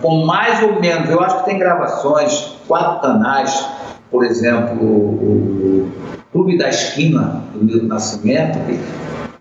com 0.00 0.24
mais 0.24 0.62
ou 0.62 0.80
menos, 0.80 1.10
eu 1.10 1.20
acho 1.20 1.40
que 1.40 1.44
tem 1.44 1.58
gravações, 1.58 2.56
quatro 2.68 3.00
canais, 3.00 3.66
por 4.10 4.24
exemplo, 4.24 4.84
o 4.84 5.90
Clube 6.30 6.56
da 6.56 6.68
Esquina, 6.68 7.42
do 7.52 7.64
Milton 7.64 7.86
Nascimento, 7.86 8.58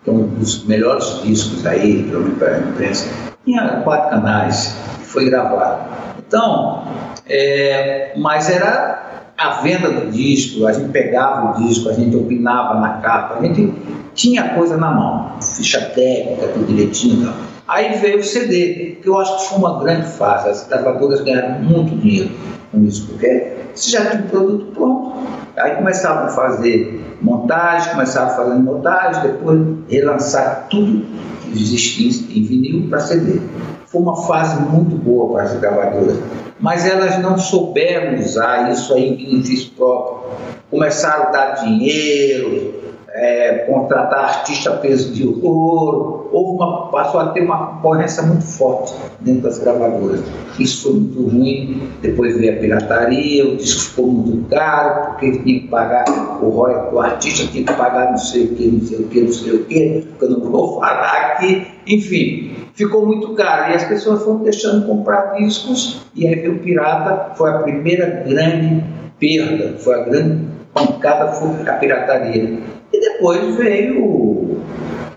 que 0.04 0.10
é 0.10 0.14
um 0.14 0.28
dos 0.28 0.66
melhores 0.66 1.22
discos 1.24 1.66
aí, 1.66 2.04
pelo 2.04 2.24
menos 2.24 2.38
para 2.40 2.56
a 2.56 2.60
imprensa, 2.60 3.08
tinha 3.46 3.82
quatro 3.84 4.10
canais, 4.10 4.76
foi 5.04 5.26
gravado. 5.26 5.90
Então, 6.20 6.84
é, 7.28 8.14
mas 8.18 8.50
era 8.50 9.32
a 9.38 9.62
venda 9.62 9.90
do 9.90 10.12
disco, 10.12 10.68
a 10.68 10.74
gente 10.74 10.90
pegava 10.90 11.52
o 11.52 11.66
disco, 11.66 11.90
a 11.90 11.94
gente 11.94 12.16
opinava 12.16 12.80
na 12.80 12.94
capa, 13.02 13.40
a 13.40 13.44
gente 13.44 13.74
tinha 14.14 14.50
coisa 14.50 14.78
na 14.78 14.92
mão, 14.92 15.32
ficha 15.42 15.82
técnica, 15.82 16.48
tudo 16.48 16.66
direitinho. 16.66 17.34
Aí 17.68 17.98
veio 18.00 18.20
o 18.20 18.24
CD, 18.24 18.98
que 19.02 19.08
eu 19.08 19.18
acho 19.20 19.38
que 19.38 19.50
foi 19.50 19.58
uma 19.58 19.80
grande 19.80 20.08
fase, 20.08 20.50
as 20.50 20.68
gravadoras 20.68 21.22
ganharam 21.22 21.60
muito 21.60 21.96
dinheiro 21.96 22.32
com 22.72 22.84
isso, 22.84 23.08
porque 23.08 23.54
você 23.74 23.92
já 23.92 24.06
tinha 24.10 24.24
o 24.24 24.30
produto 24.30 24.66
pronto. 24.74 25.11
Aí 25.58 25.76
começavam 25.76 26.26
a 26.26 26.30
fazer 26.30 27.02
montagem, 27.22 27.92
começavam 27.92 28.34
a 28.34 28.36
fazer 28.36 28.56
montagem, 28.56 29.22
depois 29.24 29.60
relançar 29.90 30.68
tudo 30.70 31.06
que 31.42 31.52
existia 31.52 32.10
em 32.36 32.44
vinil 32.44 32.90
para 32.90 33.00
CD. 33.00 33.40
Foi 33.86 34.02
uma 34.02 34.16
fase 34.24 34.62
muito 34.62 34.96
boa 34.96 35.34
para 35.34 35.44
as 35.44 35.60
gravadoras, 35.60 36.18
mas 36.60 36.86
elas 36.86 37.20
não 37.20 37.38
souberam 37.38 38.20
usar 38.20 38.72
isso 38.72 38.94
aí 38.94 39.10
em 39.10 39.16
benefício 39.18 39.72
próprio. 39.72 40.32
Começaram 40.70 41.24
a 41.24 41.32
dar 41.32 41.52
dinheiro, 41.56 42.81
é, 43.14 43.66
contratar 43.66 44.24
artista 44.24 44.72
peso 44.78 45.14
de 45.14 45.28
ouro, 45.28 46.30
houve 46.32 46.56
uma, 46.56 46.90
passou 46.90 47.20
a 47.20 47.30
ter 47.30 47.42
uma 47.42 47.76
concorrência 47.76 48.24
muito 48.24 48.44
forte 48.44 48.94
dentro 49.20 49.44
das 49.44 49.60
gravadoras. 49.60 50.22
Isso 50.58 50.84
foi 50.84 50.94
muito 50.94 51.24
ruim, 51.24 51.90
depois 52.02 52.38
veio 52.38 52.54
a 52.54 52.60
pirataria, 52.60 53.46
o 53.46 53.58
disco 53.58 53.90
ficou 53.90 54.08
muito 54.08 54.50
caro, 54.50 55.12
porque 55.12 55.32
tinha 55.32 55.60
que 55.60 55.68
pagar 55.68 56.06
o 56.42 56.50
royalty, 56.50 56.96
o 56.96 57.00
artista 57.00 57.48
tinha 57.52 57.66
que 57.66 57.74
pagar 57.74 58.12
não 58.12 58.18
sei 58.18 58.46
o 58.46 58.56
que, 58.56 58.68
não 58.68 58.82
sei 58.82 59.00
o 59.00 59.08
que, 59.08 59.22
não 59.22 59.32
sei 59.32 59.54
o 59.54 59.66
que, 59.66 60.08
que 60.18 60.26
eu 60.26 60.30
não 60.30 60.40
vou 60.52 60.80
falar 60.80 61.34
aqui, 61.34 61.68
enfim, 61.88 62.56
ficou 62.74 63.06
muito 63.06 63.34
caro. 63.34 63.72
E 63.72 63.76
as 63.76 63.84
pessoas 63.84 64.24
foram 64.24 64.40
deixando 64.44 64.82
de 64.82 64.88
comprar 64.88 65.34
discos 65.36 66.02
e 66.16 66.28
aí 66.28 66.36
veio 66.36 66.56
o 66.56 66.60
pirata, 66.60 67.36
foi 67.36 67.50
a 67.50 67.60
primeira 67.60 68.24
grande 68.26 68.84
perda, 69.20 69.78
foi 69.78 69.96
a 69.96 70.04
grande 70.04 70.52
pancada 70.74 71.34
foi 71.34 71.50
a 71.68 71.74
pirataria. 71.74 72.81
Depois 73.02 73.56
veio 73.56 74.62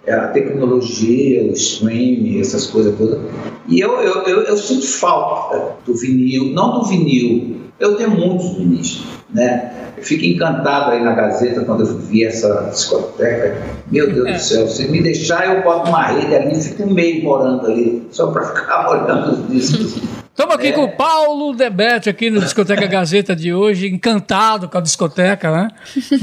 a 0.08 0.28
tecnologia, 0.28 1.44
o 1.44 1.52
streaming, 1.52 2.40
essas 2.40 2.66
coisas 2.66 2.96
todas. 2.96 3.20
E 3.68 3.78
eu, 3.78 4.00
eu, 4.00 4.22
eu, 4.22 4.40
eu 4.42 4.56
sinto 4.56 4.86
falta 4.86 5.76
do 5.84 5.94
vinil, 5.94 6.46
não 6.46 6.80
do 6.80 6.86
vinil, 6.86 7.56
eu 7.78 7.96
tenho 7.96 8.10
muitos 8.10 8.54
vinis, 8.56 9.02
né? 9.28 9.92
Eu 9.98 10.02
fico 10.02 10.24
encantado 10.24 10.92
aí 10.92 11.04
na 11.04 11.12
Gazeta 11.12 11.62
quando 11.64 11.80
eu 11.80 11.98
vi 11.98 12.24
essa 12.24 12.70
discoteca. 12.72 13.62
Meu 13.90 14.10
Deus 14.10 14.28
é. 14.28 14.32
do 14.32 14.38
céu, 14.38 14.66
se 14.68 14.88
me 14.90 15.02
deixar, 15.02 15.54
eu 15.54 15.62
boto 15.62 15.90
uma 15.90 16.06
rede 16.06 16.34
ali, 16.34 16.60
fico 16.60 16.84
um 16.84 16.94
mês 16.94 17.22
morando 17.22 17.66
ali, 17.66 18.06
só 18.10 18.28
para 18.28 18.44
ficar 18.44 18.88
olhando 18.92 19.32
os 19.32 19.48
discos. 19.50 20.23
Estamos 20.34 20.56
aqui 20.56 20.66
é. 20.66 20.72
com 20.72 20.82
o 20.82 20.90
Paulo 20.90 21.54
Debete, 21.54 22.10
aqui 22.10 22.28
no 22.28 22.40
Discoteca 22.40 22.88
Gazeta 22.88 23.36
de 23.36 23.54
hoje, 23.54 23.86
encantado 23.86 24.68
com 24.68 24.76
a 24.76 24.80
discoteca, 24.80 25.48
né? 25.48 25.68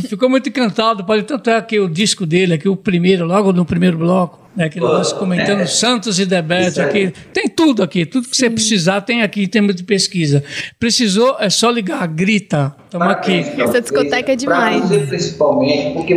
Ficou 0.09 0.29
muito 0.29 0.49
encantado, 0.49 1.05
pode 1.05 1.23
tanto 1.23 1.49
é 1.49 1.55
aqui 1.55 1.79
o 1.79 1.87
disco 1.87 2.25
dele, 2.25 2.55
aqui 2.55 2.67
o 2.67 2.75
primeiro, 2.75 3.25
logo 3.25 3.53
no 3.53 3.63
primeiro 3.63 3.97
bloco 3.97 4.40
né, 4.55 4.69
que 4.69 4.79
nós 4.79 5.13
comentando 5.13 5.61
é. 5.61 5.65
Santos 5.65 6.19
e 6.19 6.25
Debete 6.25 6.81
aqui. 6.81 7.13
Tem 7.33 7.47
tudo 7.47 7.81
aqui, 7.81 8.05
tudo 8.05 8.27
que 8.27 8.35
Sim. 8.35 8.45
você 8.45 8.49
precisar 8.49 9.01
tem 9.01 9.21
aqui 9.21 9.43
em 9.43 9.47
termos 9.47 9.75
de 9.75 9.83
pesquisa. 9.83 10.43
Precisou, 10.79 11.37
é 11.39 11.49
só 11.49 11.69
ligar, 11.69 12.05
grita. 12.07 12.75
Estamos 12.85 13.07
aqui. 13.07 13.45
Essa 13.57 13.79
discoteca 13.79 14.33
é 14.33 14.35
demais. 14.35 14.81
Para 14.81 14.87
você, 14.87 15.07
principalmente, 15.07 15.93
porque 15.93 16.13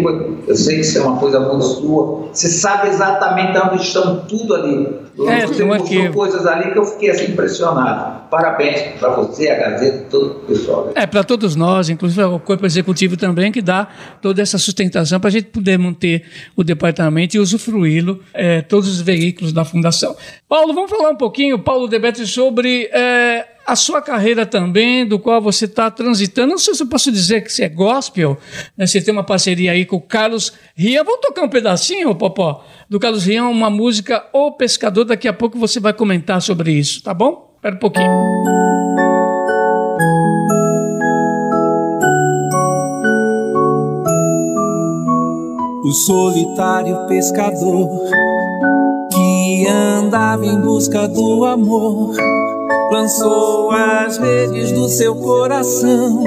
eu 0.49 0.57
sei 0.57 0.77
que 0.77 0.81
isso 0.81 0.99
é 0.99 1.03
uma 1.03 1.19
coisa 1.19 1.39
muito 1.39 1.65
sua. 1.65 2.29
Você 2.33 2.49
sabe 2.49 2.89
exatamente 2.89 3.57
onde 3.59 3.83
estão 3.83 4.25
tudo 4.27 4.55
ali. 4.55 5.05
É, 5.29 5.47
você 5.47 5.65
mostrou 5.65 6.13
coisas 6.13 6.45
ali 6.45 6.73
que 6.73 6.79
eu 6.79 6.85
fiquei 6.85 7.11
assim 7.11 7.31
impressionado. 7.31 8.29
Parabéns 8.29 8.81
para 8.99 9.11
você, 9.11 9.49
a 9.49 9.55
Gazeta, 9.55 10.07
todo 10.11 10.27
o 10.27 10.41
pessoal. 10.41 10.91
É, 10.97 11.07
para 11.07 11.23
todos 11.23 11.55
nós, 11.55 11.89
inclusive 11.89 12.21
o 12.25 12.41
Corpo 12.41 12.67
Executivo 12.67 13.17
também, 13.17 13.53
que 13.53 13.63
dá 13.63 13.87
toda 14.21 14.43
essa 14.43 14.59
sustentação 14.59 15.21
para 15.21 15.29
a 15.29 15.33
gente 15.33 15.47
poder 15.47 15.79
manter 15.79 16.25
o 16.57 16.65
departamento 16.65 17.37
e 17.37 17.39
usufruí-lo 17.39 18.24
é, 18.33 18.63
todos 18.63 18.89
os 18.89 19.01
veículos 19.01 19.53
da 19.53 19.65
Fundação. 19.65 20.17
Paulo, 20.49 20.73
vamos 20.73 20.91
falar 20.91 21.11
um 21.11 21.17
pouquinho, 21.17 21.59
Paulo 21.59 21.89
Debete, 21.89 22.27
sobre 22.27 22.89
é, 22.93 23.47
a 23.67 23.75
sua 23.75 24.03
carreira 24.03 24.45
também, 24.45 25.07
do 25.07 25.19
qual 25.19 25.41
você 25.41 25.65
está 25.65 25.91
transitando. 25.91 26.51
Não 26.51 26.59
sei 26.59 26.75
se 26.75 26.83
eu 26.83 26.87
posso 26.87 27.11
dizer 27.11 27.43
que 27.43 27.53
você 27.53 27.65
é 27.65 27.69
gospel, 27.69 28.39
né? 28.77 28.87
você 28.87 29.01
tem 29.01 29.13
uma 29.13 29.25
parceria 29.25 29.73
aí 29.73 29.85
com 29.85 29.97
o 29.97 30.01
Carlos 30.01 30.53
Rian. 30.75 31.03
Vamos 31.05 31.21
tocar 31.21 31.43
um 31.43 31.49
pedacinho, 31.49 32.15
Popó, 32.15 32.65
do 32.89 33.01
Carlos 33.01 33.25
Rian, 33.25 33.45
uma 33.45 33.71
música 33.71 34.27
O 34.33 34.53
Pescador. 34.53 35.05
Daqui 35.05 35.29
a 35.29 35.33
pouco 35.33 35.59
você 35.59 35.81
vai 35.81 35.93
comentar 35.93 36.41
sobre 36.43 36.73
isso, 36.73 37.03
tá 37.03 37.15
bom? 37.15 37.53
Espera 37.57 37.77
um 37.77 37.79
pouquinho. 37.79 39.14
O 45.85 45.93
solitário 45.93 47.07
pescador 47.07 47.91
que 49.13 49.67
andava 49.69 50.47
em 50.47 50.59
busca 50.59 51.07
do 51.07 51.45
amor 51.45 52.17
lançou 52.91 53.71
as 53.71 54.17
redes 54.17 54.73
do 54.73 54.89
seu 54.89 55.15
coração 55.15 56.25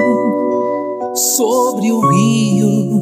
sobre 1.14 1.90
o 1.90 2.00
rio 2.00 3.00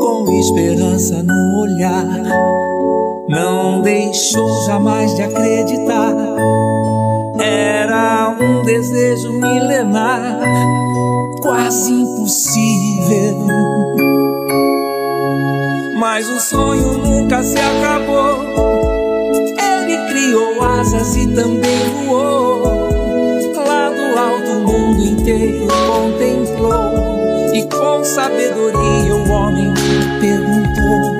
com 0.00 0.32
esperança 0.40 1.22
no 1.22 1.60
olhar. 1.60 2.06
Não 3.28 3.82
deixou 3.82 4.48
jamais 4.64 5.14
de 5.16 5.22
acreditar. 5.22 6.14
Era 7.38 8.34
um 8.40 8.62
desejo 8.62 9.32
milenar 9.32 10.40
quase 11.66 11.92
impossível. 11.92 13.34
Mas 15.98 16.28
o 16.28 16.38
sonho 16.38 16.98
nunca 16.98 17.42
se 17.42 17.58
acabou. 17.58 18.44
Ele 19.58 19.98
criou 20.06 20.62
asas 20.62 21.16
e 21.16 21.26
também 21.26 21.88
voou. 22.06 22.62
Lá 23.66 23.90
do 23.90 24.16
alto 24.16 24.50
o 24.52 24.60
mundo 24.60 25.02
inteiro 25.02 25.66
contemplou. 25.88 27.52
E 27.52 27.64
com 27.64 28.04
sabedoria 28.04 29.16
o 29.16 29.28
homem 29.28 29.74
perguntou: 30.20 31.10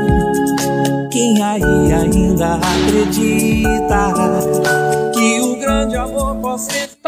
Quem 1.11 1.43
aí 1.43 1.93
ainda 1.93 2.55
acredita 2.55 4.13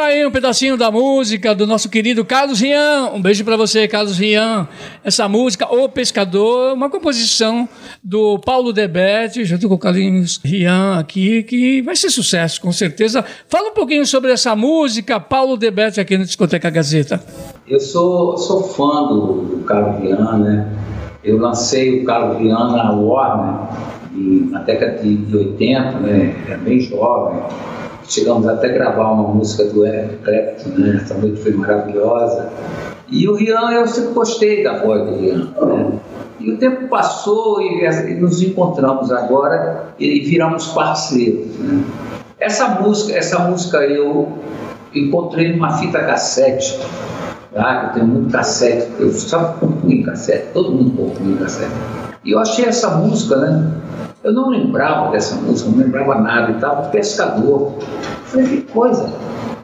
aí 0.08 0.26
um 0.26 0.30
pedacinho 0.30 0.76
da 0.76 0.90
música 0.90 1.54
do 1.54 1.66
nosso 1.66 1.88
querido 1.88 2.24
Carlos 2.24 2.60
Rian. 2.60 3.10
Um 3.14 3.20
beijo 3.20 3.44
para 3.44 3.56
você, 3.56 3.86
Carlos 3.86 4.18
Rian. 4.18 4.66
Essa 5.04 5.28
música, 5.28 5.66
O 5.66 5.88
Pescador, 5.88 6.72
uma 6.72 6.88
composição 6.88 7.68
do 8.02 8.38
Paulo 8.38 8.72
Debete, 8.72 9.44
junto 9.44 9.68
com 9.68 9.74
o 9.74 9.78
Carlinhos 9.78 10.40
Rian 10.42 10.98
aqui, 10.98 11.42
que 11.42 11.82
vai 11.82 11.94
ser 11.94 12.08
sucesso, 12.08 12.60
com 12.60 12.72
certeza. 12.72 13.24
Fala 13.48 13.68
um 13.68 13.74
pouquinho 13.74 14.06
sobre 14.06 14.32
essa 14.32 14.56
música, 14.56 15.20
Paulo 15.20 15.56
Debete, 15.56 16.00
aqui 16.00 16.16
no 16.16 16.24
Discoteca 16.24 16.70
Gazeta. 16.70 17.22
Eu 17.66 17.78
sou, 17.78 18.38
sou 18.38 18.62
fã 18.62 19.04
do, 19.08 19.42
do 19.42 19.64
Carlos 19.64 20.00
Rian, 20.00 20.38
né? 20.38 20.72
Eu 21.22 21.38
lancei 21.38 22.00
o 22.00 22.04
Carlos 22.04 22.38
Rian 22.38 22.68
na 22.68 22.92
Warner 22.92 23.68
na 24.50 24.60
década 24.60 25.02
de 25.02 25.36
80, 25.36 25.98
né? 26.00 26.34
É 26.48 26.56
bem 26.56 26.80
jovem 26.80 27.42
Chegamos 28.08 28.48
até 28.48 28.68
a 28.68 28.72
gravar 28.72 29.12
uma 29.12 29.34
música 29.34 29.64
do 29.64 29.84
Eric 29.84 30.16
Clapton, 30.24 30.70
né? 30.80 31.00
Essa 31.02 31.14
noite 31.14 31.42
foi 31.42 31.52
maravilhosa. 31.52 32.48
E 33.10 33.28
o 33.28 33.34
Rian, 33.34 33.70
eu 33.72 33.86
sempre 33.86 34.12
gostei 34.14 34.64
da 34.64 34.82
voz 34.82 35.04
do 35.04 35.16
Rian. 35.16 35.52
Né? 35.60 35.98
E 36.40 36.50
o 36.50 36.56
tempo 36.56 36.88
passou 36.88 37.60
e, 37.60 37.84
e, 37.84 38.14
nos 38.14 38.40
encontramos 38.40 39.12
agora 39.12 39.92
e 39.98 40.20
viramos 40.20 40.68
parceiros. 40.68 41.54
Né? 41.58 41.84
Essa 42.40 42.80
música, 42.80 43.14
essa 43.14 43.40
música 43.40 43.78
eu 43.78 44.28
encontrei 44.94 45.52
numa 45.52 45.76
fita 45.76 46.00
cassete. 46.00 46.80
Tá? 47.52 47.88
Eu 47.88 47.92
tenho 47.92 48.06
muito 48.06 48.32
cassete, 48.32 48.88
eu 48.98 49.12
só 49.12 49.52
compunho 49.60 50.04
cassete, 50.06 50.48
todo 50.54 50.72
mundo 50.72 50.96
compunha 50.96 51.36
cassete. 51.36 51.72
E 52.24 52.32
eu 52.32 52.38
achei 52.38 52.64
essa 52.64 52.96
música, 52.96 53.36
né? 53.36 53.70
Eu 54.24 54.32
não 54.32 54.48
lembrava 54.48 55.12
dessa 55.12 55.36
música, 55.36 55.70
não 55.70 55.78
lembrava 55.78 56.16
nada 56.16 56.50
e 56.50 56.54
tal, 56.54 56.90
pescador. 56.90 57.74
falei, 58.24 58.46
que 58.46 58.62
coisa. 58.72 59.12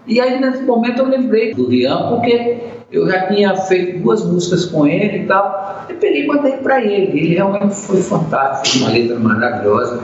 E 0.07 0.21
aí, 0.21 0.41
nesse 0.41 0.63
momento, 0.63 1.01
eu 1.01 1.09
lembrei 1.09 1.55
do 1.55 1.67
Rian, 1.67 2.09
porque 2.09 2.63
eu 2.93 3.09
já 3.09 3.27
tinha 3.27 3.57
feito 3.57 4.01
duas 4.01 4.25
músicas 4.25 4.67
com 4.67 4.87
ele 4.87 5.25
e 5.25 5.27
tal. 5.27 5.85
Eu 5.89 5.97
peguei 5.97 6.25
e 6.25 6.27
mandei 6.29 6.53
para 6.59 6.81
ele. 6.81 7.19
Ele 7.19 7.35
realmente 7.35 7.75
foi 7.75 8.01
fantástico, 8.01 8.85
uma 8.85 8.93
letra 8.93 9.19
maravilhosa. 9.19 10.01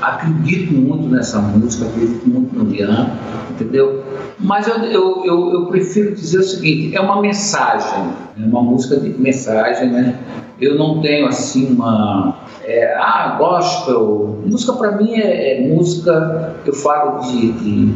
Acredito 0.00 0.72
muito 0.72 1.06
nessa 1.08 1.38
música, 1.38 1.86
acredito 1.86 2.26
muito 2.26 2.56
no 2.56 2.70
Rian, 2.70 3.10
entendeu? 3.50 4.02
Mas 4.38 4.66
eu, 4.66 4.76
eu, 4.76 5.24
eu, 5.26 5.52
eu, 5.52 5.66
prefiro 5.66 6.14
dizer 6.14 6.38
o 6.38 6.42
seguinte: 6.42 6.96
é 6.96 7.00
uma 7.00 7.20
mensagem, 7.20 8.10
é 8.40 8.46
uma 8.46 8.62
música 8.62 8.98
de 8.98 9.10
mensagem, 9.10 9.90
né? 9.90 10.18
Eu 10.58 10.78
não 10.78 11.02
tenho 11.02 11.26
assim 11.26 11.74
uma 11.74 12.38
é, 12.70 12.94
ah, 12.96 13.36
gospel. 13.36 14.38
Música 14.44 14.72
para 14.74 14.92
mim 14.92 15.14
é, 15.14 15.56
é, 15.56 15.68
música. 15.68 16.54
Eu 16.64 16.72
falo 16.72 17.20
de, 17.20 17.52
de, 17.52 17.86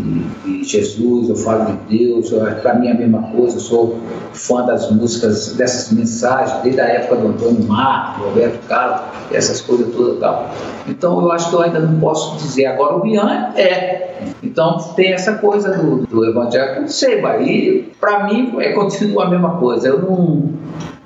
de, 0.45 0.64
Jesus, 0.64 1.29
eu 1.29 1.37
falo 1.37 1.66
de 1.66 1.99
Deus. 1.99 2.31
Para 2.61 2.75
mim 2.75 2.89
é 2.89 2.93
a 2.93 2.95
mesma 2.95 3.22
coisa. 3.22 3.57
Eu 3.57 3.61
sou 3.61 3.99
fã 4.33 4.66
das 4.66 4.91
músicas, 4.91 5.55
dessas 5.55 5.97
mensagens, 5.97 6.61
desde 6.62 6.81
a 6.81 6.87
época 6.87 7.16
do 7.16 7.29
Antônio 7.29 7.62
Marco, 7.64 8.25
Roberto 8.25 8.66
Carlos, 8.66 9.03
essas 9.33 9.61
coisas 9.61 9.95
todas 9.95 10.18
tal. 10.18 10.51
Então 10.89 11.20
eu 11.20 11.31
acho 11.31 11.51
que 11.51 11.55
eu 11.55 11.62
ainda 11.62 11.79
não 11.79 12.01
posso 12.01 12.37
dizer. 12.39 12.66
Agora 12.66 12.97
o 12.97 13.01
Bian 13.01 13.53
é. 13.57 14.03
Então 14.43 14.77
tem 14.97 15.12
essa 15.12 15.35
coisa 15.35 15.70
do, 15.70 16.07
do 16.07 16.25
evangélico. 16.25 16.81
Não 16.81 16.89
sei, 16.89 17.20
mas 17.20 17.85
para 18.01 18.25
mim 18.25 18.55
é, 18.59 18.72
continua 18.72 19.27
a 19.27 19.31
mesma 19.31 19.57
coisa. 19.59 19.89
Eu 19.89 20.03
não. 20.03 20.53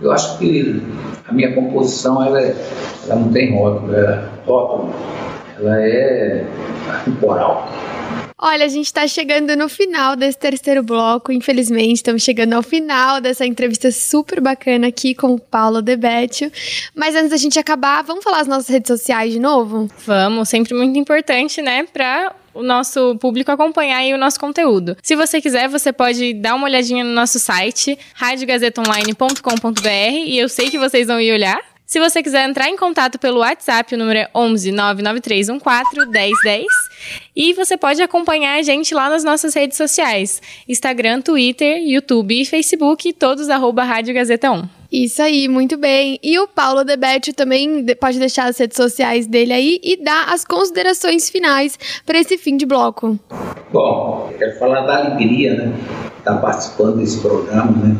Eu 0.00 0.12
acho 0.12 0.38
que 0.38 0.80
a 1.26 1.32
minha 1.32 1.52
composição 1.54 2.24
ela, 2.24 2.40
é, 2.40 2.54
ela 3.04 3.16
não 3.16 3.32
tem 3.32 3.52
rótulo, 3.52 3.94
ela, 3.94 4.10
é 4.10 4.46
rótulo, 4.46 4.94
ela 5.58 5.82
é 5.82 6.46
temporal. 7.04 7.68
Olha, 8.40 8.64
a 8.64 8.68
gente 8.68 8.86
está 8.86 9.08
chegando 9.08 9.56
no 9.56 9.68
final 9.68 10.14
desse 10.14 10.38
terceiro 10.38 10.80
bloco, 10.84 11.32
infelizmente, 11.32 11.96
estamos 11.96 12.22
chegando 12.22 12.52
ao 12.52 12.62
final 12.62 13.20
dessa 13.20 13.44
entrevista 13.44 13.90
super 13.90 14.40
bacana 14.40 14.86
aqui 14.86 15.12
com 15.12 15.34
o 15.34 15.40
Paulo 15.40 15.82
Debetio. 15.82 16.52
Mas 16.94 17.16
antes 17.16 17.30
da 17.30 17.36
gente 17.36 17.58
acabar, 17.58 18.04
vamos 18.04 18.22
falar 18.22 18.40
as 18.40 18.46
nossas 18.46 18.68
redes 18.68 18.86
sociais 18.86 19.32
de 19.32 19.40
novo? 19.40 19.90
Vamos, 20.06 20.48
sempre 20.48 20.72
muito 20.72 20.96
importante, 20.96 21.60
né, 21.60 21.84
para 21.92 22.32
o 22.58 22.62
nosso 22.62 23.16
público 23.18 23.52
acompanhar 23.52 23.98
aí 23.98 24.12
o 24.12 24.18
nosso 24.18 24.40
conteúdo. 24.40 24.96
Se 25.00 25.14
você 25.14 25.40
quiser, 25.40 25.68
você 25.68 25.92
pode 25.92 26.34
dar 26.34 26.56
uma 26.56 26.66
olhadinha 26.66 27.04
no 27.04 27.12
nosso 27.12 27.38
site, 27.38 27.96
radiogazetaonline.com.br, 28.14 29.88
e 30.26 30.36
eu 30.38 30.48
sei 30.48 30.68
que 30.68 30.78
vocês 30.78 31.06
vão 31.06 31.20
ir 31.20 31.32
olhar. 31.32 31.60
Se 31.86 32.00
você 32.00 32.22
quiser 32.22 32.46
entrar 32.46 32.68
em 32.68 32.76
contato 32.76 33.18
pelo 33.18 33.38
WhatsApp, 33.38 33.94
o 33.94 33.98
número 33.98 34.18
é 34.18 34.28
11 34.34 34.72
99314 34.72 36.10
1010. 36.10 36.66
E 37.34 37.54
você 37.54 37.78
pode 37.78 38.02
acompanhar 38.02 38.58
a 38.58 38.62
gente 38.62 38.92
lá 38.92 39.08
nas 39.08 39.24
nossas 39.24 39.54
redes 39.54 39.78
sociais: 39.78 40.42
Instagram, 40.68 41.22
Twitter, 41.22 41.78
YouTube 41.78 42.38
e 42.38 42.44
Facebook, 42.44 43.10
todos 43.14 43.48
arroba 43.48 43.84
Rádio 43.84 44.12
Gazeta 44.12 44.50
1. 44.50 44.77
Isso 44.90 45.20
aí, 45.20 45.48
muito 45.48 45.76
bem. 45.76 46.18
E 46.22 46.38
o 46.38 46.48
Paulo 46.48 46.82
Debete 46.82 47.32
também 47.34 47.84
pode 47.96 48.18
deixar 48.18 48.48
as 48.48 48.56
redes 48.56 48.76
sociais 48.76 49.26
dele 49.26 49.52
aí 49.52 49.80
e 49.82 50.02
dar 50.02 50.32
as 50.32 50.44
considerações 50.44 51.28
finais 51.28 51.78
para 52.06 52.18
esse 52.18 52.38
fim 52.38 52.56
de 52.56 52.64
bloco. 52.64 53.18
Bom, 53.70 54.32
quero 54.38 54.58
falar 54.58 54.80
da 54.86 54.96
alegria, 54.96 55.54
né? 55.54 55.74
Estar 56.18 56.34
tá 56.34 56.40
participando 56.40 56.96
desse 56.96 57.20
programa, 57.20 57.72
né? 57.72 57.96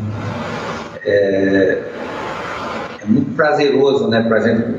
É, 1.05 1.83
muito 3.09 3.35
prazeroso, 3.35 4.09
né, 4.09 4.23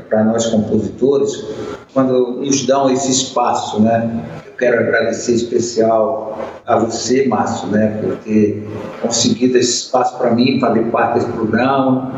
para 0.08 0.24
nós 0.24 0.46
compositores, 0.46 1.44
quando 1.92 2.38
nos 2.40 2.64
dão 2.66 2.90
esse 2.90 3.10
espaço, 3.10 3.80
né? 3.82 4.24
Eu 4.46 4.52
quero 4.52 4.80
agradecer 4.80 5.34
especial 5.34 6.38
a 6.66 6.78
você, 6.78 7.26
Márcio, 7.26 7.68
né, 7.68 7.98
por 8.00 8.16
ter 8.18 8.66
conseguido 9.02 9.58
esse 9.58 9.84
espaço 9.84 10.16
para 10.18 10.30
mim, 10.30 10.60
fazer 10.60 10.84
parte 10.84 11.14
desse 11.14 11.32
programa. 11.32 12.12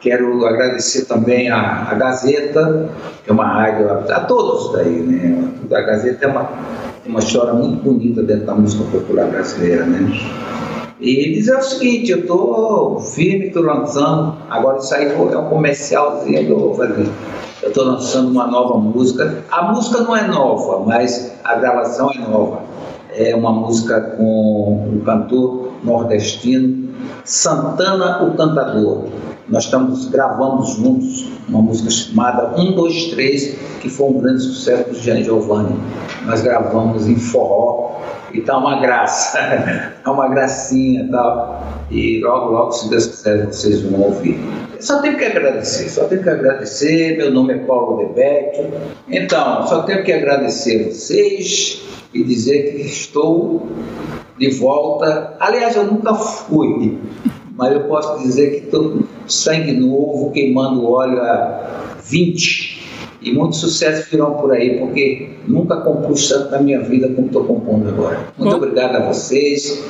Quero 0.00 0.44
agradecer 0.46 1.04
também 1.04 1.48
a, 1.50 1.88
a 1.90 1.94
Gazeta, 1.94 2.88
que 3.22 3.30
é 3.30 3.32
uma 3.32 3.46
rádio, 3.46 3.88
a 3.90 4.20
todos 4.20 4.72
daí, 4.72 5.00
né? 5.00 5.48
A 5.70 5.80
Gazeta 5.80 6.24
é 6.24 6.28
uma, 6.28 6.50
uma 7.06 7.20
história 7.20 7.52
muito 7.52 7.82
bonita 7.82 8.22
dentro 8.22 8.46
da 8.46 8.54
música 8.54 8.84
popular 8.90 9.26
brasileira, 9.26 9.84
né? 9.84 10.10
E 11.02 11.34
dizer 11.34 11.56
o 11.56 11.62
seguinte, 11.62 12.12
eu 12.12 12.20
estou 12.20 13.00
firme, 13.00 13.46
estou 13.46 13.64
lançando, 13.64 14.36
agora 14.48 14.78
isso 14.78 14.94
aí 14.94 15.06
é 15.06 15.18
um 15.36 15.48
comercialzinho 15.48 16.46
que 16.46 16.50
eu 16.52 16.60
vou 16.60 16.74
fazer. 16.74 17.10
Eu 17.60 17.70
estou 17.70 17.84
lançando 17.84 18.30
uma 18.30 18.46
nova 18.46 18.78
música. 18.78 19.42
A 19.50 19.72
música 19.72 20.00
não 20.02 20.16
é 20.16 20.28
nova, 20.28 20.84
mas 20.86 21.32
a 21.42 21.56
gravação 21.56 22.08
é 22.12 22.18
nova. 22.18 22.60
É 23.10 23.34
uma 23.34 23.50
música 23.50 24.00
com 24.16 24.92
um 24.94 25.00
cantor 25.04 25.72
nordestino, 25.82 26.88
Santana 27.24 28.22
o 28.22 28.36
Cantador. 28.36 29.06
Nós 29.48 29.64
estamos 29.64 30.08
gravando 30.08 30.64
juntos 30.66 31.26
uma 31.48 31.60
música 31.60 31.90
chamada 31.90 32.56
1, 32.56 32.76
2, 32.76 33.04
3, 33.06 33.58
que 33.80 33.90
foi 33.90 34.06
um 34.06 34.20
grande 34.20 34.40
sucesso 34.40 34.90
do 34.90 34.94
Jean 34.94 35.20
Giovanni. 35.24 35.76
Nós 36.24 36.42
gravamos 36.42 37.08
em 37.08 37.16
forró 37.16 38.01
e 38.32 38.40
tá 38.40 38.56
uma 38.56 38.80
graça, 38.80 39.38
é 39.38 39.92
uma 40.08 40.28
gracinha 40.28 41.08
tal. 41.10 41.66
E 41.90 42.20
logo, 42.20 42.50
logo, 42.50 42.72
se 42.72 42.88
Deus 42.88 43.06
quiser, 43.06 43.46
vocês 43.46 43.82
vão 43.82 44.00
ouvir. 44.00 44.38
Só 44.80 45.00
tenho 45.00 45.16
que 45.16 45.24
agradecer, 45.24 45.88
só 45.88 46.04
tenho 46.04 46.22
que 46.22 46.28
agradecer. 46.28 47.16
Meu 47.16 47.30
nome 47.30 47.54
é 47.54 47.58
Paulo 47.58 47.98
Debeck. 47.98 48.66
Então, 49.08 49.66
só 49.66 49.82
tenho 49.82 50.02
que 50.02 50.12
agradecer 50.12 50.86
a 50.86 50.92
vocês 50.92 51.82
e 52.12 52.24
dizer 52.24 52.72
que 52.72 52.82
estou 52.82 53.68
de 54.38 54.50
volta. 54.50 55.36
Aliás, 55.38 55.76
eu 55.76 55.84
nunca 55.84 56.14
fui, 56.14 56.98
mas 57.56 57.72
eu 57.72 57.84
posso 57.84 58.18
dizer 58.22 58.50
que 58.50 58.64
estou 58.64 59.02
sangue 59.26 59.72
novo, 59.72 60.32
queimando 60.32 60.90
óleo 60.90 61.20
a 61.20 61.96
20 62.02 62.81
e 63.22 63.32
muitos 63.32 63.60
sucessos 63.60 64.10
virão 64.10 64.34
por 64.34 64.52
aí, 64.52 64.78
porque 64.78 65.30
nunca 65.46 65.76
compus 65.76 66.28
tanto 66.28 66.50
na 66.50 66.60
minha 66.60 66.80
vida 66.80 67.08
como 67.08 67.26
estou 67.26 67.44
compondo 67.44 67.88
agora. 67.88 68.32
Muito 68.36 68.50
Bom. 68.50 68.56
obrigado 68.56 68.96
a 68.96 69.06
vocês 69.06 69.82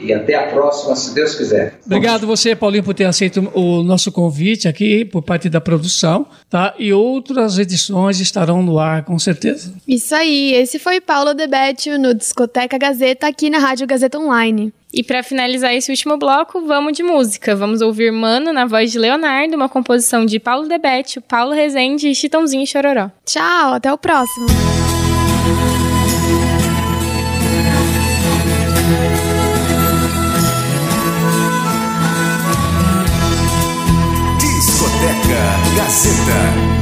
e 0.00 0.12
até 0.12 0.34
a 0.34 0.46
próxima, 0.48 0.94
se 0.94 1.14
Deus 1.14 1.34
quiser. 1.34 1.78
Obrigado 1.84 2.26
você, 2.26 2.54
Paulinho, 2.54 2.84
por 2.84 2.94
ter 2.94 3.04
aceito 3.04 3.50
o 3.54 3.82
nosso 3.82 4.12
convite 4.12 4.68
aqui 4.68 5.04
por 5.04 5.22
parte 5.22 5.48
da 5.48 5.60
produção, 5.60 6.26
tá? 6.48 6.74
E 6.78 6.92
outras 6.92 7.58
edições 7.58 8.20
estarão 8.20 8.62
no 8.62 8.78
ar, 8.78 9.04
com 9.04 9.18
certeza. 9.18 9.72
Isso 9.86 10.14
aí, 10.14 10.54
esse 10.54 10.78
foi 10.78 11.00
Paulo 11.00 11.34
Debetio 11.34 11.98
no 11.98 12.14
Discoteca 12.14 12.78
Gazeta, 12.78 13.26
aqui 13.26 13.50
na 13.50 13.58
Rádio 13.58 13.86
Gazeta 13.86 14.18
Online. 14.18 14.72
E 14.92 15.02
para 15.02 15.22
finalizar 15.22 15.74
esse 15.74 15.90
último 15.90 16.16
bloco, 16.16 16.62
vamos 16.62 16.94
de 16.94 17.02
música. 17.02 17.54
Vamos 17.54 17.82
ouvir 17.82 18.10
Mano 18.10 18.52
na 18.52 18.64
voz 18.64 18.90
de 18.90 18.98
Leonardo, 18.98 19.54
uma 19.54 19.68
composição 19.68 20.24
de 20.24 20.38
Paulo 20.40 20.66
Debete, 20.66 21.20
Paulo 21.20 21.52
Rezende 21.52 22.08
e 22.08 22.14
Chitãozinho 22.14 22.62
e 22.62 22.66
Chororó. 22.66 23.10
Tchau, 23.24 23.74
até 23.74 23.92
o 23.92 23.98
próximo. 23.98 24.46
Discoteca 34.40 35.76
Gazeta. 35.76 36.78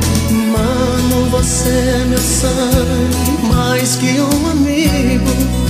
Mano, 0.52 1.30
você 1.30 1.68
é 1.68 2.04
meu 2.06 2.18
sangue, 2.18 3.52
mais 3.52 3.96
que 3.96 4.20
um 4.20 4.50
amigo 4.50 5.65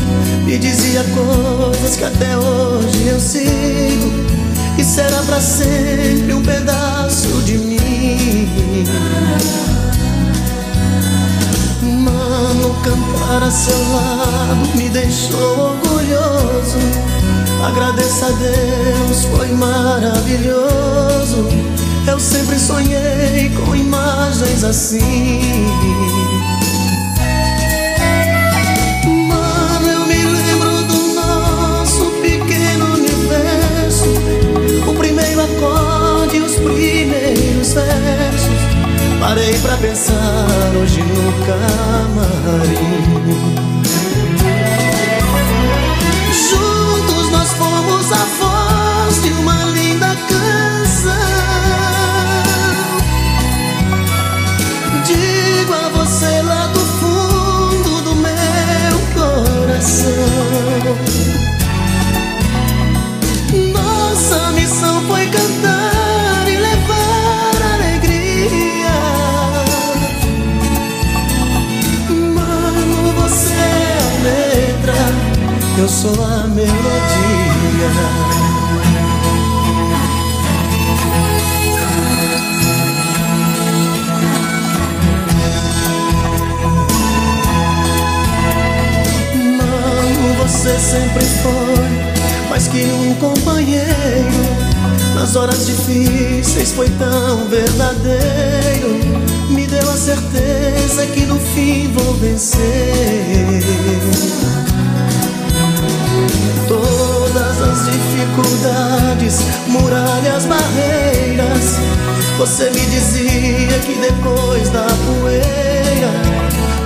me 0.47 0.59
dizia 0.59 1.05
coisas 1.13 1.97
que 1.97 2.05
até 2.05 2.39
hoje 2.39 3.09
eu 3.09 3.19
sigo. 3.19 4.25
E 4.79 4.85
será 4.85 5.21
pra 5.25 5.41
sempre 5.41 6.33
um 6.33 6.43
pedaço 6.43 7.43
de 7.43 7.59
mim. 7.59 8.87
Mano, 11.83 12.77
cantar 12.85 13.43
a 13.43 13.51
seu 13.51 13.77
lado 13.93 14.77
me 14.77 14.89
deixou 14.89 15.59
orgulhoso. 15.59 16.79
Agradeça 17.67 18.27
a 18.27 18.31
Deus, 18.31 19.25
foi 19.25 19.49
maravilhoso. 19.49 21.49
Eu 22.07 22.21
sempre 22.21 22.57
sonhei 22.57 23.51
com 23.51 23.75
imagens 23.75 24.63
assim 24.63 26.36
acorde 36.47 36.53
os 36.53 36.55
primeiros 36.57 37.75
versos. 37.75 38.61
Parei 39.21 39.59
pra 39.59 39.77
pensar 39.77 40.47
hoje 40.81 41.03
no 41.03 41.33
camarim. 41.47 42.97
Eu 75.87 75.89
sou 75.89 76.24
a 76.24 76.49
melodia. 76.49 76.74
Você 90.43 90.76
sempre 90.78 91.24
foi 91.24 92.49
mais 92.51 92.66
que 92.66 92.84
um 92.87 93.14
companheiro. 93.14 93.87
Nas 95.14 95.37
horas 95.37 95.66
difíceis 95.66 96.72
foi 96.72 96.89
tão 96.99 97.49
verdadeiro. 97.49 98.99
Me 99.51 99.64
deu 99.68 99.89
a 99.89 99.97
certeza 99.97 101.07
que 101.14 101.26
no 101.26 101.39
fim 101.39 101.93
vou 101.93 102.14
vencer. 102.14 102.61
Todas 106.69 107.62
as 107.62 107.85
dificuldades, 107.85 109.41
muralhas, 109.69 110.47
barreiras. 110.47 111.79
Você 112.39 112.71
me 112.71 112.81
dizia 112.81 113.79
que 113.81 113.95
depois 113.95 114.69
da 114.71 114.87
poeira, 115.07 116.11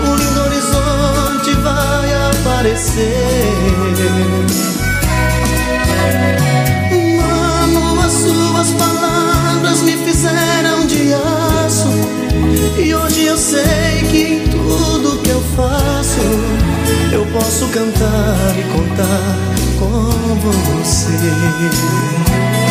um 0.06 0.16
lindo 0.16 0.40
horizonte 0.42 1.54
vai 1.62 2.12
aparecer. 2.30 3.16
Mano, 7.16 8.00
as 8.00 8.12
suas 8.12 8.70
palavras 8.72 9.82
me 9.82 9.96
fizeram 9.96 10.86
de 10.86 11.14
aço. 11.14 11.88
E 12.78 12.94
hoje 12.94 13.24
eu 13.24 13.36
sei 13.36 14.04
que 14.10 14.22
em 14.22 14.48
tudo 14.48 15.20
que 15.22 15.30
eu 15.30 15.42
faço, 15.56 16.20
eu 17.12 17.26
posso 17.26 17.66
cantar 17.68 18.54
e 18.58 18.62
contar 18.72 19.29
você. 21.30 22.69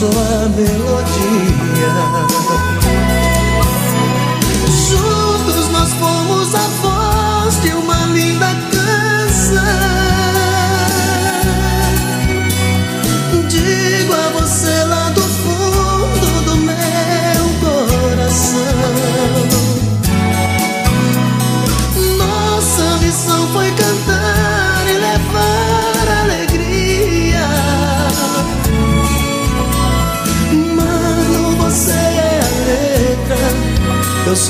Sou 0.00 0.08
a 0.08 0.48
melodia. 0.48 1.90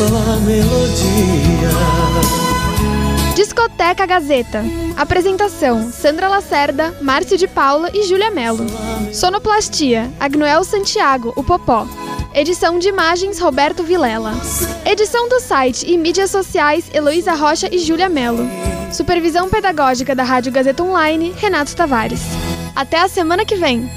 A 0.06 0.36
melodia. 0.36 1.68
Discoteca 3.34 4.06
Gazeta. 4.06 4.64
Apresentação: 4.96 5.92
Sandra 5.92 6.26
Lacerda, 6.26 6.96
Márcio 7.02 7.36
de 7.36 7.46
Paula 7.46 7.90
e 7.92 8.04
Júlia 8.04 8.30
Melo. 8.30 8.64
Sonoplastia: 9.12 10.10
Agnoel 10.18 10.64
Santiago, 10.64 11.34
o 11.36 11.44
Popó. 11.44 11.86
Edição 12.32 12.78
de 12.78 12.88
imagens: 12.88 13.38
Roberto 13.38 13.82
Vilela. 13.82 14.32
Edição 14.86 15.28
do 15.28 15.38
site 15.38 15.84
e 15.86 15.98
mídias 15.98 16.30
sociais: 16.30 16.90
Heloísa 16.94 17.34
Rocha 17.34 17.68
e 17.70 17.78
Júlia 17.78 18.08
Melo. 18.08 18.48
Supervisão 18.90 19.50
pedagógica 19.50 20.14
da 20.14 20.22
Rádio 20.22 20.50
Gazeta 20.50 20.82
Online: 20.82 21.34
Renato 21.36 21.76
Tavares. 21.76 22.22
Até 22.74 23.00
a 23.00 23.08
semana 23.08 23.44
que 23.44 23.56
vem! 23.56 23.90